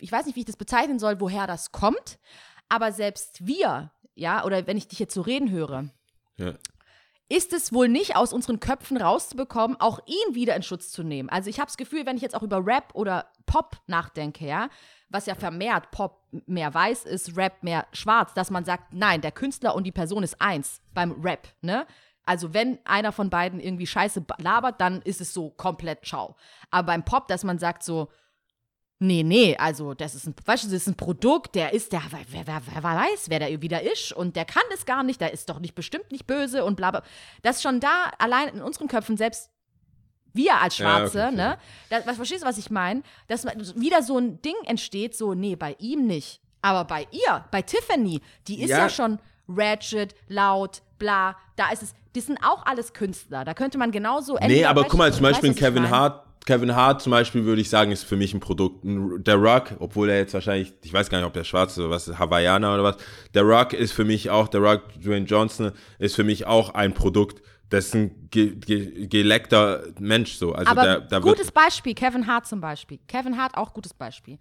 [0.00, 2.18] ich weiß nicht, wie ich das bezeichnen soll, woher das kommt,
[2.68, 5.90] aber selbst wir, ja, oder wenn ich dich jetzt so reden höre,
[6.36, 6.54] ja.
[7.28, 11.28] ist es wohl nicht aus unseren Köpfen rauszubekommen, auch ihn wieder in Schutz zu nehmen.
[11.28, 14.68] Also ich habe das Gefühl, wenn ich jetzt auch über Rap oder Pop nachdenke, ja,
[15.08, 19.32] was ja vermehrt Pop mehr weiß ist, Rap mehr schwarz, dass man sagt, nein, der
[19.32, 21.86] Künstler und die Person ist eins beim Rap, ne?
[22.26, 26.36] Also wenn einer von beiden irgendwie Scheiße labert, dann ist es so komplett Schau.
[26.70, 28.08] Aber beim Pop, dass man sagt so,
[29.00, 32.02] Nee, nee, also das ist ein, weißt du, das ist ein Produkt, der ist, der,
[32.10, 35.32] wer, wer, wer weiß, wer der wieder ist und der kann es gar nicht, der
[35.32, 37.02] ist doch nicht bestimmt nicht böse und bla bla.
[37.42, 39.50] Das schon da, allein in unseren Köpfen, selbst
[40.32, 41.58] wir als Schwarze, ja, okay, ne?
[41.90, 43.02] Das, was, verstehst du, was ich meine?
[43.28, 46.40] Dass wieder so ein Ding entsteht, so, nee, bei ihm nicht.
[46.62, 49.18] Aber bei ihr, bei Tiffany, die ist ja, ja schon
[49.48, 53.44] ratchet, laut, bla, da ist es, die sind auch alles Künstler.
[53.44, 54.38] Da könnte man genauso.
[54.40, 57.70] Nee, aber guck mal, zum Beispiel weißt, Kevin Hart Kevin Hart zum Beispiel würde ich
[57.70, 58.80] sagen, ist für mich ein Produkt.
[58.84, 61.90] Der Rock, obwohl er jetzt wahrscheinlich, ich weiß gar nicht, ob der schwarz ist oder
[61.90, 62.96] was, Hawaiianer oder was.
[63.32, 66.92] Der Rock ist für mich auch, der Rock, Dwayne Johnson, ist für mich auch ein
[66.92, 67.42] Produkt.
[67.70, 70.52] Das ist ein ge ge geleckter Mensch so.
[70.52, 72.98] Also Aber der, der gutes Beispiel, Kevin Hart zum Beispiel.
[73.08, 74.38] Kevin Hart auch gutes Beispiel.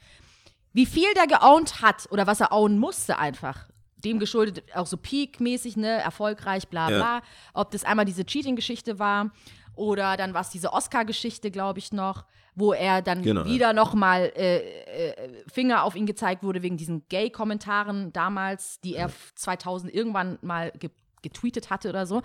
[0.74, 3.70] Wie viel der geowned hat oder was er own musste einfach
[4.04, 6.98] dem geschuldet, auch so Peak-mäßig, ne, erfolgreich, bla bla.
[6.98, 7.22] Ja.
[7.54, 9.32] Ob das einmal diese Cheating-Geschichte war
[9.76, 13.74] oder dann war es diese Oscar-Geschichte, glaube ich, noch, wo er dann genau, wieder ja.
[13.74, 19.94] nochmal äh, äh, Finger auf ihn gezeigt wurde wegen diesen Gay-Kommentaren damals, die er 2000
[19.94, 20.90] irgendwann mal ge
[21.22, 22.22] getweetet hatte oder so.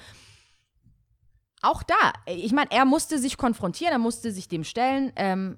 [1.63, 5.13] Auch da, ich meine, er musste sich konfrontieren, er musste sich dem stellen.
[5.15, 5.57] Ähm,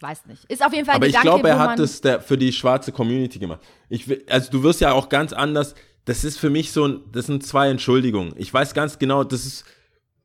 [0.00, 0.44] weiß nicht.
[0.44, 2.92] Ist auf jeden Fall ein Aber Gedanke, ich glaube, er hat das für die schwarze
[2.92, 3.60] Community gemacht.
[3.88, 5.74] Ich, also du wirst ja auch ganz anders.
[6.04, 8.34] Das ist für mich so ein, das sind zwei Entschuldigungen.
[8.36, 9.64] Ich weiß ganz genau, das ist,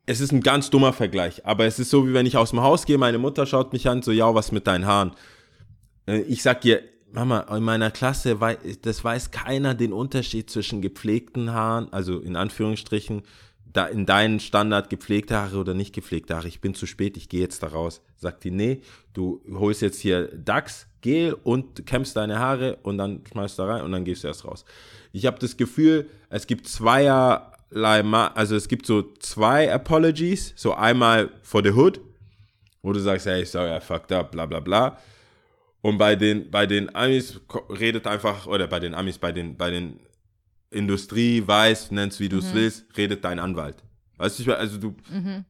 [0.06, 2.62] es ist ein ganz dummer Vergleich, aber es ist so, wie wenn ich aus dem
[2.62, 5.12] Haus gehe, meine Mutter schaut mich an, so, ja, was mit deinen Haaren?
[6.08, 6.82] Äh, ich sag ihr,
[7.14, 8.38] Mama, in meiner Klasse,
[8.82, 13.24] das weiß keiner den Unterschied zwischen gepflegten Haaren, also in Anführungsstrichen,
[13.66, 16.48] da in deinen Standard gepflegte Haare oder nicht gepflegte Haare.
[16.48, 18.02] Ich bin zu spät, ich gehe jetzt da raus.
[18.18, 18.82] Sagt die, nee,
[19.14, 23.84] du holst jetzt hier Dax, Gel und kämmst deine Haare und dann schmeißt da rein
[23.84, 24.66] und dann gehst du erst raus.
[25.14, 31.32] Ich habe das Gefühl, es gibt zweier also es gibt so zwei Apologies, so einmal
[31.42, 32.02] for the Hood,
[32.82, 34.98] wo du sagst, hey, sorry, I fucked up, bla bla bla.
[35.82, 39.72] Und bei den, bei den Amis redet einfach, oder bei den Amis, bei den, bei
[39.72, 40.00] den
[40.70, 43.78] Industrie, weiß, nenn's wie du es willst, redet dein Anwalt.
[44.18, 44.96] Weißt du, also du,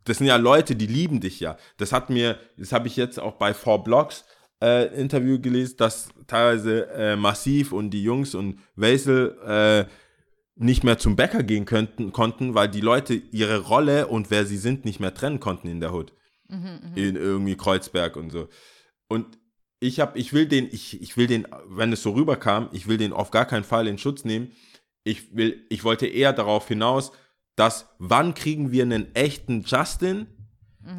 [0.05, 1.57] das sind ja Leute, die lieben dich ja.
[1.78, 4.24] Das hat mir, das habe ich jetzt auch bei Four Blocks
[4.61, 9.86] äh, Interview gelesen, dass teilweise äh, Massiv und die Jungs und Wesel äh,
[10.62, 14.57] nicht mehr zum Bäcker gehen könnten, konnten, weil die Leute ihre Rolle und wer sie
[14.57, 16.14] sind nicht mehr trennen konnten in der Hood.
[16.95, 18.47] In irgendwie Kreuzberg und so.
[19.07, 19.39] Und
[19.80, 22.97] ich habe, ich will den, ich, ich will den, wenn es so rüberkam, ich will
[22.97, 24.51] den auf gar keinen Fall in Schutz nehmen.
[25.03, 27.12] Ich will, ich wollte eher darauf hinaus,
[27.55, 30.28] dass wann kriegen wir einen echten Justin,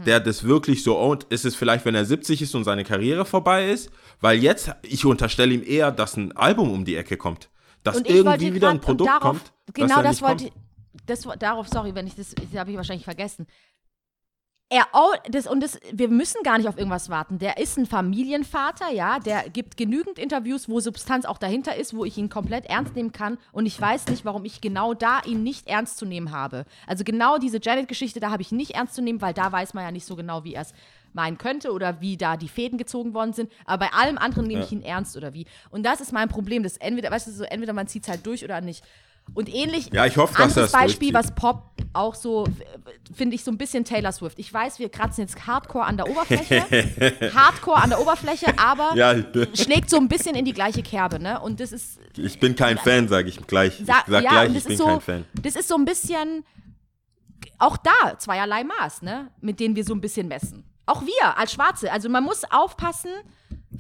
[0.07, 1.25] der das wirklich so ownt?
[1.25, 3.91] Ist es vielleicht, wenn er 70 ist und seine Karriere vorbei ist?
[4.21, 7.51] Weil jetzt, ich unterstelle ihm eher, dass ein Album um die Ecke kommt.
[7.83, 9.53] Dass irgendwie wieder ein grad- Produkt darauf, kommt.
[9.75, 10.57] Genau das wollte kommt.
[10.57, 11.03] ich.
[11.07, 13.47] Das, darauf, sorry, wenn ich das, das habe ich wahrscheinlich vergessen.
[14.69, 14.87] Er,
[15.31, 17.39] das, und das, wir müssen gar nicht auf irgendwas warten.
[17.39, 22.07] Der ist ein Familienvater, ja, der gibt genügend Interviews, wo Substanz auch dahinter ist, wo
[22.07, 23.37] ich ihn komplett ernst nehmen kann.
[23.53, 26.65] Und ich weiß nicht, warum ich genau da ihn nicht ernst zu nehmen habe.
[26.87, 29.85] Also genau diese Janet-Geschichte, da habe ich nicht ernst zu nehmen, weil da weiß man
[29.85, 30.73] ja nicht so genau, wie er es
[31.15, 33.51] meinen könnte oder wie da die Fäden gezogen worden sind.
[33.67, 35.47] Aber bei allem anderen nehme ich ihn ernst oder wie.
[35.71, 36.63] Und das ist mein Problem.
[36.63, 38.85] Das entweder, weißt du, so entweder man zieht es halt durch oder nicht.
[39.35, 42.45] Und ähnlich, Ja, ich hoffe, dass es Beispiel, was Pop auch so,
[43.15, 44.37] finde ich so ein bisschen Taylor Swift.
[44.41, 46.65] Ich weiß, wir kratzen jetzt Hardcore an der Oberfläche.
[47.33, 49.15] Hardcore an der Oberfläche, aber Ja,
[49.55, 51.39] schlägt so ein bisschen in die gleiche Kerbe, ne?
[51.41, 53.79] Und das ist, ich bin kein Fan, sage ich gleich.
[53.79, 55.25] Ich sa- sag ja, gleich, ich das bin so, kein Fan.
[55.41, 56.45] das ist so ein bisschen,
[57.59, 59.31] auch da zweierlei Maß, ne?
[59.41, 60.65] Mit denen wir so ein bisschen messen.
[60.87, 61.93] Auch wir als Schwarze.
[61.93, 63.11] Also man muss aufpassen,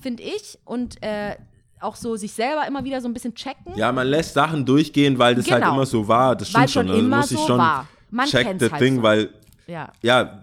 [0.00, 1.36] finde ich, und äh,
[1.80, 3.76] auch so sich selber immer wieder so ein bisschen checken.
[3.76, 5.74] Ja, man lässt Sachen durchgehen, weil das halt Genau.
[5.74, 6.36] immer so war.
[6.36, 6.96] Das Weil stimmt schon.
[6.96, 7.88] schon Also muss ich so schon war.
[8.10, 9.02] Man check the halt thing, so.
[9.02, 9.30] weil
[9.66, 9.90] ja.
[10.02, 10.42] ja,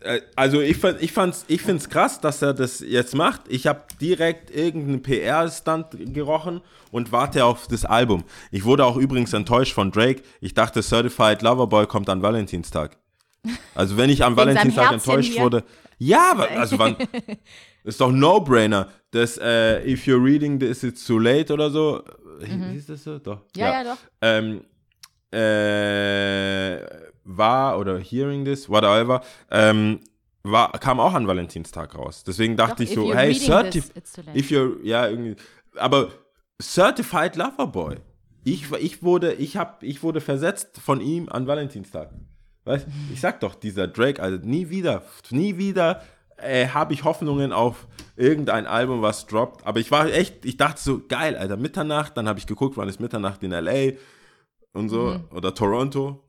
[0.00, 3.42] äh, also ich, ich, fand's, ich finde es krass, dass er das jetzt macht.
[3.48, 8.24] Ich habe direkt irgendeinen PR-Stunt gerochen und warte auf das Album.
[8.50, 10.22] Ich wurde auch übrigens enttäuscht von Drake.
[10.40, 12.96] Ich dachte, Certified Loverboy kommt an Valentinstag.
[13.74, 15.42] Also wenn ich am Wegen Valentinstag enttäuscht hier.
[15.42, 15.64] wurde.
[16.04, 16.96] Ja, also wann.
[17.84, 18.88] ist doch No-Brainer.
[19.10, 22.02] Das, äh, if you're reading this, it's too late oder so.
[22.44, 23.18] Hieß das so?
[23.18, 23.36] Doch.
[23.36, 23.42] Mhm.
[23.56, 23.98] Ja, ja, doch.
[24.20, 24.62] Ähm,
[25.32, 26.84] äh,
[27.24, 30.00] war oder hearing this, whatever, ähm,
[30.42, 32.24] war, kam auch an Valentinstag raus.
[32.24, 34.38] Deswegen dachte Doch, ich so, hey, reading certi this, it's too late.
[34.38, 35.36] if you're, ja, irgendwie,
[35.76, 36.10] aber
[36.60, 37.96] Certified Loverboy.
[38.44, 42.10] Ich, ich wurde, ich hab, ich wurde versetzt von ihm an Valentinstag.
[42.64, 46.02] Weißt, ich sag doch, dieser Drake, also nie wieder, nie wieder
[46.36, 47.86] äh, habe ich Hoffnungen auf
[48.16, 49.66] irgendein Album, was droppt.
[49.66, 52.88] Aber ich war echt, ich dachte so, geil, Alter, Mitternacht, dann habe ich geguckt, wann
[52.88, 53.96] ist Mitternacht in L.A.
[54.72, 55.36] und so, Mhm.
[55.36, 56.22] oder Toronto.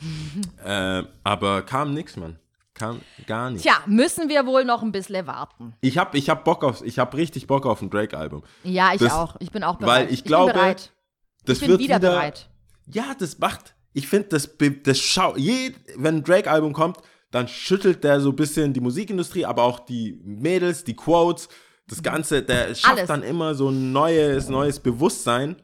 [0.64, 2.38] äh, aber kam nix, Mann.
[2.74, 3.64] Kam gar nichts.
[3.64, 5.74] Tja, müssen wir wohl noch ein bisschen warten.
[5.80, 8.44] Ich hab, ich hab Bock auf, ich hab richtig Bock auf ein Drake-Album.
[8.62, 9.34] Ja, ich Das- auch.
[9.40, 10.12] Ich bin auch weil bereit.
[10.12, 10.92] ich glaube, bin bereit.
[11.44, 12.48] Das Ich bin wird wieder, bereit.
[12.86, 13.74] Ja, das macht.
[13.98, 14.48] Ich finde, das,
[14.84, 15.36] das schau.
[15.36, 16.98] Je, wenn ein Drake-Album kommt,
[17.30, 21.48] dann schüttelt der so ein bisschen die Musikindustrie, aber auch die Mädels, die Quotes,
[21.88, 23.08] das Ganze, der schafft Alles.
[23.08, 25.56] dann immer so ein neues, neues Bewusstsein.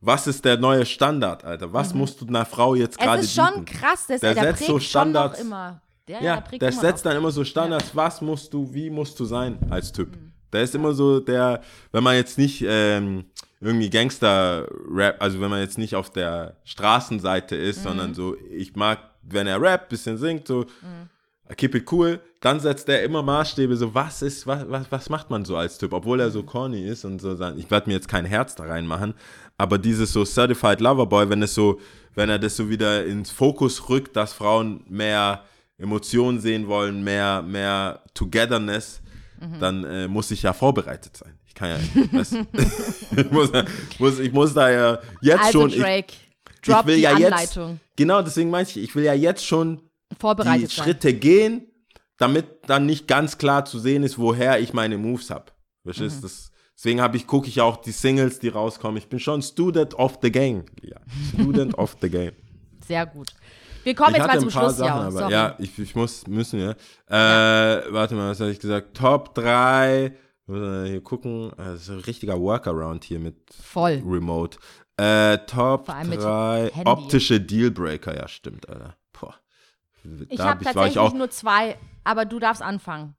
[0.00, 1.72] Was ist der neue Standard, Alter?
[1.72, 3.24] Was musst du einer Frau jetzt gerade Mhm.
[3.24, 3.78] Es ist schon bieten?
[3.78, 5.40] krass, das, Der der, setzt so Standards.
[5.40, 5.80] immer.
[6.06, 9.24] Der, Ja, der der setzt dann immer so Standards, was musst du, wie musst du
[9.24, 10.16] sein als Typ.
[10.52, 11.60] Der ist immer so der,
[11.92, 13.24] wenn man jetzt nicht ähm,
[13.60, 18.98] irgendwie Gangster-Rap, also wenn man jetzt nicht auf der Straßenseite ist, sondern so, ich mag,
[19.22, 20.66] wenn er rappt, bisschen singt, so,
[21.56, 25.30] keep it cool, dann setzt er immer Maßstäbe, so, was ist, was, was, was macht
[25.30, 27.94] man so als Typ, obwohl er so corny ist und so, sein- ich werde mir
[27.94, 29.14] jetzt kein Herz da reinmachen,
[29.56, 31.80] aber dieses so Certified Lover Boy, wenn es so,
[32.14, 35.44] wenn er das so wieder ins Fokus rückt, dass Frauen mehr
[35.78, 39.00] Emotionen sehen wollen, mehr, mehr Togetherness,
[39.60, 41.35] dann äh, muss ich ja vorbereitet sein.
[41.56, 42.20] Ich kann ja, du,
[43.22, 43.50] ich, muss,
[43.98, 47.12] muss, ich muss da ja jetzt Also schon, ich, Drake, ich drop will die ja
[47.14, 47.70] Anleitung.
[47.70, 49.80] jetzt, genau, deswegen meine ich, ich will ja jetzt schon
[50.12, 50.84] die Vorbereitet sein.
[50.84, 51.66] Schritte gehen,
[52.18, 55.46] damit dann nicht ganz klar zu sehen ist, woher ich meine Moves habe.
[55.82, 56.22] Verstehst Mhm.
[56.22, 58.98] Das- Deswegen habe ich, gucke ich auch die Singles, die rauskommen.
[58.98, 60.66] Ich bin schon Student of the Game.
[60.82, 60.98] Ja,
[61.32, 62.32] Student of the Game.
[62.86, 63.28] Sehr gut.
[63.82, 65.22] Wir kommen ich jetzt mal zum Schluss, Sachen, ja.
[65.22, 66.70] aber ja, ich, ich muss, müssen wir.
[67.08, 68.94] Äh, warte mal, was habe ich gesagt?
[68.94, 70.14] Top 3.
[70.46, 71.52] Hier gucken.
[71.56, 74.02] Das ist ein richtiger Workaround hier mit Voll.
[74.06, 74.58] Remote.
[74.96, 76.70] Äh, Top Vor allem mit 3.
[76.72, 76.88] Handy.
[76.90, 78.16] Optische Dealbreaker.
[78.16, 78.96] Ja, stimmt, Alter.
[79.12, 79.34] Boah.
[80.28, 83.14] Ich habe hab ich tatsächlich auch, nur zwei, aber du darfst anfangen.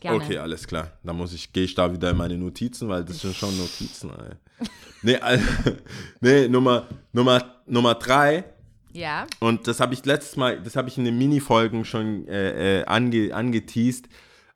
[0.00, 0.16] Gerne.
[0.22, 0.92] Okay, alles klar.
[1.02, 4.10] Dann muss ich, gehe ich da wieder in meine Notizen, weil das sind schon Notizen,
[4.10, 4.66] ey.
[5.02, 5.44] Nee, also,
[6.20, 8.44] nee Nummer, Nummer, Nummer drei,
[8.92, 9.26] Ja.
[9.38, 12.84] und das habe ich letztes Mal, das habe ich in den Mini-Folgen schon äh, äh,
[12.84, 14.08] ange, angeteased.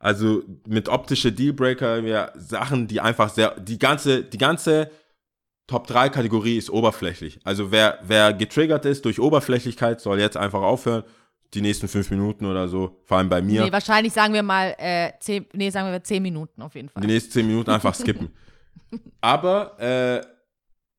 [0.03, 4.91] Also mit optische Dealbreaker, ja, Sachen, die einfach sehr, die ganze, die ganze
[5.65, 7.39] Top 3 Kategorie ist oberflächlich.
[7.45, 11.03] Also wer, wer getriggert ist durch Oberflächlichkeit, soll jetzt einfach aufhören.
[11.53, 13.63] Die nächsten fünf Minuten oder so, vor allem bei mir.
[13.63, 17.01] Nee, wahrscheinlich sagen wir mal äh, zehn, nee, sagen wir zehn Minuten auf jeden Fall.
[17.01, 18.33] die nächsten zehn Minuten einfach skippen.
[19.21, 20.21] Aber äh,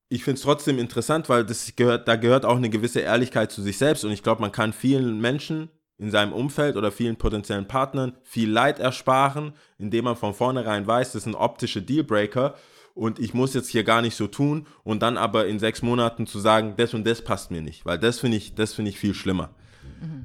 [0.08, 3.60] ich finde es trotzdem interessant, weil das gehört, da gehört auch eine gewisse Ehrlichkeit zu
[3.60, 5.68] sich selbst und ich glaube, man kann vielen Menschen
[5.98, 11.12] in seinem Umfeld oder vielen potenziellen Partnern viel Leid ersparen, indem man von vornherein weiß,
[11.12, 12.54] das sind optische Dealbreaker
[12.94, 16.26] und ich muss jetzt hier gar nicht so tun und dann aber in sechs Monaten
[16.26, 18.98] zu sagen, das und das passt mir nicht, weil das finde ich, das finde ich
[18.98, 19.50] viel schlimmer.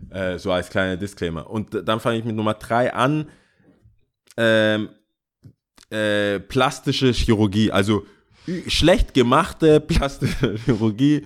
[0.10, 1.50] Äh, so als kleiner Disclaimer.
[1.50, 3.30] Und dann fange ich mit Nummer drei an.
[4.38, 4.90] Ähm,
[5.90, 8.06] äh, plastische Chirurgie, also
[8.68, 11.26] schlecht gemachte plastische Chirurgie,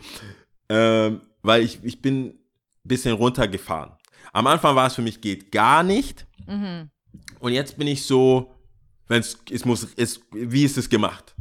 [0.69, 2.39] ähm, weil ich, ich bin ein
[2.83, 3.91] bisschen runtergefahren.
[4.33, 6.25] Am Anfang war es für mich geht gar nicht.
[7.39, 8.51] Und jetzt bin ich so,
[9.07, 11.35] wenn es, es muss, es, wie ist es gemacht?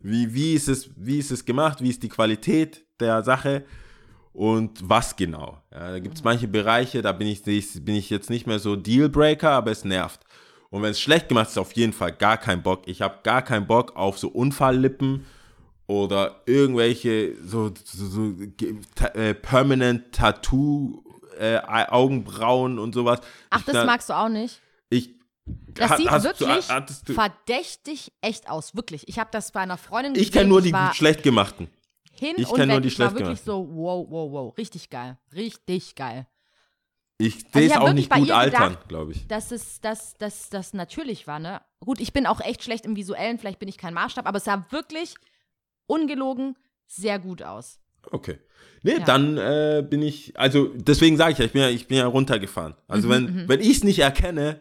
[0.00, 1.82] Wie, wie, ist es, wie ist es gemacht?
[1.82, 3.64] Wie ist die Qualität der Sache?
[4.32, 5.62] Und was genau?
[5.72, 8.76] Ja, da gibt es manche Bereiche, da bin ich, bin ich jetzt nicht mehr so
[8.76, 10.20] Dealbreaker, aber es nervt.
[10.70, 12.82] Und wenn es schlecht gemacht ist, auf jeden Fall gar keinen Bock.
[12.86, 15.24] Ich habe gar keinen Bock auf so Unfalllippen
[15.86, 18.34] oder irgendwelche so, so, so
[19.14, 21.03] äh, permanent Tattoo
[21.38, 23.20] äh, Augenbrauen und sowas.
[23.50, 24.60] Ach, ich, das na- magst du auch nicht?
[24.90, 25.10] ich
[25.68, 26.06] Das ha- sieht
[26.40, 29.08] du- wirklich hattest du, verdächtig echt aus, wirklich.
[29.08, 31.68] Ich habe das bei einer Freundin ich gesehen, kenne nur die schlecht gemachten.
[32.12, 35.18] hin ich und nur die Ich war schlecht wirklich so, wow, wow, wow, richtig geil,
[35.34, 36.26] richtig geil.
[37.18, 39.26] Ich Also sehe ich es auch nicht bei gut altern, glaube ich.
[39.28, 41.60] Dass es dass, dass, das natürlich war, ne?
[41.80, 44.44] Gut, ich bin auch echt schlecht im Visuellen, vielleicht bin ich kein Maßstab, aber es
[44.44, 45.14] sah wirklich
[45.86, 46.56] ungelogen
[46.86, 47.78] sehr gut aus.
[48.10, 48.38] Okay.
[48.82, 49.04] Nee, Ja.
[49.04, 52.06] dann äh, bin ich, also deswegen sage ich ja, ich bin ja, ich bin ja
[52.06, 52.74] runtergefahren.
[52.86, 54.60] Also Mhm, wenn, wenn ich es nicht erkenne,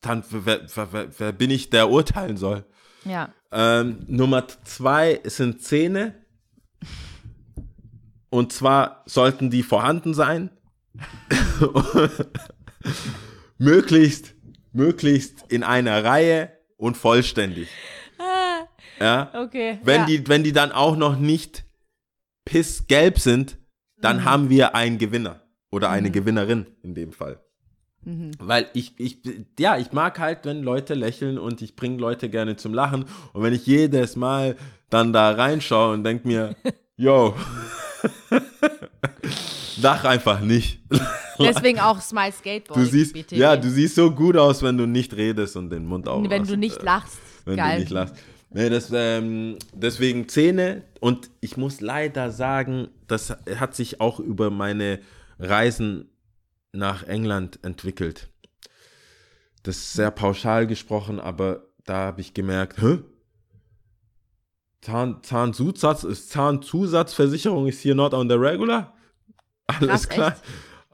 [0.00, 2.64] dann wer, wer, wer, wer bin ich, der urteilen soll.
[3.04, 3.32] Ja.
[3.50, 6.14] Ähm, Nummer zwei sind Zähne.
[8.30, 10.50] Und zwar sollten die vorhanden sein.
[13.58, 14.34] möglichst,
[14.72, 17.68] möglichst in einer Reihe und vollständig.
[19.00, 19.30] Ja.
[19.34, 19.78] Okay.
[19.82, 20.06] Wenn, ja.
[20.06, 21.64] die, wenn die dann auch noch nicht
[22.48, 23.58] pissgelb sind,
[24.00, 27.40] dann haben wir einen Gewinner oder eine Gewinnerin in dem Fall.
[28.38, 29.18] Weil ich, ich,
[29.58, 33.04] ja, ich mag halt, wenn Leute lächeln und ich bringe Leute gerne zum Lachen.
[33.34, 34.56] Und wenn ich jedes Mal
[34.88, 36.56] dann da reinschaue und denke mir,
[36.96, 37.34] yo,
[39.82, 40.80] lach einfach nicht.
[41.38, 42.80] Deswegen auch Smile Skateboard.
[42.80, 46.08] Du siehst, ja, du siehst so gut aus, wenn du nicht redest und den Mund
[46.08, 46.30] aufmachst.
[46.30, 47.18] Wenn du nicht lachst.
[47.44, 47.74] wenn Geil.
[47.74, 48.14] du nicht lachst.
[48.50, 54.50] Nee, das, ähm, deswegen Zähne und ich muss leider sagen, das hat sich auch über
[54.50, 55.00] meine
[55.38, 56.08] Reisen
[56.72, 58.28] nach England entwickelt.
[59.62, 63.00] Das ist sehr pauschal gesprochen, aber da habe ich gemerkt, hä?
[64.80, 68.94] Zahn, Zahnzusatz, ist Zahnzusatzversicherung ist hier not on the regular?
[69.66, 70.32] Alles Krass, klar.
[70.32, 70.42] echt?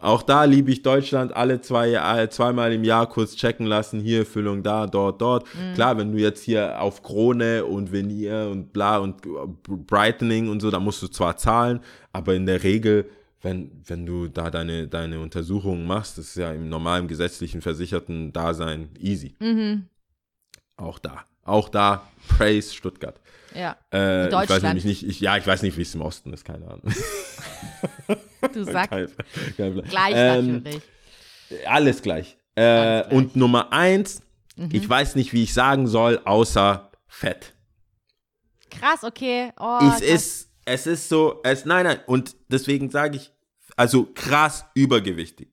[0.05, 4.27] Auch da liebe ich Deutschland, alle zwei Jahre, zweimal im Jahr kurz checken lassen, hier
[4.27, 5.47] Füllung da, dort, dort.
[5.55, 5.73] Mhm.
[5.73, 9.23] Klar, wenn du jetzt hier auf Krone und Venier und bla und
[9.63, 11.81] Brightening und so, da musst du zwar zahlen,
[12.13, 13.09] aber in der Regel,
[13.41, 18.31] wenn, wenn du da deine, deine Untersuchungen machst, das ist ja im normalen gesetzlichen versicherten
[18.31, 19.35] Dasein easy.
[19.41, 19.87] Mhm.
[20.77, 21.25] Auch da.
[21.45, 23.19] Auch da, Praise Stuttgart.
[23.55, 23.77] Ja.
[23.93, 24.63] Äh, ich weiß Deutschland.
[24.65, 26.83] nämlich nicht, ich, ja, ich weiß nicht, wie es im Osten ist, keine Ahnung.
[28.53, 29.09] Du sagst Kein-
[29.57, 30.83] kein gleich Ähm, natürlich.
[31.67, 32.37] Alles gleich.
[32.57, 33.13] Äh, Alles gleich.
[33.13, 33.17] Mhm.
[33.19, 34.23] Und Nummer eins,
[34.71, 37.55] ich weiß nicht, wie ich sagen soll, außer fett.
[38.71, 39.51] Krass, okay.
[39.59, 40.01] Oh, es krass.
[40.03, 43.31] ist, es ist so, es, nein, nein, und deswegen sage ich,
[43.77, 45.49] also krass übergewichtig.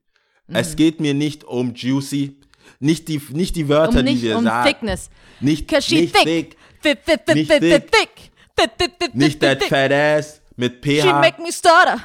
[0.47, 0.55] Mhm.
[0.55, 2.39] Es geht mir nicht um juicy,
[2.80, 4.67] nicht die, nicht die Wörter, um nicht die wir um sagen.
[4.67, 5.09] Thickness.
[5.39, 6.23] Nicht, Cause nicht thick.
[6.51, 7.71] thick, Thick, thick, thick, Nicht thick, thick.
[7.71, 8.31] thick, thick.
[8.55, 9.69] Thick, thick, thick, nicht thick, that thick.
[9.69, 11.19] fat ass mit She pH.
[11.21, 11.99] make me stutter.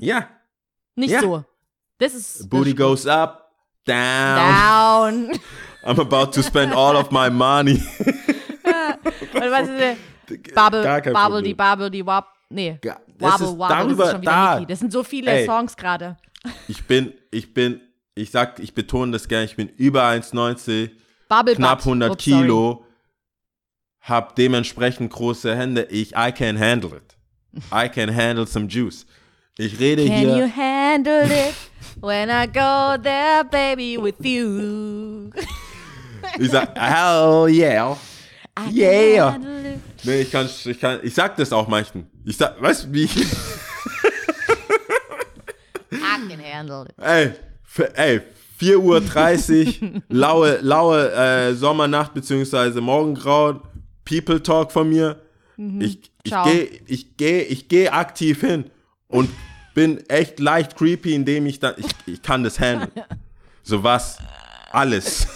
[0.00, 0.28] Ja,
[0.94, 1.20] Nicht Ja.
[1.20, 1.44] so.
[1.98, 3.50] Das ist booty das goes up,
[3.86, 5.28] down.
[5.28, 5.40] down.
[5.84, 7.80] I'm about to spend all of my money.
[9.34, 9.96] Und was ist das?
[10.54, 11.44] Bubble, Bubble, Problem.
[11.44, 12.26] die Bubble, die Wab.
[12.50, 12.78] Nee.
[12.82, 14.54] Das Wobble, ist Wobble, darüber- das ist schon wieder da.
[14.54, 14.66] Mickey.
[14.66, 15.46] Das sind so viele Ey.
[15.46, 16.16] Songs gerade.
[16.68, 17.80] Ich bin, ich bin,
[18.14, 20.90] ich sag, ich betone das gerne, ich bin über 1,90,
[21.28, 21.86] Bubble knapp Butt.
[21.86, 22.76] 100 Oops, sorry.
[24.06, 25.86] Kilo, hab dementsprechend große Hände.
[25.90, 27.16] Ich, I can handle it.
[27.72, 29.06] I can handle some juice.
[29.58, 30.36] Ich rede Can hier.
[30.38, 31.54] you handle it
[32.00, 35.30] when I go there, baby, with you?
[36.38, 37.96] Ich sag, hell yeah.
[38.58, 39.32] I can Yeah.
[39.32, 39.80] handle it.
[40.04, 42.06] Nee, ich kann, ich kann, ich sag das auch manchen.
[42.26, 43.16] Ich sag, weißt du, wie ich,
[45.92, 46.94] I can handle it.
[46.98, 47.32] ey,
[47.94, 48.20] ey,
[48.60, 53.60] 4.30 Uhr, laue, laue äh, Sommernacht beziehungsweise Morgengrauen,
[54.06, 55.20] People Talk von mir.
[55.58, 56.28] Ich, ich Mhm.
[56.28, 56.44] Ciao.
[56.44, 58.64] gehe ich geh, ich geh aktiv hin
[59.08, 59.28] und
[59.74, 62.90] bin echt leicht creepy, indem ich dann, ich, ich kann das handeln.
[63.62, 64.18] So was,
[64.70, 65.26] alles.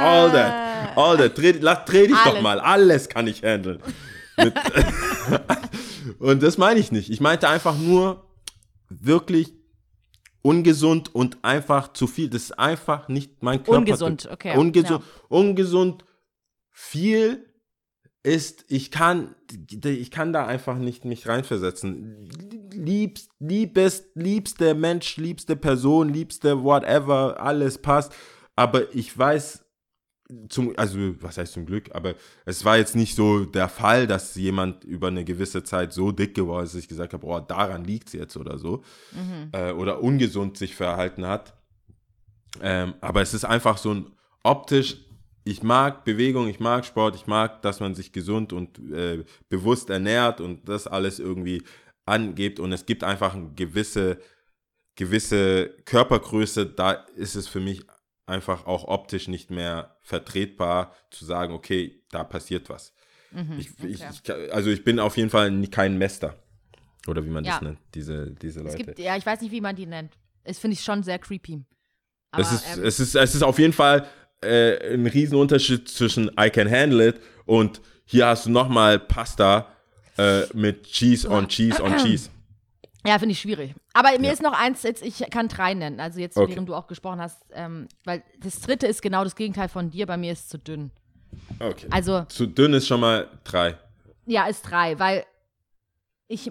[0.00, 1.36] all that, all that.
[1.36, 2.42] Dreh, lass, dreh dich doch Alles.
[2.42, 3.80] mal, alles kann ich handeln.
[6.20, 7.10] Und das meine ich nicht.
[7.10, 8.22] Ich meinte einfach nur
[8.88, 9.52] wirklich
[10.42, 12.28] ungesund und einfach zu viel.
[12.28, 13.78] Das ist einfach nicht mein Körper.
[13.78, 16.04] Ungesund, okay, Ungesund, ungesund
[16.72, 17.46] viel
[18.22, 19.34] ist, ich kann,
[19.84, 22.28] ich kann da einfach nicht mich reinversetzen.
[22.72, 28.12] Liebst, liebest, liebste Mensch, liebste Person, liebste whatever, alles passt.
[28.54, 29.64] Aber ich weiß,
[30.48, 32.14] zum, also was heißt zum Glück, aber
[32.46, 36.34] es war jetzt nicht so der Fall, dass jemand über eine gewisse Zeit so dick
[36.34, 38.82] geworden ist, dass ich gesagt habe, oh, daran liegt es jetzt oder so.
[39.52, 41.54] Äh, oder ungesund sich verhalten hat.
[42.60, 44.06] Ähm, aber es ist einfach so ein
[44.42, 44.96] optisch,
[45.44, 49.90] ich mag Bewegung, ich mag Sport, ich mag, dass man sich gesund und äh, bewusst
[49.90, 51.62] ernährt und das alles irgendwie
[52.06, 52.60] angibt.
[52.60, 54.18] Und es gibt einfach eine gewisse,
[54.94, 57.82] gewisse Körpergröße, da ist es für mich
[58.26, 62.92] einfach auch optisch nicht mehr vertretbar zu sagen, okay, da passiert was.
[63.58, 66.36] ich, ich, ich, also ich bin auf jeden Fall kein Mester.
[67.08, 67.54] Oder wie man Ja.
[67.54, 68.84] das nennt, diese, diese Es Leute.
[68.84, 70.12] gibt, ja, ich weiß nicht, wie man die nennt.
[70.44, 71.64] Das finde ich schon sehr creepy.
[72.30, 74.06] Aber, es, ist, ähm, es, ist, es ist auf jeden Fall
[74.42, 77.16] äh, ein Riesenunterschied zwischen I can handle it
[77.46, 79.66] und hier hast du nochmal Pasta
[80.18, 82.30] äh, mit Cheese on Cheese on Cheese.
[83.04, 83.74] Ja, finde ich schwierig.
[83.94, 84.32] Aber mir Ja.
[84.32, 85.98] ist noch eins, jetzt, ich kann drei nennen.
[85.98, 86.52] Also jetzt, Okay.
[86.52, 90.06] während du auch gesprochen hast, ähm, weil das dritte ist genau das Gegenteil von dir,
[90.06, 90.90] bei mir ist es zu dünn.
[91.58, 91.86] Okay.
[91.90, 93.76] Also, Zu dünn ist schon mal drei.
[94.26, 95.24] ja, ist drei, weil
[96.28, 96.50] ich,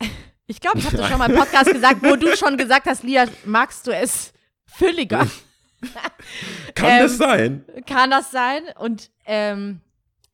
[0.46, 3.04] ich glaube, ich habe das schon mal im Podcast gesagt, wo du schon gesagt hast,
[3.04, 4.32] Lia, magst du es
[4.66, 5.26] fülliger?
[6.74, 7.64] Kann Ähm, das sein?
[7.86, 8.62] Kann das sein?
[8.78, 9.80] Und ähm,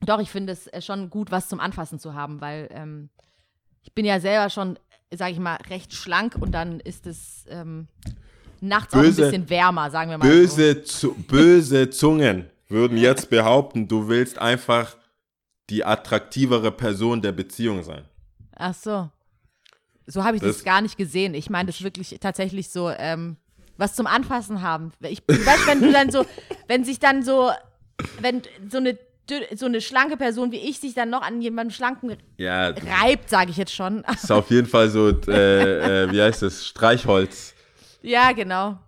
[0.01, 3.09] doch, ich finde es äh, schon gut, was zum Anfassen zu haben, weil ähm,
[3.83, 4.79] ich bin ja selber schon,
[5.15, 7.89] sage ich mal, recht schlank und dann ist es ähm,
[8.61, 10.25] nachts auch Böse- ein bisschen wärmer, sagen wir mal.
[10.27, 10.31] So.
[10.31, 14.97] Böse, zu, böse Zungen würden jetzt behaupten, du willst einfach
[15.71, 18.05] die attraktivere Person der Beziehung sein.
[18.57, 19.11] Ach so.
[20.07, 21.35] So habe ich das, Das- gar nicht gesehen.
[21.35, 23.37] Ich meine das wirklich tatsächlich so, ähm,
[23.77, 24.93] was zum Anfassen haben.
[25.01, 26.25] Ich, weißt, wenn du dann so,
[26.69, 27.51] wenn sich dann so,
[28.21, 28.99] wenn so eine
[29.57, 33.51] so eine schlanke Person wie ich sich dann noch an jemandem schlanken Ja, reibt, sage
[33.51, 34.05] ich jetzt schon.
[34.05, 37.55] ist auf jeden Fall so, äh, äh, wie heißt das, Streichholz.
[38.03, 38.79] Ja, genau.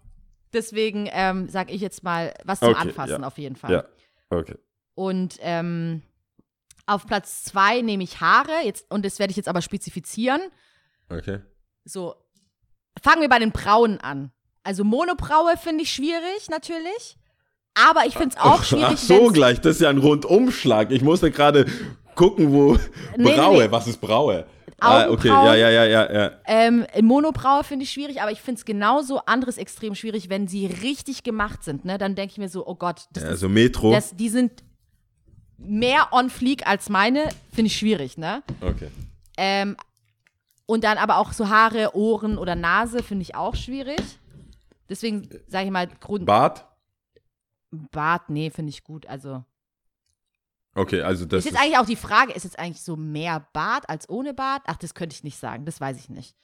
[0.52, 3.26] Deswegen ähm, sage ich jetzt mal was zum Okay, Anfassen ja.
[3.26, 3.72] auf jeden Fall.
[3.72, 3.84] Ja,
[4.30, 4.54] okay.
[4.94, 6.02] Und ähm,
[6.86, 8.64] auf Platz zwei nehme ich Haare.
[8.64, 10.40] Jetzt, und das werde ich jetzt aber spezifizieren.
[11.10, 11.40] Okay.
[11.84, 12.14] So,
[13.02, 14.30] fangen wir bei den Brauen an.
[14.68, 17.16] Also Monobraue finde ich schwierig, natürlich.
[17.72, 20.90] Aber ich finde es auch schwierig, Ach so, gleich, das ist ja ein Rundumschlag.
[20.90, 21.64] Ich musste gerade
[22.14, 22.76] gucken, wo
[23.16, 23.70] nee, Braue, nee.
[23.70, 24.44] was ist Braue?
[24.78, 26.30] Ah, okay, ja, ja, ja, ja, ja.
[26.44, 30.66] Ähm, Monobraue finde ich schwierig, aber ich finde es genauso anderes extrem schwierig, wenn sie
[30.66, 31.86] richtig gemacht sind.
[31.86, 31.96] Ne?
[31.96, 33.90] Dann denke ich mir so, oh Gott, das ja ist, so Metro.
[33.90, 34.52] das, die sind
[35.56, 38.42] mehr on fleek als meine, finde ich schwierig, ne?
[38.60, 38.88] okay.
[39.38, 39.78] Ähm,
[40.66, 44.02] und dann aber auch so Haare, Ohren oder Nase finde ich auch schwierig.
[44.88, 46.66] Deswegen sage ich mal, Grund Bart?
[47.70, 49.06] Bart, nee, finde ich gut.
[49.06, 49.44] Also
[50.74, 53.88] Okay, also das ist jetzt eigentlich auch die Frage, ist jetzt eigentlich so mehr Bart
[53.88, 54.62] als ohne Bart?
[54.66, 56.36] Ach, das könnte ich nicht sagen, das weiß ich nicht.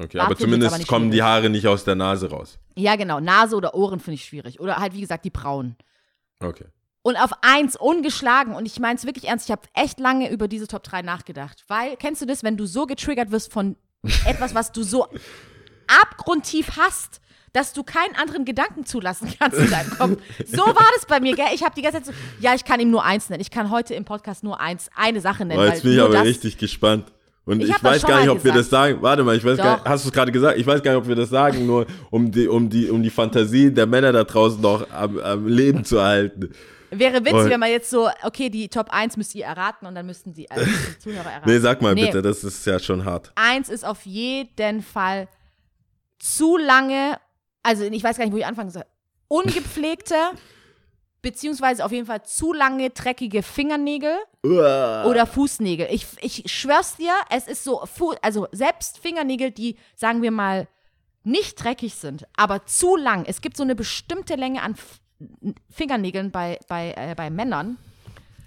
[0.00, 1.28] okay, Bart aber zumindest aber kommen die schwierig.
[1.28, 2.58] Haare nicht aus der Nase raus.
[2.76, 4.58] Ja, genau, Nase oder Ohren finde ich schwierig.
[4.58, 5.76] Oder halt, wie gesagt, die Brauen.
[6.40, 6.64] Okay.
[7.02, 10.48] Und auf eins ungeschlagen, und ich meine es wirklich ernst, ich habe echt lange über
[10.48, 11.64] diese Top 3 nachgedacht.
[11.68, 13.76] Weil, kennst du das, wenn du so getriggert wirst von
[14.24, 15.06] etwas, was du so
[16.02, 17.20] abgrundtief hast,
[17.52, 20.22] dass du keinen anderen Gedanken zulassen kannst in deinem Kopf.
[20.46, 21.46] So war das bei mir, gell?
[21.54, 23.40] Ich habe die ganze Zeit so, ja, ich kann ihm nur eins nennen.
[23.40, 25.60] Ich kann heute im Podcast nur eins, eine Sache nennen.
[25.60, 27.06] Oh, jetzt bin ich aber richtig gespannt.
[27.44, 28.58] Und Ich ich, weiß gar nicht, ob wir gesagt.
[28.58, 28.98] das sagen.
[29.00, 30.58] Warte mal, ich weiß gar nicht, hast du es gerade gesagt?
[30.58, 33.08] Ich weiß gar nicht, ob wir das sagen, nur um die, um die, um die
[33.10, 36.50] Fantasie der Männer da draußen noch am, am Leben zu erhalten.
[36.90, 37.48] Wäre witzig, Oh.
[37.50, 40.44] wenn man jetzt so, okay, die Top 1 müsst ihr erraten und dann müssten die,
[40.50, 41.50] äh, die Zuhörer erraten.
[41.50, 42.06] Nee, sag mal Nee.
[42.06, 43.32] bitte, das ist ja schon hart.
[43.34, 45.28] Eins ist auf jeden Fall
[46.18, 47.18] zu lange,
[47.68, 48.84] also ich weiß gar nicht, wo ich anfangen soll,
[49.28, 50.14] ungepflegte,
[51.22, 55.04] beziehungsweise auf jeden Fall zu lange dreckige Fingernägel Uah.
[55.04, 55.88] oder Fußnägel.
[55.90, 57.84] Ich, ich schwör's dir, es ist so,
[58.22, 60.66] also selbst Fingernägel, die, sagen wir mal,
[61.24, 63.26] nicht dreckig sind, aber zu lang.
[63.26, 65.00] Es gibt so eine bestimmte Länge an F
[65.68, 67.76] Fingernägeln bei, bei, äh, bei Männern.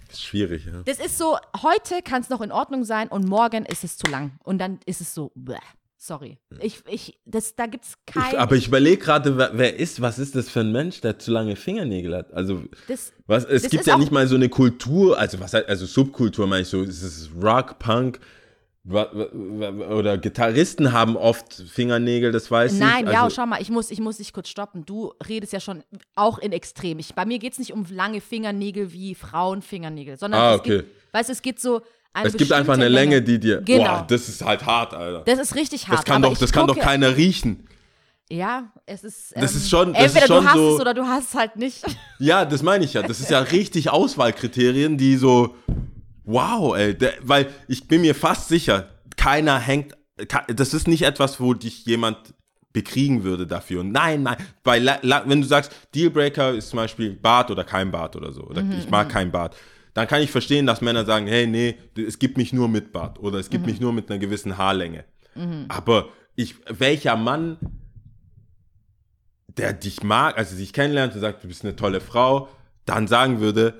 [0.10, 0.82] ist schwierig, ja.
[0.86, 4.10] Das ist so, heute kann es noch in Ordnung sein und morgen ist es zu
[4.10, 4.40] lang.
[4.46, 5.58] Und dann ist es so, bleh.
[6.04, 6.40] Sorry.
[6.60, 8.36] Ich, ich, das, da gibt's Ich, kein.
[8.36, 11.30] aber ich überlege gerade, wer, wer ist, was ist das für ein Mensch, der zu
[11.30, 12.34] lange Fingernägel hat?
[12.34, 15.86] Also, das, was, es gibt ja nicht mal so eine Kultur, also was heißt, also
[15.86, 18.20] Subkultur meine ich so, es ist Rock, Punk,
[18.84, 23.14] oder Gitarristen haben oft Fingernägel, das weiß Nein, ich.
[23.14, 24.86] ja, also, schau mal, ich muss, ich muss dich kurz stoppen.
[24.86, 25.84] Du redest ja schon
[26.16, 26.98] auch in Extrem.
[26.98, 30.78] Ich, bei mir geht es nicht um lange Fingernägel wie Frauenfingernägel, sondern Ah, es okay.
[30.78, 31.82] gibt, weißt es geht so
[32.14, 33.84] Es gibt einfach eine bestimmte Länge, die dir, Genau.
[33.84, 35.22] boah, das ist halt hart, Alter.
[35.26, 36.00] Das ist richtig hart.
[36.00, 37.68] Das kann, doch, das kann doch keiner riechen.
[38.30, 39.34] Ja, es ist.
[39.36, 41.30] Das ähm, ist schon- das ist entweder schon du hast so- es oder du hast
[41.30, 41.84] es halt nicht.
[42.20, 43.02] Ja, das meine ich ja.
[43.02, 45.56] Das ist ja richtig Auswahlkriterien, die so,
[46.24, 46.98] wow, ey.
[46.98, 49.96] Der, weil ich bin mir fast sicher, keiner hängt,
[50.48, 52.18] das ist nicht etwas, wo dich jemand
[52.74, 53.82] bekriegen würde dafür.
[53.82, 54.82] Und nein, nein, bei,
[55.26, 58.90] wenn du sagst, Dealbreaker ist zum Beispiel Bart oder kein Bart oder so, oder ich
[58.90, 59.58] mag kein Bart,
[59.94, 63.20] dann kann ich verstehen, dass Männer sagen, hey, nee, es gibt mich nur mit Bart
[63.20, 65.04] oder es gibt mich nur mit einer gewissen Haarlänge.
[65.70, 67.58] Aber ich, welcher Mann
[69.58, 72.48] der dich mag, also dich kennenlernt und sagt, du bist eine tolle Frau,
[72.86, 73.80] dann sagen würde,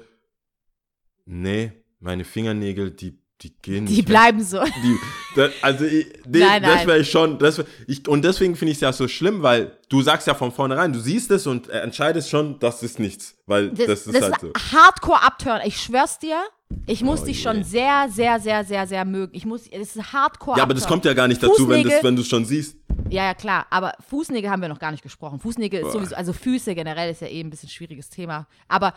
[1.26, 3.98] nee, meine Fingernägel, die, die gehen nicht.
[3.98, 4.64] Die bleiben so.
[4.64, 4.98] Die,
[5.36, 7.40] das, also, ich, nee, Nein, das wäre ich schon.
[7.40, 10.34] Das wär, ich, und deswegen finde ich es ja so schlimm, weil du sagst ja
[10.36, 13.36] von vornherein, du siehst es und entscheidest schon, das ist nichts.
[13.48, 14.48] Weil das, Das, ist das halt ist so.
[14.54, 15.62] ein Hardcore-Abturn.
[15.66, 16.40] Ich schwör's dir,
[16.86, 17.44] ich muss Oh dich je.
[17.44, 19.34] schon sehr, sehr, sehr, sehr, sehr mögen.
[19.36, 20.58] Ich muss, das ist Hardcore.
[20.58, 22.78] Ja, aber das kommt ja gar nicht dazu, Fußnägel- wenn du es schon siehst.
[23.10, 23.66] Ja, ja, klar.
[23.72, 25.40] Aber Fußnägel haben wir noch gar nicht gesprochen.
[25.40, 28.48] Fußnägel ist sowieso, also Füße generell ist ja eh ein bisschen schwieriges Thema.
[28.70, 28.94] Aber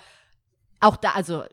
[0.80, 1.44] auch da, also,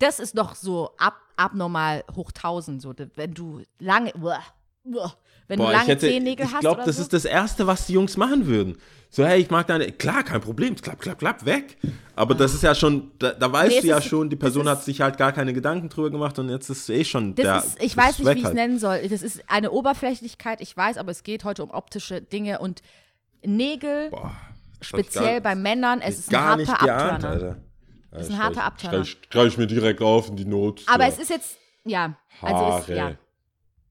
[0.00, 2.82] das ist doch so ab, abnormal hoch 1000.
[2.82, 6.60] So, wenn du lange, wenn du Boah, lange ich hätte, Zehennägel ich hast.
[6.60, 7.02] glaube, oder das so.
[7.02, 8.76] ist das Erste, was die Jungs machen würden.
[9.10, 11.78] So, hey, ich mag deine, klar, kein Problem, klapp, klapp, klapp, weg.
[12.14, 14.64] Aber das ist ja schon, da, da weißt Nee, du ja ist- schon, die Person
[14.66, 17.42] ist- hat sich halt gar keine Gedanken drüber gemacht und jetzt ist eh schon Das
[17.44, 18.54] der, ist, ich weiß ist nicht, wie ich es halt.
[18.54, 19.08] nennen soll.
[19.08, 22.82] Das ist eine Oberflächlichkeit, ich weiß, aber es geht heute um optische Dinge und
[23.42, 24.32] Nägel, Boah,
[24.80, 27.28] ich speziell gar- bei Männern, es ist ein gar nicht harter.
[27.30, 27.56] Alter.
[28.18, 29.04] Das ist ein harter schreib- Abturner.
[29.04, 30.82] Schreib, schreib ich mir direkt auf in die Not.
[30.86, 31.08] Aber Ja.
[31.10, 32.80] es ist jetzt, ja, also Haare.
[32.80, 33.16] ist, ja.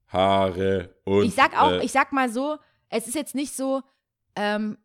[0.08, 1.24] Haare und.
[1.24, 2.56] Ich sag auch, äh, ich sag mal so,
[2.88, 3.82] es ist jetzt nicht so,
[4.36, 4.78] ähm,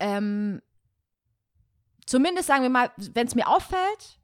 [0.00, 0.60] ähm,
[2.06, 4.18] zumindest sagen wir mal, wenn es mir auffällt,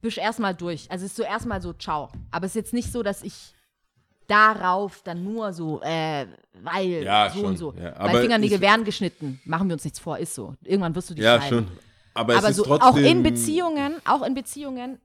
[0.00, 0.90] büsch erstmal durch.
[0.90, 2.10] Also es ist so erstmal so, ciao.
[2.30, 3.54] Aber es ist jetzt nicht so, dass ich
[4.28, 6.26] darauf dann nur so, äh,
[6.62, 7.72] weil Ja, so schon, und so.
[7.74, 7.94] ja.
[7.98, 9.40] Weil Fingernägel ich- werden geschnitten.
[9.44, 10.54] Machen wir uns nichts vor, ist so.
[10.64, 11.68] Irgendwann wirst du die ja, schneiden.
[11.68, 11.78] schon.
[12.16, 12.88] Aber, Aber es ist so trotzdem.
[12.88, 14.98] auch in Beziehungen, auch in Beziehungen,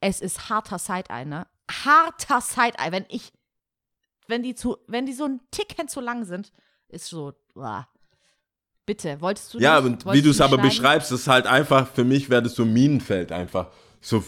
[0.00, 1.46] es ist harter Side-Eye, ne?
[1.70, 2.90] Harter Side-Eye.
[2.92, 3.32] Wenn ich,
[4.28, 6.52] wenn die zu, wenn die so ein Ticken zu lang sind,
[6.88, 7.88] ist so, uah.
[8.86, 10.68] bitte, wolltest du Ja, nicht, und wie du es aber schneiden?
[10.70, 13.68] beschreibst, ist halt einfach, für mich wäre das so ein Minenfeld einfach.
[14.00, 14.22] So,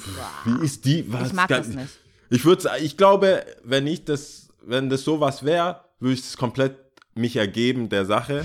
[0.47, 1.11] wie ist die?
[1.13, 1.99] Was Ich mag das nicht.
[2.31, 6.77] Ich würde, ich glaube, wenn ich das, wenn das sowas wäre, würde ich es komplett
[7.15, 8.45] mich ergeben der Sache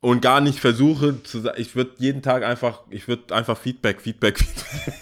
[0.00, 4.00] und gar nicht versuche zu, sa- ich würde jeden Tag einfach, ich würde einfach Feedback,
[4.00, 4.94] Feedback, Feedback.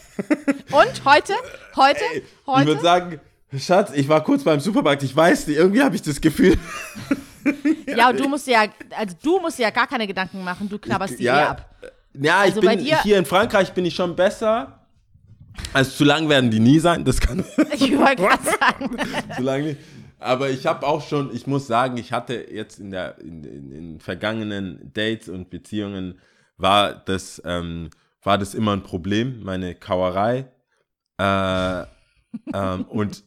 [0.71, 1.35] Und heute,
[1.77, 3.21] heute, Ich heute, würde sagen,
[3.59, 6.57] Schatz, ich war kurz beim Supermarkt, ich weiß nicht, irgendwie habe ich das Gefühl,
[7.87, 8.65] ja, und du musst dir ja,
[8.97, 11.75] also du musst ja gar keine Gedanken machen, du knabberst die ja, ab.
[12.15, 14.79] ja, Also ich bin hier in Frankreich bin ich schon besser.
[15.75, 17.45] Also zu lang werden die nie sein, das kann
[17.75, 18.97] Ich wollte gerade sagen.
[19.37, 19.81] zu lang nicht.
[20.23, 23.73] Aber ich habe auch schon, ich muss sagen, ich hatte jetzt in der in, in,
[23.73, 26.19] in vergangenen Dates und Beziehungen
[26.57, 27.91] war das ähm,
[28.23, 30.47] war das immer ein Problem, meine Kauerei.
[31.19, 31.83] Äh,
[32.55, 33.25] ähm, und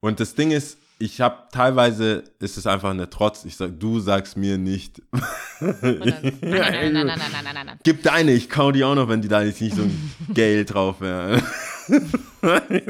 [0.00, 3.44] und das Ding ist, ich habe teilweise ist es einfach eine Trotz.
[3.44, 5.02] Ich sag, du sagst mir nicht.
[5.60, 7.78] Nein, nein, nein, nein, nein, nein, nein, nein, nein.
[7.82, 11.00] Gib deine, ich kau die auch noch, wenn die da nicht so ein Geld drauf
[11.00, 11.42] wäre.
[12.68, 12.84] ich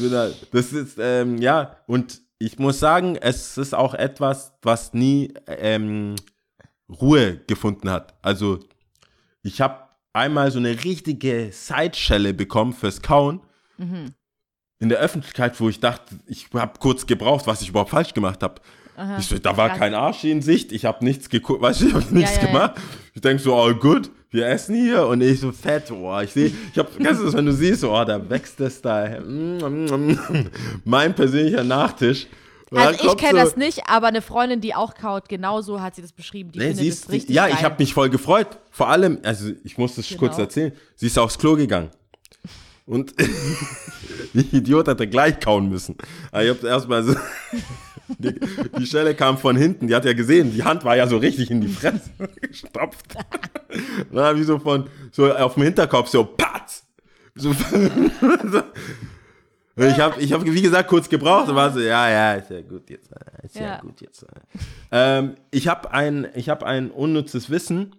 [0.00, 4.92] bin halt, das ist, ähm, ja, und ich muss sagen, es ist auch etwas, was
[4.94, 6.16] nie ähm,
[6.88, 8.14] Ruhe gefunden hat.
[8.22, 8.60] Also,
[9.42, 13.40] ich habe einmal so eine richtige Seitschelle bekommen fürs Kauen.
[14.78, 18.42] In der Öffentlichkeit, wo ich dachte, ich habe kurz gebraucht, was ich überhaupt falsch gemacht
[18.42, 18.60] habe.
[19.20, 22.14] So, da war kein Arsch in Sicht, ich habe nichts geguckt, weißt du, ich habe
[22.14, 22.46] nichts ja, ja.
[22.46, 22.80] gemacht.
[23.14, 26.52] Ich denke so, oh gut, wir essen hier und ich so fett, oh, ich sehe,
[26.72, 29.08] ich habe, kennst du das, wenn du siehst, oh, da wächst das da,
[30.84, 32.26] mein persönlicher Nachtisch.
[32.72, 36.02] Also ich kenne so- das nicht, aber eine Freundin, die auch kaut, genauso hat sie
[36.02, 36.50] das beschrieben.
[36.52, 37.54] Die Nee, findet sie das ist, richtig ja, geil.
[37.56, 38.48] ich habe mich voll gefreut.
[38.70, 40.44] Vor allem, also ich muss das kurz Genau.
[40.46, 40.72] erzählen.
[40.96, 41.90] Sie ist aufs Klo gegangen.
[42.84, 43.14] Und
[44.34, 45.96] die Idiot hätte gleich kauen müssen.
[46.32, 47.14] Aber ich hab's erstmal so.
[48.18, 48.32] Die,
[48.78, 51.50] die Schelle kam von hinten, die hat ja gesehen, die Hand war ja so richtig
[51.50, 52.08] in die Fresse
[52.40, 53.04] gestopft.
[54.12, 56.84] Dann habe ich so von, so auf dem Hinterkopf so, patz!
[57.34, 57.50] So,
[59.76, 62.62] ich habe, ich hab, wie gesagt, kurz gebraucht und war so, ja, ja, ist ja
[62.62, 63.10] gut jetzt.
[63.42, 63.80] Ist ja, Ja.
[63.80, 64.22] gut jetzt.
[64.22, 64.26] äh.
[64.90, 67.94] Ähm, ich habe ein, ich hab ein unnützes Wissen.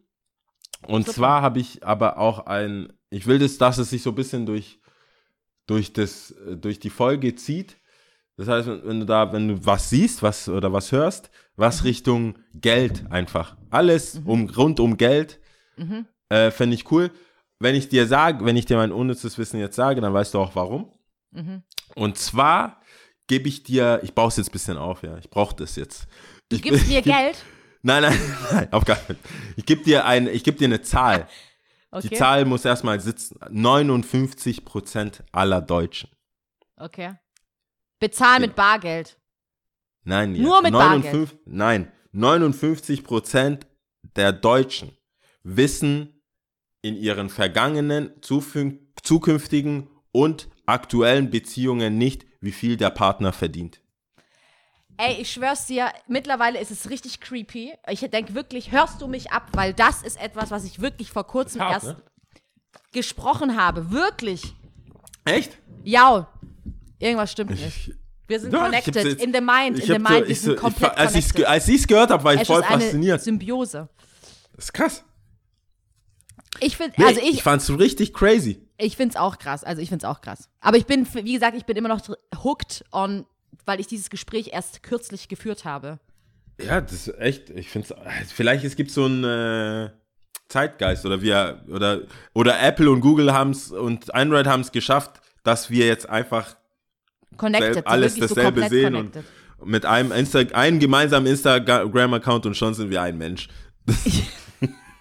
[0.87, 1.15] Und Super.
[1.15, 4.45] zwar habe ich aber auch ein, ich will das, dass es sich so ein bisschen
[4.45, 4.79] durch,
[5.67, 7.77] durch, das, durch die Folge zieht.
[8.37, 11.83] Das heißt, wenn wenn du da, wenn du was siehst, was oder was hörst, was
[11.83, 13.57] Richtung Geld einfach.
[13.71, 15.39] Alles um, rund um Geld,
[16.29, 17.11] äh, fände ich cool.
[17.59, 20.39] Wenn ich dir sage, wenn ich dir mein unnützes Wissen jetzt sage, dann weißt du
[20.39, 20.91] auch warum.
[21.95, 22.81] Und zwar
[23.27, 26.07] gebe ich dir, ich baue es jetzt ein bisschen auf, ja, ich brauche das jetzt.
[26.49, 27.43] Du Ich- gibst mir ich Geld.
[27.81, 28.19] Nein, nein,
[28.51, 29.29] nein, auf gar keinen Fall.
[29.55, 31.27] Ich gebe dir, ein, ich geb dir eine Zahl.
[31.89, 32.09] Okay.
[32.09, 33.39] Die Zahl muss erstmal sitzen.
[33.49, 36.09] 59 Prozent aller Deutschen.
[36.75, 37.13] Okay.
[37.97, 39.17] Bezahl mit Bargeld.
[40.03, 40.43] Nein, ja.
[40.43, 43.67] Nur mit 59 Nein, 59 Prozent
[44.17, 44.96] der Deutschen
[45.47, 46.21] wissen
[46.81, 53.81] in ihren vergangenen, zukünftigen und aktuellen Beziehungen nicht, wie viel der Partner verdient.
[54.97, 57.73] Ey, ich schwör's dir, mittlerweile ist es richtig creepy.
[57.87, 61.25] Ich denke wirklich, hörst du mich ab, weil das ist etwas, was ich wirklich vor
[61.25, 61.97] kurzem Hart, erst ne?
[62.91, 63.91] gesprochen habe.
[63.91, 64.55] Wirklich.
[65.23, 65.59] Echt?
[65.83, 66.27] Ja.
[66.99, 67.63] Irgendwas stimmt nicht.
[67.63, 67.93] Ich,
[68.27, 69.21] Wir sind Doch, ich connected.
[69.21, 70.07] in the mind, in the mind.
[70.07, 71.45] so, wir sind so, komplett ich, als ich's connected.
[71.45, 73.21] als ich es gehört habe, war ich es voll ist eine fasziniert.
[73.21, 73.89] Symbiose.
[74.55, 75.03] Das ist krass.
[76.59, 78.61] Ich finde, Nee, also ich, ich, fand's richtig crazy.
[78.77, 79.63] ich finde es auch krass.
[79.63, 80.49] Also ich finde es auch krass.
[80.59, 82.01] Aber ich bin, wie gesagt, ich bin immer noch
[82.43, 83.25] hooked on,
[83.65, 85.99] weil ich dieses Gespräch erst kürzlich geführt habe.
[86.59, 89.89] Ja, das ist echt, ich finde es, vielleicht es gibt so einen äh,
[90.49, 92.01] Zeitgeist oder wir, oder,
[92.33, 96.55] oder Apple und Google haben es und Android haben es geschafft, dass wir jetzt einfach
[97.37, 97.75] Connected.
[97.75, 99.65] so alles dasselbe so sehen und connected.
[99.65, 103.49] mit einem Insta einen gemeinsamen Instagram-Account und schon sind wir ein Mensch.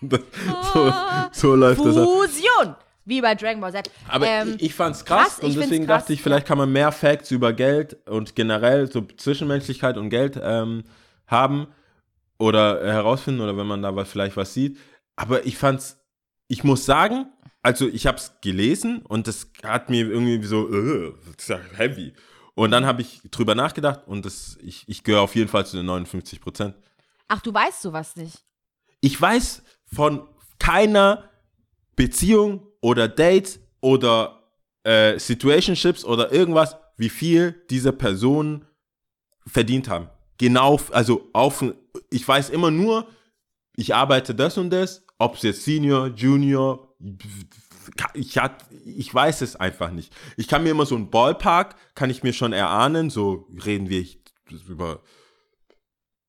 [0.00, 0.92] Das, das, so,
[1.32, 2.04] so läuft das ab.
[2.04, 2.76] Fusion!
[3.04, 3.88] Wie bei Dragon Ball Z.
[4.08, 6.72] Aber Ähm, ich, ich fand's krass, krass, und deswegen krass, dachte ich, vielleicht kann man
[6.72, 10.82] mehr Facts über Geld und generell so Zwischenmenschlichkeit und Geld ähm,
[11.28, 11.68] haben
[12.38, 14.78] oder herausfinden oder wenn man da was, vielleicht was sieht.
[15.14, 15.98] Aber ich fand's,
[16.48, 17.26] ich muss sagen,
[17.62, 22.12] also ich hab's gelesen und das hat mir irgendwie so, äh, das heavy.
[22.54, 25.76] Und dann habe ich drüber nachgedacht und das, ich, ich gehöre auf jeden Fall zu
[25.76, 26.74] den 59 Prozent.
[27.28, 28.42] Ach, du weißt sowas nicht.
[29.00, 31.30] Ich weiß von keiner
[31.94, 34.42] Beziehung oder Dates oder
[34.84, 38.64] äh, Situationships oder irgendwas, wie viel diese Personen
[39.46, 40.08] verdient haben.
[40.38, 41.64] Genau, also auf,
[42.10, 43.06] ich weiß immer nur,
[43.76, 46.94] ich arbeite das und das, ob es jetzt Senior, Junior,
[48.14, 50.14] ich, hat, ich weiß es einfach nicht.
[50.36, 54.04] Ich kann mir immer so ein Ballpark, kann ich mir schon erahnen, so reden wir
[54.68, 55.00] über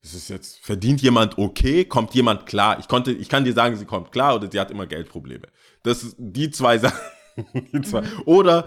[0.07, 2.79] ist es jetzt, verdient jemand okay, kommt jemand klar?
[2.79, 5.47] Ich konnte, ich kann dir sagen, sie kommt klar oder sie hat immer Geldprobleme.
[5.83, 6.99] Das ist die zwei Sachen.
[7.73, 8.03] Die zwei.
[8.25, 8.65] Oder,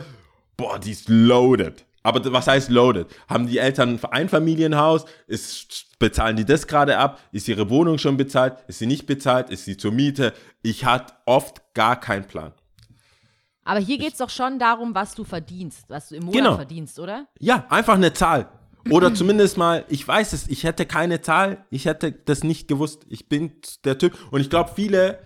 [0.56, 1.84] boah, die ist loaded.
[2.02, 3.08] Aber was heißt loaded?
[3.28, 5.04] Haben die Eltern ein Einfamilienhaus?
[5.26, 7.20] Ist, bezahlen die das gerade ab?
[7.32, 8.56] Ist ihre Wohnung schon bezahlt?
[8.68, 9.50] Ist sie nicht bezahlt?
[9.50, 10.32] Ist sie zur Miete?
[10.62, 12.52] Ich hatte oft gar keinen Plan.
[13.64, 16.56] Aber hier geht es doch schon darum, was du verdienst, was du im Monat Genau.
[16.56, 17.26] verdienst, oder?
[17.38, 18.48] Ja, einfach eine Zahl.
[18.88, 23.04] Oder zumindest mal, ich weiß es, ich hätte keine Zahl, ich hätte das nicht gewusst.
[23.08, 23.52] Ich bin
[23.84, 24.16] der Typ.
[24.30, 25.18] Und ich glaube, viele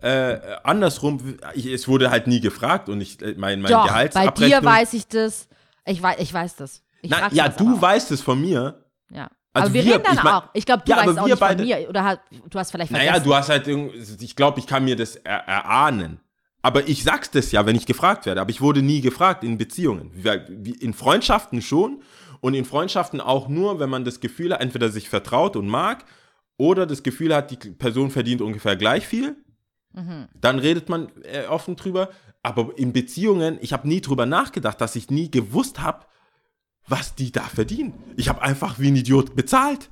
[0.00, 4.26] äh, andersrum, ich, es wurde halt nie gefragt und ich, äh, mein, mein Doch, bei
[4.28, 5.48] dir weiß ich das.
[5.84, 6.82] Ich weiß, ich weiß das.
[7.02, 7.82] Ich frag ja, sowas du auch.
[7.82, 8.84] weißt es von mir.
[9.10, 9.28] Ja.
[9.52, 10.48] Also aber wir, wir- reden dann ich mein- auch.
[10.54, 11.88] Ich glaube, du Ja, weißt auch nicht von beide- mir.
[11.88, 13.10] Oder halt, du hast vielleicht vergessen.
[13.12, 13.68] Naja, du hast halt
[14.22, 16.20] ich glaube, ich kann mir das er erahnen.
[16.62, 18.40] Aber ich sag's das ja, wenn ich gefragt werde.
[18.40, 20.12] Aber ich wurde nie gefragt in Beziehungen.
[20.80, 22.02] In Freundschaften schon
[22.42, 26.04] und in Freundschaften auch nur, wenn man das Gefühl hat, entweder sich vertraut und mag
[26.56, 29.36] oder das Gefühl hat, die Person verdient ungefähr gleich viel.
[30.40, 32.10] Dann redet man äh, offen drüber.
[32.42, 36.04] Aber in Beziehungen, ich habe nie drüber nachgedacht, dass ich nie gewusst habe,
[36.88, 37.94] was die da verdienen.
[38.16, 39.88] Ich habe einfach wie ein Idiot bezahlt.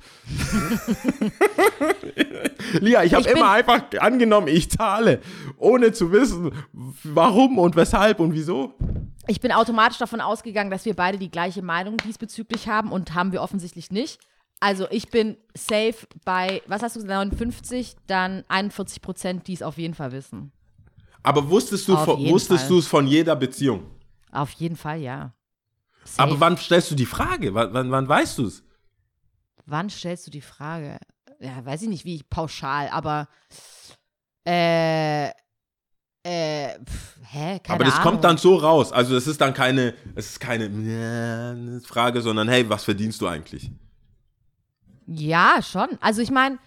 [2.79, 5.21] Lia, ich habe immer einfach angenommen, ich zahle,
[5.57, 8.75] ohne zu wissen, warum und weshalb und wieso.
[9.27, 13.31] Ich bin automatisch davon ausgegangen, dass wir beide die gleiche Meinung diesbezüglich haben und haben
[13.31, 14.19] wir offensichtlich nicht.
[14.59, 19.63] Also ich bin safe bei, was hast du gesagt, 59, dann 41 Prozent, die es
[19.63, 20.51] auf jeden Fall wissen.
[21.23, 23.83] Aber wusstest du, Auf von, es von jeder Beziehung?
[24.31, 25.33] Auf jeden Fall, ja.
[26.11, 26.29] Safe.
[26.29, 27.53] Aber wann stellst du die Frage?
[27.53, 28.63] Wann, wann, wann weißt du es?
[29.65, 30.97] Wann stellst du die Frage?
[31.39, 33.27] Ja, weiß ich nicht, wie pauschal, aber
[34.45, 35.29] äh,
[36.23, 38.03] äh, pf, hä, keine Aber das Ahnung.
[38.11, 38.91] kommt dann so raus.
[38.91, 43.27] Also es ist dann keine, es ist keine äh, Frage, sondern hey, was verdienst du
[43.27, 43.71] eigentlich?
[45.07, 45.89] Ja, schon.
[45.99, 46.59] Also ich meine,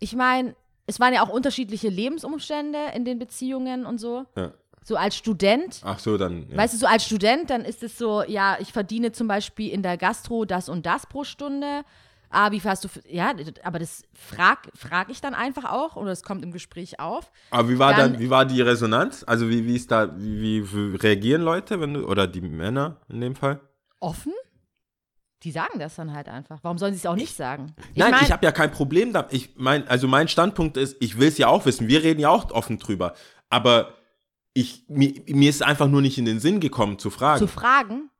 [0.00, 0.54] ich meine,
[0.86, 4.24] es waren ja auch unterschiedliche Lebensumstände in den Beziehungen und so.
[4.36, 4.52] Ja.
[4.88, 6.48] So als Student, Ach so, dann.
[6.48, 6.56] Ja.
[6.56, 9.82] weißt du, so als Student, dann ist es so, ja, ich verdiene zum Beispiel in
[9.82, 11.82] der Gastro das und das pro Stunde.
[12.30, 13.34] Ah, wie hast du, ja,
[13.64, 17.30] aber das frag, frag ich dann einfach auch oder es kommt im Gespräch auf.
[17.50, 19.24] Aber wie war dann, Dann- wie war die Resonanz?
[19.26, 23.20] Also wie, wie ist da, wie, wie reagieren Leute, wenn du, oder die Männer in
[23.20, 23.60] dem Fall?
[24.00, 24.32] Offen?
[25.42, 26.60] Die sagen das dann halt einfach.
[26.62, 27.74] Warum sollen sie es auch nicht sagen?
[27.94, 29.34] Nein, mein- ich habe ja kein Problem damit.
[29.34, 31.88] Ich mein, also mein Standpunkt ist, ich will es ja auch wissen.
[31.88, 33.12] Wir reden ja auch offen drüber.
[33.50, 33.94] Aber
[34.60, 37.38] ich, mir, mir ist einfach nur nicht in den Sinn gekommen zu fragen.
[37.38, 38.10] zu fragen.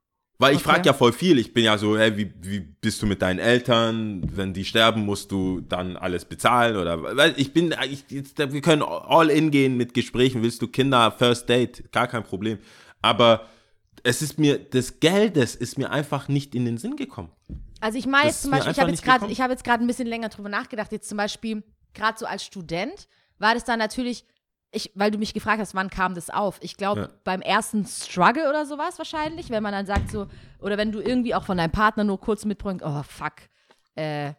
[0.40, 0.68] Weil ich Okay.
[0.70, 1.36] frage ja voll viel.
[1.38, 4.22] Ich bin ja so, hey, wie, wie bist du mit deinen Eltern?
[4.32, 6.76] Wenn die sterben, musst du dann alles bezahlen?
[6.76, 10.42] Oder weil ich bin, ich, wir können all in gehen mit Gesprächen.
[10.42, 11.90] Willst du Kinder, First Date?
[11.90, 12.58] Gar kein Problem.
[13.02, 13.46] Aber
[14.04, 17.30] es ist mir, des Geldes ist mir einfach nicht in den Sinn gekommen.
[17.80, 20.06] Also ich meine zum Beispiel, ich habe jetzt gerade, ich habe jetzt gerade ein bisschen
[20.06, 20.92] länger drüber nachgedacht.
[20.92, 23.08] Jetzt zum Beispiel gerade so als Student
[23.40, 24.24] war das dann natürlich,
[24.70, 26.58] ich, weil du mich gefragt hast, wann kam das auf?
[26.60, 27.08] Ich glaube Ja.
[27.24, 30.26] beim ersten Struggle oder sowas wahrscheinlich, wenn man dann sagt so,
[30.60, 33.34] oder wenn du irgendwie auch von deinem Partner nur kurz mitbringst, oh fuck,
[33.94, 34.34] äh,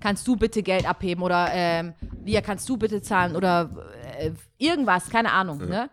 [0.00, 3.70] kannst du bitte Geld abheben oder ähm, Lia, kannst du bitte zahlen oder
[4.18, 5.90] äh, irgendwas, keine Ahnung, ne?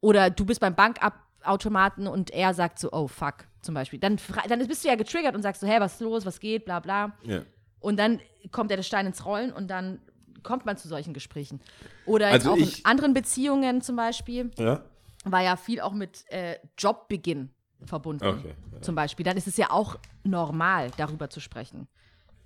[0.00, 3.98] Oder du bist beim Bankautomaten und er sagt so, oh fuck, zum Beispiel.
[3.98, 4.18] Dann,
[4.48, 6.80] dann bist du ja getriggert und sagst so, hey, was ist los, was geht, bla
[6.80, 7.12] bla.
[7.22, 7.40] Ja.
[7.80, 8.20] Und dann
[8.50, 10.00] kommt ja der Stein ins Rollen und dann
[10.44, 11.60] kommt man zu solchen Gesprächen.
[12.06, 14.84] Oder Also auch ich- in anderen Beziehungen zum Beispiel, Ja?
[15.24, 17.50] war ja viel auch mit äh, Jobbeginn
[17.84, 18.24] verbunden.
[18.26, 19.24] Okay, Zum Beispiel.
[19.24, 21.88] Dann ist es ja auch normal, darüber zu sprechen.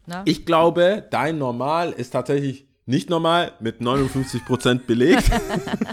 [0.07, 0.23] Ne?
[0.25, 5.31] Ich glaube, dein Normal ist tatsächlich nicht normal mit 59% belegt.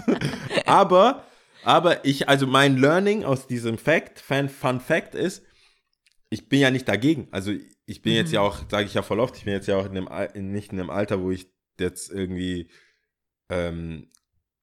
[0.66, 1.24] aber,
[1.64, 5.44] aber ich, also mein Learning aus diesem Fact, Fun, Fun Fact ist,
[6.30, 7.28] ich bin ja nicht dagegen.
[7.30, 7.52] Also
[7.84, 9.86] ich bin jetzt ja auch, sage ich ja voll oft, ich bin jetzt ja auch
[9.86, 9.96] in
[10.34, 12.68] in, nicht in einem Alter, wo ich jetzt irgendwie,
[13.48, 14.08] ähm,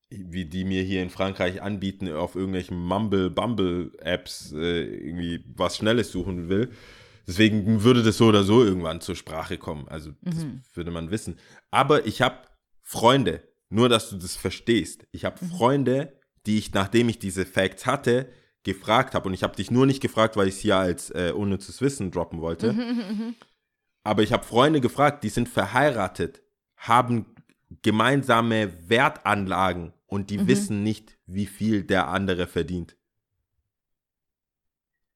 [0.10, 6.50] wie die mir hier in Frankreich anbieten, auf irgendwelchen Mumble-Bumble-Apps äh, irgendwie was Schnelles suchen
[6.50, 6.72] will.
[7.26, 9.88] Deswegen würde das so oder so irgendwann zur Sprache kommen.
[9.88, 11.40] Also das würde man wissen.
[11.72, 12.48] Aber ich habe
[12.82, 15.08] Freunde, nur dass du das verstehst.
[15.12, 18.30] Ich habe Freunde, die ich, nachdem ich diese Facts hatte,
[18.64, 19.28] gefragt habe.
[19.28, 22.12] Und ich habe dich nur nicht gefragt, weil ich es hier als äh, unnützes Wissen
[22.12, 22.76] droppen wollte.
[24.04, 26.43] Aber ich habe Freunde gefragt, die sind verheiratet,
[26.84, 27.26] haben
[27.82, 32.96] gemeinsame Wertanlagen und die wissen nicht, wie viel der andere verdient.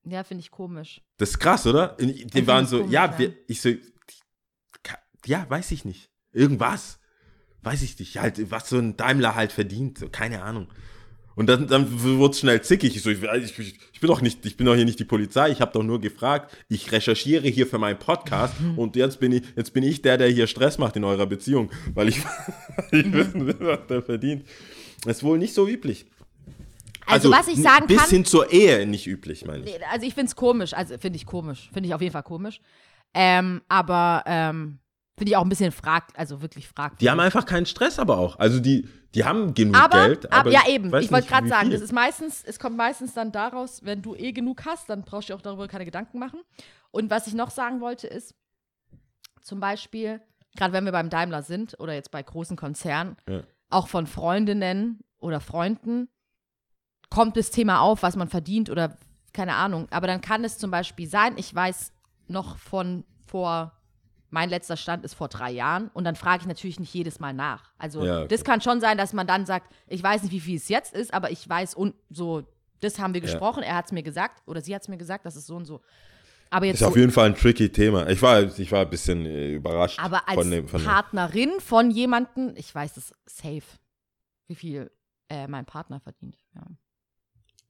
[0.04, 1.02] Ja, finde ich komisch.
[1.18, 1.98] Das ist krass, oder?
[2.00, 3.20] Die find waren ich so, komisch, ja, ja.
[3.20, 3.70] wir, ich so,
[5.26, 6.10] ja, weiß ich nicht.
[6.32, 7.00] Irgendwas.
[7.62, 8.18] Weiß ich nicht.
[8.18, 9.98] Halt, was so ein Daimler halt verdient.
[9.98, 10.68] So, keine Ahnung.
[11.38, 12.96] Und dann, dann wurde es schnell zickig.
[12.96, 15.52] Ich so, ich, ich, ich bin doch nicht, ich bin doch hier nicht die Polizei.
[15.52, 16.52] Ich habe doch nur gefragt.
[16.68, 20.30] Ich recherchiere hier für meinen Podcast und jetzt bin ich, jetzt bin ich der, der
[20.30, 22.26] hier Stress macht in eurer Beziehung, weil ich,
[22.92, 24.48] weil ich wissen will, was der verdient.
[25.06, 26.08] Das ist wohl nicht so üblich.
[27.06, 28.10] Also, was ich sagen bis kann.
[28.10, 29.88] hin zur Ehe nicht üblich, meine ich.
[29.92, 32.60] Also ich finde es komisch, also finde ich komisch, finde ich auf jeden Fall komisch.
[33.14, 34.80] Ähm, aber ähm,
[35.18, 37.00] finde ich auch ein bisschen frag, also wirklich fragwürdig.
[37.00, 38.38] Die haben einfach keinen Stress, aber auch.
[38.38, 40.32] Also die, die haben genug aber, Geld.
[40.32, 43.32] aber, ja eben, weiß ich wollte gerade sagen, das ist meistens, es kommt meistens dann
[43.32, 46.42] daraus, wenn du eh genug hast, dann brauchst du auch darüber keine Gedanken machen.
[46.92, 48.36] Und was ich noch sagen wollte ist,
[49.42, 50.22] zum Beispiel,
[50.56, 53.42] gerade wenn wir beim Daimler sind oder jetzt bei großen Konzernen, Ja.
[53.70, 56.10] auch von Freundinnen oder Freunden
[57.10, 58.98] kommt das Thema auf, was man verdient oder
[59.34, 59.88] keine Ahnung.
[59.90, 61.92] Aber dann kann es zum Beispiel sein, ich weiß
[62.28, 63.74] noch von vor,
[64.30, 67.34] mein letzter Stand ist vor drei Jahren und dann frage ich natürlich nicht jedes Mal
[67.34, 67.72] nach.
[67.78, 68.28] Also Ja, okay.
[68.30, 70.94] das kann schon sein, dass man dann sagt, ich weiß nicht, wie viel es jetzt
[70.94, 72.44] ist, aber ich weiß und so,
[72.80, 75.26] das haben wir gesprochen, er hat es mir gesagt oder sie hat es mir gesagt,
[75.26, 75.82] das ist so und so.
[76.50, 78.08] Aber jetzt Ist auf so, jeden Fall ein tricky Thema.
[78.10, 80.68] Ich war, ich war ein bisschen äh, überrascht aber als von dem.
[80.68, 80.84] Von.
[80.84, 83.64] Partnerin von jemandem, ich weiß es safe,
[84.48, 84.90] wie viel
[85.30, 86.38] äh, mein Partner verdient.
[86.56, 86.62] Ja.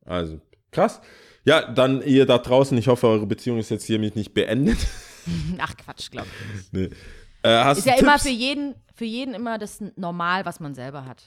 [0.06, 0.40] Also,
[0.72, 1.02] krass.
[1.44, 4.78] Ja, dann ihr da draußen, ich hoffe, eure Beziehung ist jetzt hiermit nicht beendet.
[5.60, 6.72] Ach Quatsch, glaube ich.
[6.72, 6.90] nee.
[7.44, 8.24] äh, Ist ja immer Tipps?
[8.24, 11.24] für jeden, für jeden immer das Normal, was man selber hat.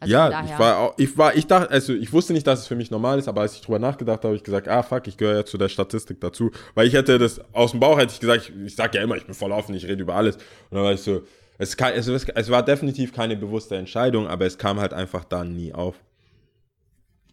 [0.00, 2.66] Also ja, ich war, auch, ich war, ich dachte, also ich wusste nicht, dass es
[2.66, 5.06] für mich normal ist, aber als ich drüber nachgedacht habe, habe ich gesagt, ah fuck,
[5.06, 8.12] ich gehöre ja zu der Statistik dazu, weil ich hätte das aus dem Bauch hätte
[8.12, 10.36] ich gesagt, ich, ich sage ja immer, ich bin voll offen, ich rede über alles
[10.36, 11.22] und dann war ich so,
[11.58, 15.54] es, kann, es, es war definitiv keine bewusste Entscheidung, aber es kam halt einfach dann
[15.54, 15.94] nie auf.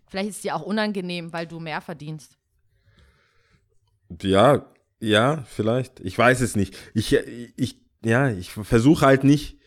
[0.08, 2.38] vielleicht ist es dir auch unangenehm, weil du mehr verdienst.
[4.22, 4.66] Ja,
[5.02, 6.00] ja, vielleicht.
[6.00, 6.78] Ich weiß es nicht.
[6.94, 7.14] Ich,
[7.58, 9.58] ich, ja, ich versuche halt nicht.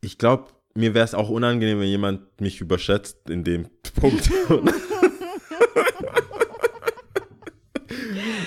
[0.00, 3.68] Ich glaube, mir wäre es auch unangenehm, wenn jemand mich überschätzt in dem
[4.00, 4.28] Punkt.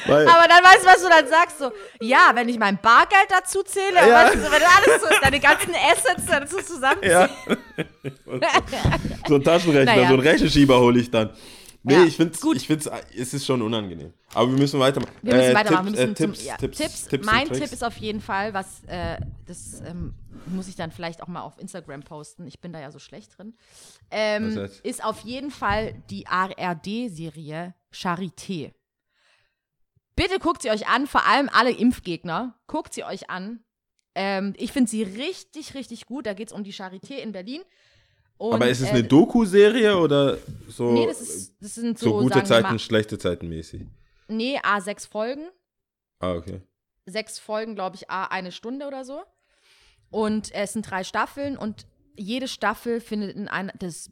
[0.07, 3.27] Weil, Aber dann weißt du, was du dann sagst, so, ja, wenn ich mein Bargeld
[3.29, 4.25] dazu zähle, Ja.
[4.25, 7.11] weißt du, wenn du alles so, deine ganzen Assets dazu zusammenziehst.
[7.11, 7.29] ja.
[9.27, 10.07] so ein Taschenrechner, Naja.
[10.07, 11.29] so ein Rechenschieber hole ich dann.
[11.83, 14.13] Nee, Ja, ich finde ich find's, es ist schon unangenehm.
[14.33, 15.13] Aber wir müssen weitermachen.
[15.21, 15.85] Wir müssen Äh, weitermachen.
[15.87, 17.47] Tipps, wir müssen äh, Tipps, zum, ja, Tipps, Tipps, Tipps, Mein.
[17.47, 20.13] Tipp ist auf jeden Fall, was, äh, das ähm,
[20.47, 22.47] muss ich dann vielleicht auch mal auf Instagram posten.
[22.47, 23.55] Ich bin da ja so schlecht drin.
[24.11, 24.81] Ähm, heißt?
[24.81, 28.73] ist auf jeden Fall die ARD-Serie Charité.
[30.15, 32.55] Bitte guckt sie euch an, vor allem alle Impfgegner.
[32.67, 33.63] Guckt sie euch an.
[34.15, 36.25] Ähm, ich finde sie richtig, richtig gut.
[36.25, 37.61] Da geht es um die Charité in Berlin.
[38.37, 40.37] Und, Aber ist es äh, eine Doku-Serie oder
[40.67, 43.81] so, Nee, das, ist, das sind so so, gute Zeiten, mal, schlechte Zeiten mäßig?
[44.27, 45.47] nee, A6 Folgen.
[46.19, 46.61] Ah, okay.
[47.05, 49.21] sechs Folgen, glaube ich, a eine Stunde oder so.
[50.09, 51.85] Und es sind drei Staffeln und
[52.15, 54.09] jede Staffel findet in einer, das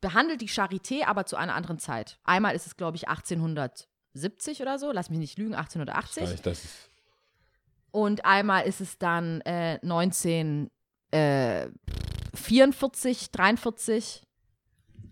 [0.00, 2.18] behandelt die Charité, aber zu einer anderen Zeit.
[2.24, 6.22] Einmal ist es, glaube ich, 1870 oder so, lass mich nicht lügen, 1880.
[6.24, 6.64] Reicht das?
[6.64, 6.90] ist-
[7.90, 9.78] Und einmal ist es dann äh,
[12.32, 14.22] 1944, 43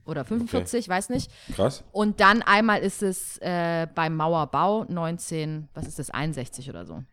[0.04, 1.30] oder 45, weiß nicht.
[1.54, 1.84] Krass.
[1.92, 7.04] Und dann einmal ist es äh, beim Mauerbau 19, was ist das, 61 oder so.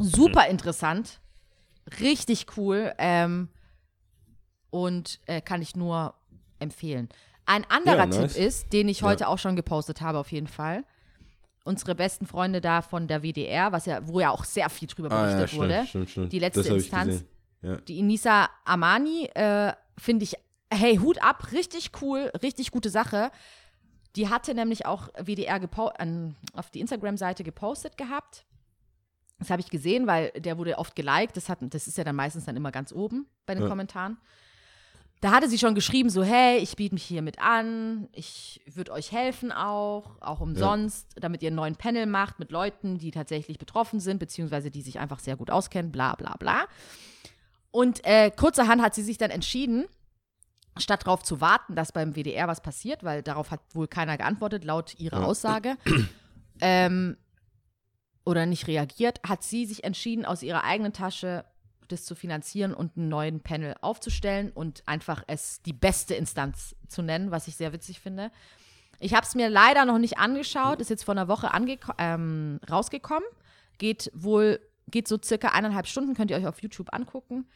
[0.00, 1.20] Super interessant.
[2.00, 2.92] Richtig cool.
[2.98, 3.48] Ähm,
[4.70, 6.14] und äh, kann ich nur
[6.58, 7.08] empfehlen.
[7.44, 8.32] Ein anderer Ja, nice.
[8.34, 9.08] Tipp ist, den ich Ja.
[9.08, 10.84] heute auch schon gepostet habe, auf jeden Fall.
[11.64, 15.10] Unsere besten Freunde da von der WDR, was ja, wo ja auch sehr viel drüber
[15.12, 15.86] Ah, berichtet ja, stimmt, wurde.
[15.86, 16.32] stimmt, stimmt.
[16.32, 17.24] Die letzte Instanz.
[17.62, 17.76] Ja.
[17.76, 20.34] Die Inisa Amani äh, finde ich,
[20.72, 23.30] hey, Hut ab, richtig cool, richtig gute Sache.
[24.16, 25.60] Die hatte nämlich auch WDR
[25.98, 28.44] an, auf die Instagram-Seite gepostet gehabt.
[29.38, 31.36] Das habe ich gesehen, weil der wurde oft geliked.
[31.36, 33.68] Das, hat, das ist ja dann meistens dann immer ganz oben bei den Ja.
[33.68, 34.18] Kommentaren.
[35.20, 39.12] Da hatte sie schon geschrieben, so, hey, ich biete mich hiermit an, ich würde euch
[39.12, 44.00] helfen auch, auch umsonst, damit ihr einen neuen Panel macht mit Leuten, die tatsächlich betroffen
[44.00, 46.66] sind, beziehungsweise die sich einfach sehr gut auskennen, bla bla bla.
[47.72, 49.86] Und äh, kurzerhand hat sie sich dann entschieden,
[50.78, 54.64] statt darauf zu warten, dass beim WDR was passiert, weil darauf hat wohl keiner geantwortet,
[54.64, 55.26] laut ihrer Ja.
[55.26, 55.76] Aussage,
[56.60, 57.16] ähm,
[58.24, 61.44] oder nicht reagiert, hat sie sich entschieden, aus ihrer eigenen Tasche
[61.88, 67.02] das zu finanzieren und einen neuen Panel aufzustellen und einfach es die beste Instanz zu
[67.02, 68.30] nennen, was ich sehr witzig finde.
[68.98, 71.50] Ich habe es mir leider noch nicht angeschaut, ist jetzt vor einer Woche
[71.98, 73.28] ähm, rausgekommen.
[73.78, 74.60] Geht wohl,
[74.90, 77.46] geht so circa eineinhalb Stunden, könnt ihr euch auf YouTube angucken.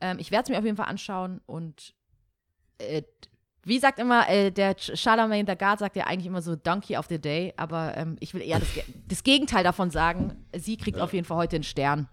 [0.00, 1.94] Ähm, ich werde es mir auf jeden Fall anschauen und
[2.78, 3.02] äh,
[3.62, 6.96] wie sagt immer, äh, der Ch- Charlemagne the God sagt ja eigentlich immer so Donkey
[6.96, 10.46] of the Day, aber ähm, ich will eher das, Ge- das Gegenteil davon sagen.
[10.56, 12.08] Sie kriegt auf jeden Fall heute einen Stern.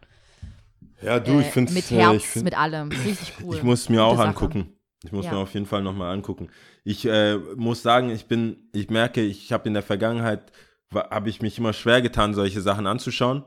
[1.02, 2.90] Ja, du, ich Äh, finde Mit äh, Herz, ich find, mit allem.
[2.90, 3.56] Richtig cool.
[3.56, 4.28] Ich muss mir Gute auch Sache.
[4.30, 4.74] angucken.
[5.04, 5.32] Ich muss Ja.
[5.34, 6.50] mir auf jeden Fall nochmal angucken.
[6.84, 10.52] Ich äh, muss sagen, ich bin, ich merke, ich habe in der Vergangenheit,
[10.94, 13.46] habe ich mich immer schwer getan, solche Sachen anzuschauen.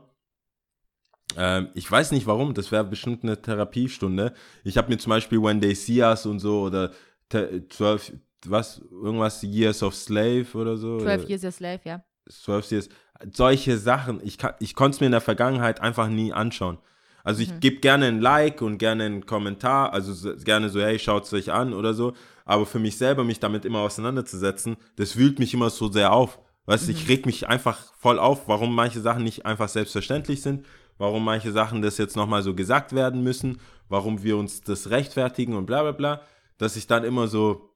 [1.37, 4.33] Ähm, ich weiß nicht warum, das wäre bestimmt eine Therapiestunde.
[4.63, 6.91] Ich habe mir zum Beispiel When They See Us und so oder
[7.29, 8.13] te- 12,
[8.45, 10.99] was, irgendwas Years of Slave oder so.
[10.99, 12.03] 12 oder- Years a Slave, ja.
[12.29, 12.89] 12 Years,
[13.33, 16.77] solche Sachen, ich, kann- ich konnte es mir in der Vergangenheit einfach nie anschauen.
[17.23, 20.97] Also ich gebe gerne ein Like und gerne einen Kommentar, also so, gerne so, hey,
[20.97, 22.13] schaut es euch an oder so,
[22.45, 26.39] aber für mich selber, mich damit immer auseinanderzusetzen, das wühlt mich immer so sehr auf.
[26.65, 30.65] Weißt du, ich reg mich einfach voll auf, warum manche Sachen nicht einfach selbstverständlich sind,
[30.97, 33.59] warum manche Sachen das jetzt nochmal so gesagt werden müssen,
[33.89, 36.21] warum wir uns das rechtfertigen und bla bla bla,
[36.57, 37.73] dass ich dann immer so,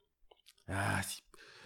[0.67, 1.23] ja, ich,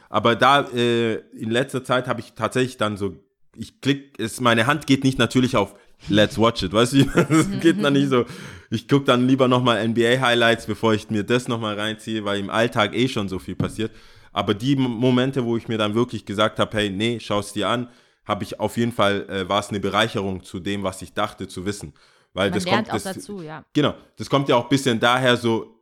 [0.09, 3.15] aber da äh, in letzter Zeit habe ich tatsächlich dann so,
[3.55, 5.75] ich klick, ist, meine Hand geht nicht natürlich auf
[6.07, 6.99] Let's watch it, weißt du?
[7.29, 8.25] Es geht dann nicht so.
[8.69, 12.95] Ich gucke dann lieber nochmal NBA-Highlights, bevor ich mir das nochmal reinziehe, weil im Alltag
[12.95, 13.91] eh schon so viel passiert.
[14.31, 17.67] Aber die Momente, wo ich mir dann wirklich gesagt habe, hey, nee, schau es dir
[17.67, 17.89] an,
[18.29, 21.47] habe ich auf jeden Fall, äh, war es eine Bereicherung zu dem, was ich dachte
[21.47, 21.93] zu wissen.
[22.31, 23.65] Weil Man das kommt, das, dazu, ja.
[23.73, 25.81] Genau, das kommt ja auch ein bisschen daher so,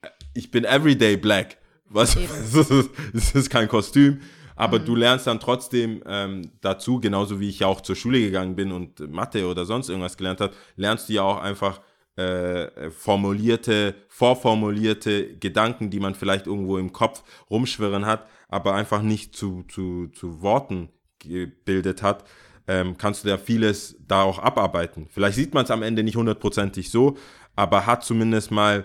[0.00, 1.58] äh, ich bin everyday black.
[1.84, 2.16] Was,
[2.54, 4.20] ist, es ist kein Kostüm,
[4.56, 8.56] aber du lernst dann trotzdem ähm, dazu, genauso wie ich ja auch zur Schule gegangen
[8.56, 11.82] bin und Mathe oder sonst irgendwas gelernt habe, lernst du ja auch einfach
[12.16, 19.36] äh, formulierte, vorformulierte Gedanken, die man vielleicht irgendwo im Kopf rumschwirren hat, aber einfach nicht
[19.36, 20.88] zu, zu, zu Worten
[21.20, 22.24] gebildet hat,
[22.66, 25.08] ähm, kannst du ja vieles da auch abarbeiten.
[25.10, 27.16] Vielleicht sieht man es am Ende nicht hundertprozentig so,
[27.56, 28.84] aber hat zumindest mal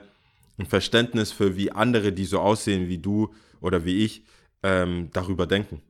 [0.58, 4.24] ein Verständnis für, wie andere, die so aussehen wie du oder wie ich,
[4.64, 5.82] ähm, darüber denken.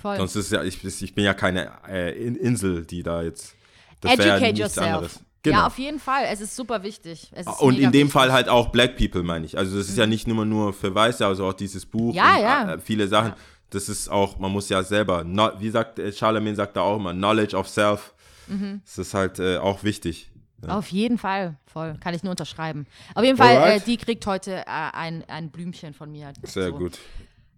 [0.00, 0.16] Voll.
[0.16, 3.54] Sonst ist ja, ich, ich bin ja keine äh, In- Insel, die da jetzt.
[4.00, 4.86] Das ja Educate nichts yourself.
[4.86, 5.20] anderes.
[5.42, 5.58] Genau.
[5.58, 6.24] Ja, auf jeden Fall.
[6.30, 7.32] Es ist super wichtig.
[7.36, 8.12] Ist und in dem wichtig.
[8.12, 9.56] Fall halt auch Black People, meine ich.
[9.58, 12.74] Also das ist ja nicht nur nur für Weiße, also auch dieses Buch Ja, ja.
[12.74, 13.34] äh, viele Sachen.
[13.70, 15.24] Das ist auch, man muss ja selber,
[15.58, 18.14] wie sagt äh, Charlemagne sagt da auch immer, Knowledge of Self.
[18.46, 18.80] Mhm.
[18.84, 20.30] Das ist halt äh, auch wichtig.
[20.66, 21.96] Auf jeden Fall, voll.
[22.00, 22.86] Kann ich nur unterschreiben.
[23.14, 26.32] Auf jeden Fall, äh, die kriegt heute äh, ein, ein Blümchen von mir.
[26.42, 26.78] Sehr So.
[26.78, 26.98] gut.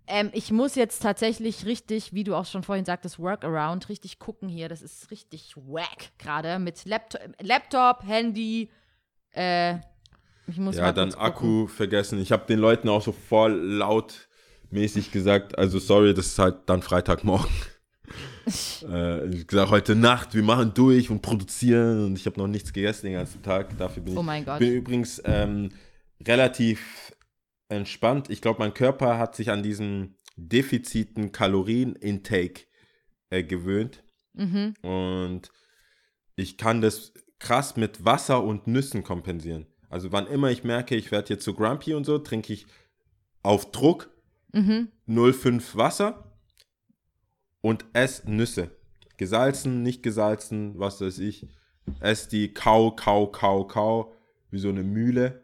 [0.06, 4.48] Ähm, ich muss jetzt tatsächlich richtig, wie du auch schon vorhin sagtest, Workaround, richtig gucken
[4.48, 4.68] hier.
[4.68, 8.68] Das ist richtig wack gerade mit Laptop, Laptop Handy.
[9.30, 9.76] Äh,
[10.48, 11.14] ich muss Ja, mal dann.
[11.14, 12.20] Akku vergessen.
[12.20, 13.52] Ich habe den Leuten auch so voll
[14.70, 17.50] lautmäßig gesagt, also sorry, das ist halt dann Freitagmorgen.
[18.88, 22.72] äh, ich gesagt, heute Nacht, wir machen durch und produzieren und ich habe noch nichts
[22.72, 23.76] gegessen den ganzen Tag.
[23.78, 24.58] Dafür bin ich Oh mein Gott.
[24.58, 25.70] bin übrigens ähm,
[26.26, 27.14] relativ
[27.68, 28.30] entspannt.
[28.30, 32.62] Ich glaube, mein Körper hat sich an diesen defiziten Kalorien-Intake
[33.30, 34.02] äh, gewöhnt.
[34.32, 34.74] Mhm.
[34.82, 35.50] Und
[36.36, 39.66] ich kann das krass mit Wasser und Nüssen kompensieren.
[39.88, 42.66] Also wann immer ich merke, ich werde jetzt zu grumpy und so, trinke ich
[43.42, 44.10] auf Druck
[44.52, 44.88] Mhm.
[45.08, 46.24] 0,5 Wasser
[47.60, 48.70] und esse Nüsse.
[49.16, 51.46] Gesalzen, nicht gesalzen, was weiß ich.
[52.00, 54.14] Ess die kau, kau, kau, kau,
[54.50, 55.42] wie so eine Mühle.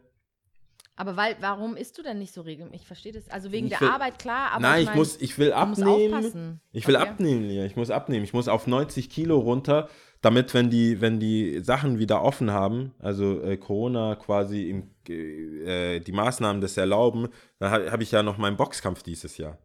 [0.95, 2.81] Aber weil, warum isst du denn nicht so regelmäßig?
[2.81, 3.29] Ich verstehe das.
[3.29, 5.53] Also wegen Ich der will- Arbeit, klar, aber Nein, ich, ich, mein, muss, ich will
[5.53, 6.59] abnehmen.
[6.71, 7.07] Ich will Okay.
[7.07, 7.65] abnehmen, Lia.
[7.65, 8.23] Ich muss abnehmen.
[8.23, 9.89] Ich muss auf 90 Kilo runter,
[10.21, 15.99] damit, wenn die, wenn die Sachen wieder offen haben, also äh, Corona quasi im, äh,
[15.99, 17.27] die Maßnahmen das erlauben,
[17.59, 19.57] dann habe hab ich ja noch meinen Boxkampf dieses Jahr.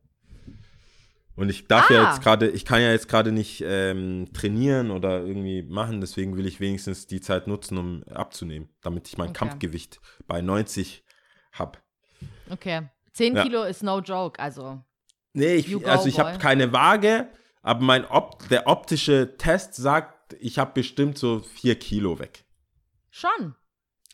[1.34, 2.10] Und ich darf ja Ah.
[2.12, 6.46] jetzt gerade, ich kann ja jetzt gerade nicht ähm, trainieren oder irgendwie machen, deswegen will
[6.46, 9.38] ich wenigstens die Zeit nutzen, um abzunehmen, damit ich mein Okay.
[9.38, 11.02] Kampfgewicht bei 90
[11.52, 11.78] habe.
[12.50, 12.82] Okay.
[13.14, 13.42] 10 Ja.
[13.44, 14.82] Kilo ist no joke, also.
[15.32, 17.28] Nee, ich, also ich habe keine Waage,
[17.62, 22.44] aber mein Op der optische Test sagt, ich habe bestimmt so 4 Kilo weg.
[23.10, 23.54] Schon.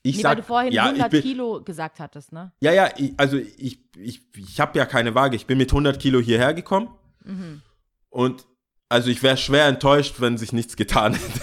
[0.03, 2.53] Ich nee, sag, weil du vorhin ja, 100 ich bin, Kilo gesagt hattest, ne?
[2.61, 5.37] Ja, ja, ich, also ich, ich, ich habe ja keine Waage.
[5.37, 6.89] Ich bin mit 100 Kilo hierher gekommen
[7.25, 7.63] Mhm.
[8.09, 8.47] und
[8.89, 11.41] also ich wäre schwer enttäuscht, wenn sich nichts getan hätte.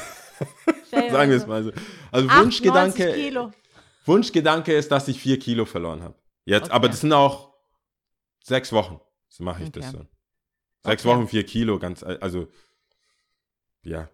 [1.11, 1.71] Sagen wir es mal so.
[2.11, 3.51] Also 98 Wunschgedanke, Kilo.
[4.05, 6.15] Wunschgedanke ist, dass ich 4 Kilo verloren habe.
[6.45, 6.73] Jetzt, Okay.
[6.73, 7.53] aber das sind auch
[8.43, 8.99] sechs Wochen.
[9.29, 9.97] So mache ich das Okay.
[9.97, 10.89] so.
[10.89, 11.15] Sechs Okay.
[11.15, 12.47] Wochen, vier Kilo, ganz, also,
[13.83, 14.09] ja.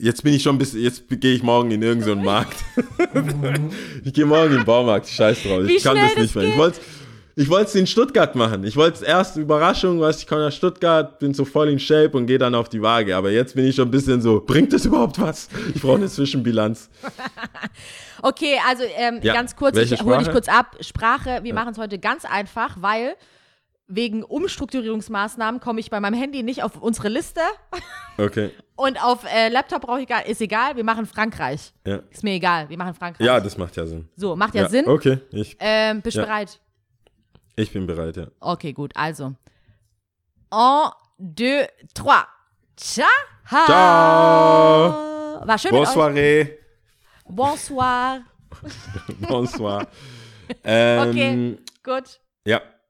[0.00, 2.56] Jetzt bin ich schon bis, jetzt gehe ich morgen in irgendeinen Markt.
[4.04, 5.66] ich gehe morgen in den Baumarkt, scheiß drauf.
[5.66, 6.44] Wie ich kann das nicht das mehr.
[6.44, 6.80] Ich wollte
[7.36, 8.64] ich wollte es in Stuttgart machen.
[8.64, 12.10] Ich wollte es erst Überraschung, was ich komme nach Stuttgart, bin so voll in Shape
[12.16, 13.16] und gehe dann auf die Waage.
[13.16, 15.48] Aber jetzt bin ich schon ein bisschen so, bringt das überhaupt was?
[15.74, 16.88] Ich brauche eine Zwischenbilanz.
[18.22, 20.76] Okay, also ähm, Ja, ganz kurz, welche ich hole dich kurz ab.
[20.80, 23.16] Sprache, wir machen es heute ganz einfach, weil
[23.92, 27.40] wegen Umstrukturierungsmaßnahmen komme ich bei meinem Handy nicht auf unsere Liste
[28.16, 31.72] Okay, und auf äh, Laptop brauche ich gar, ist egal, wir machen Frankreich.
[31.86, 32.00] ja.
[32.10, 33.26] Ist mir egal, wir machen Frankreich.
[33.26, 34.08] Ja, das macht ja Sinn.
[34.16, 34.86] so, macht ja, Sinn.
[34.88, 36.26] Okay, ich, Ähm, bist du Ja.
[36.26, 36.60] bereit?
[37.56, 38.26] ich bin bereit, ja.
[38.40, 39.34] Okay, gut, also.
[40.52, 42.24] Un, deux, trois.
[42.76, 43.06] Ciao.
[43.66, 45.46] Ciao.
[45.46, 45.72] War schön.
[45.72, 46.50] Bonsoiré.
[47.28, 48.22] Bonsoir.
[49.28, 49.86] Bonsoir.
[50.64, 52.20] ähm, Okay, gut.
[52.44, 52.60] Ja,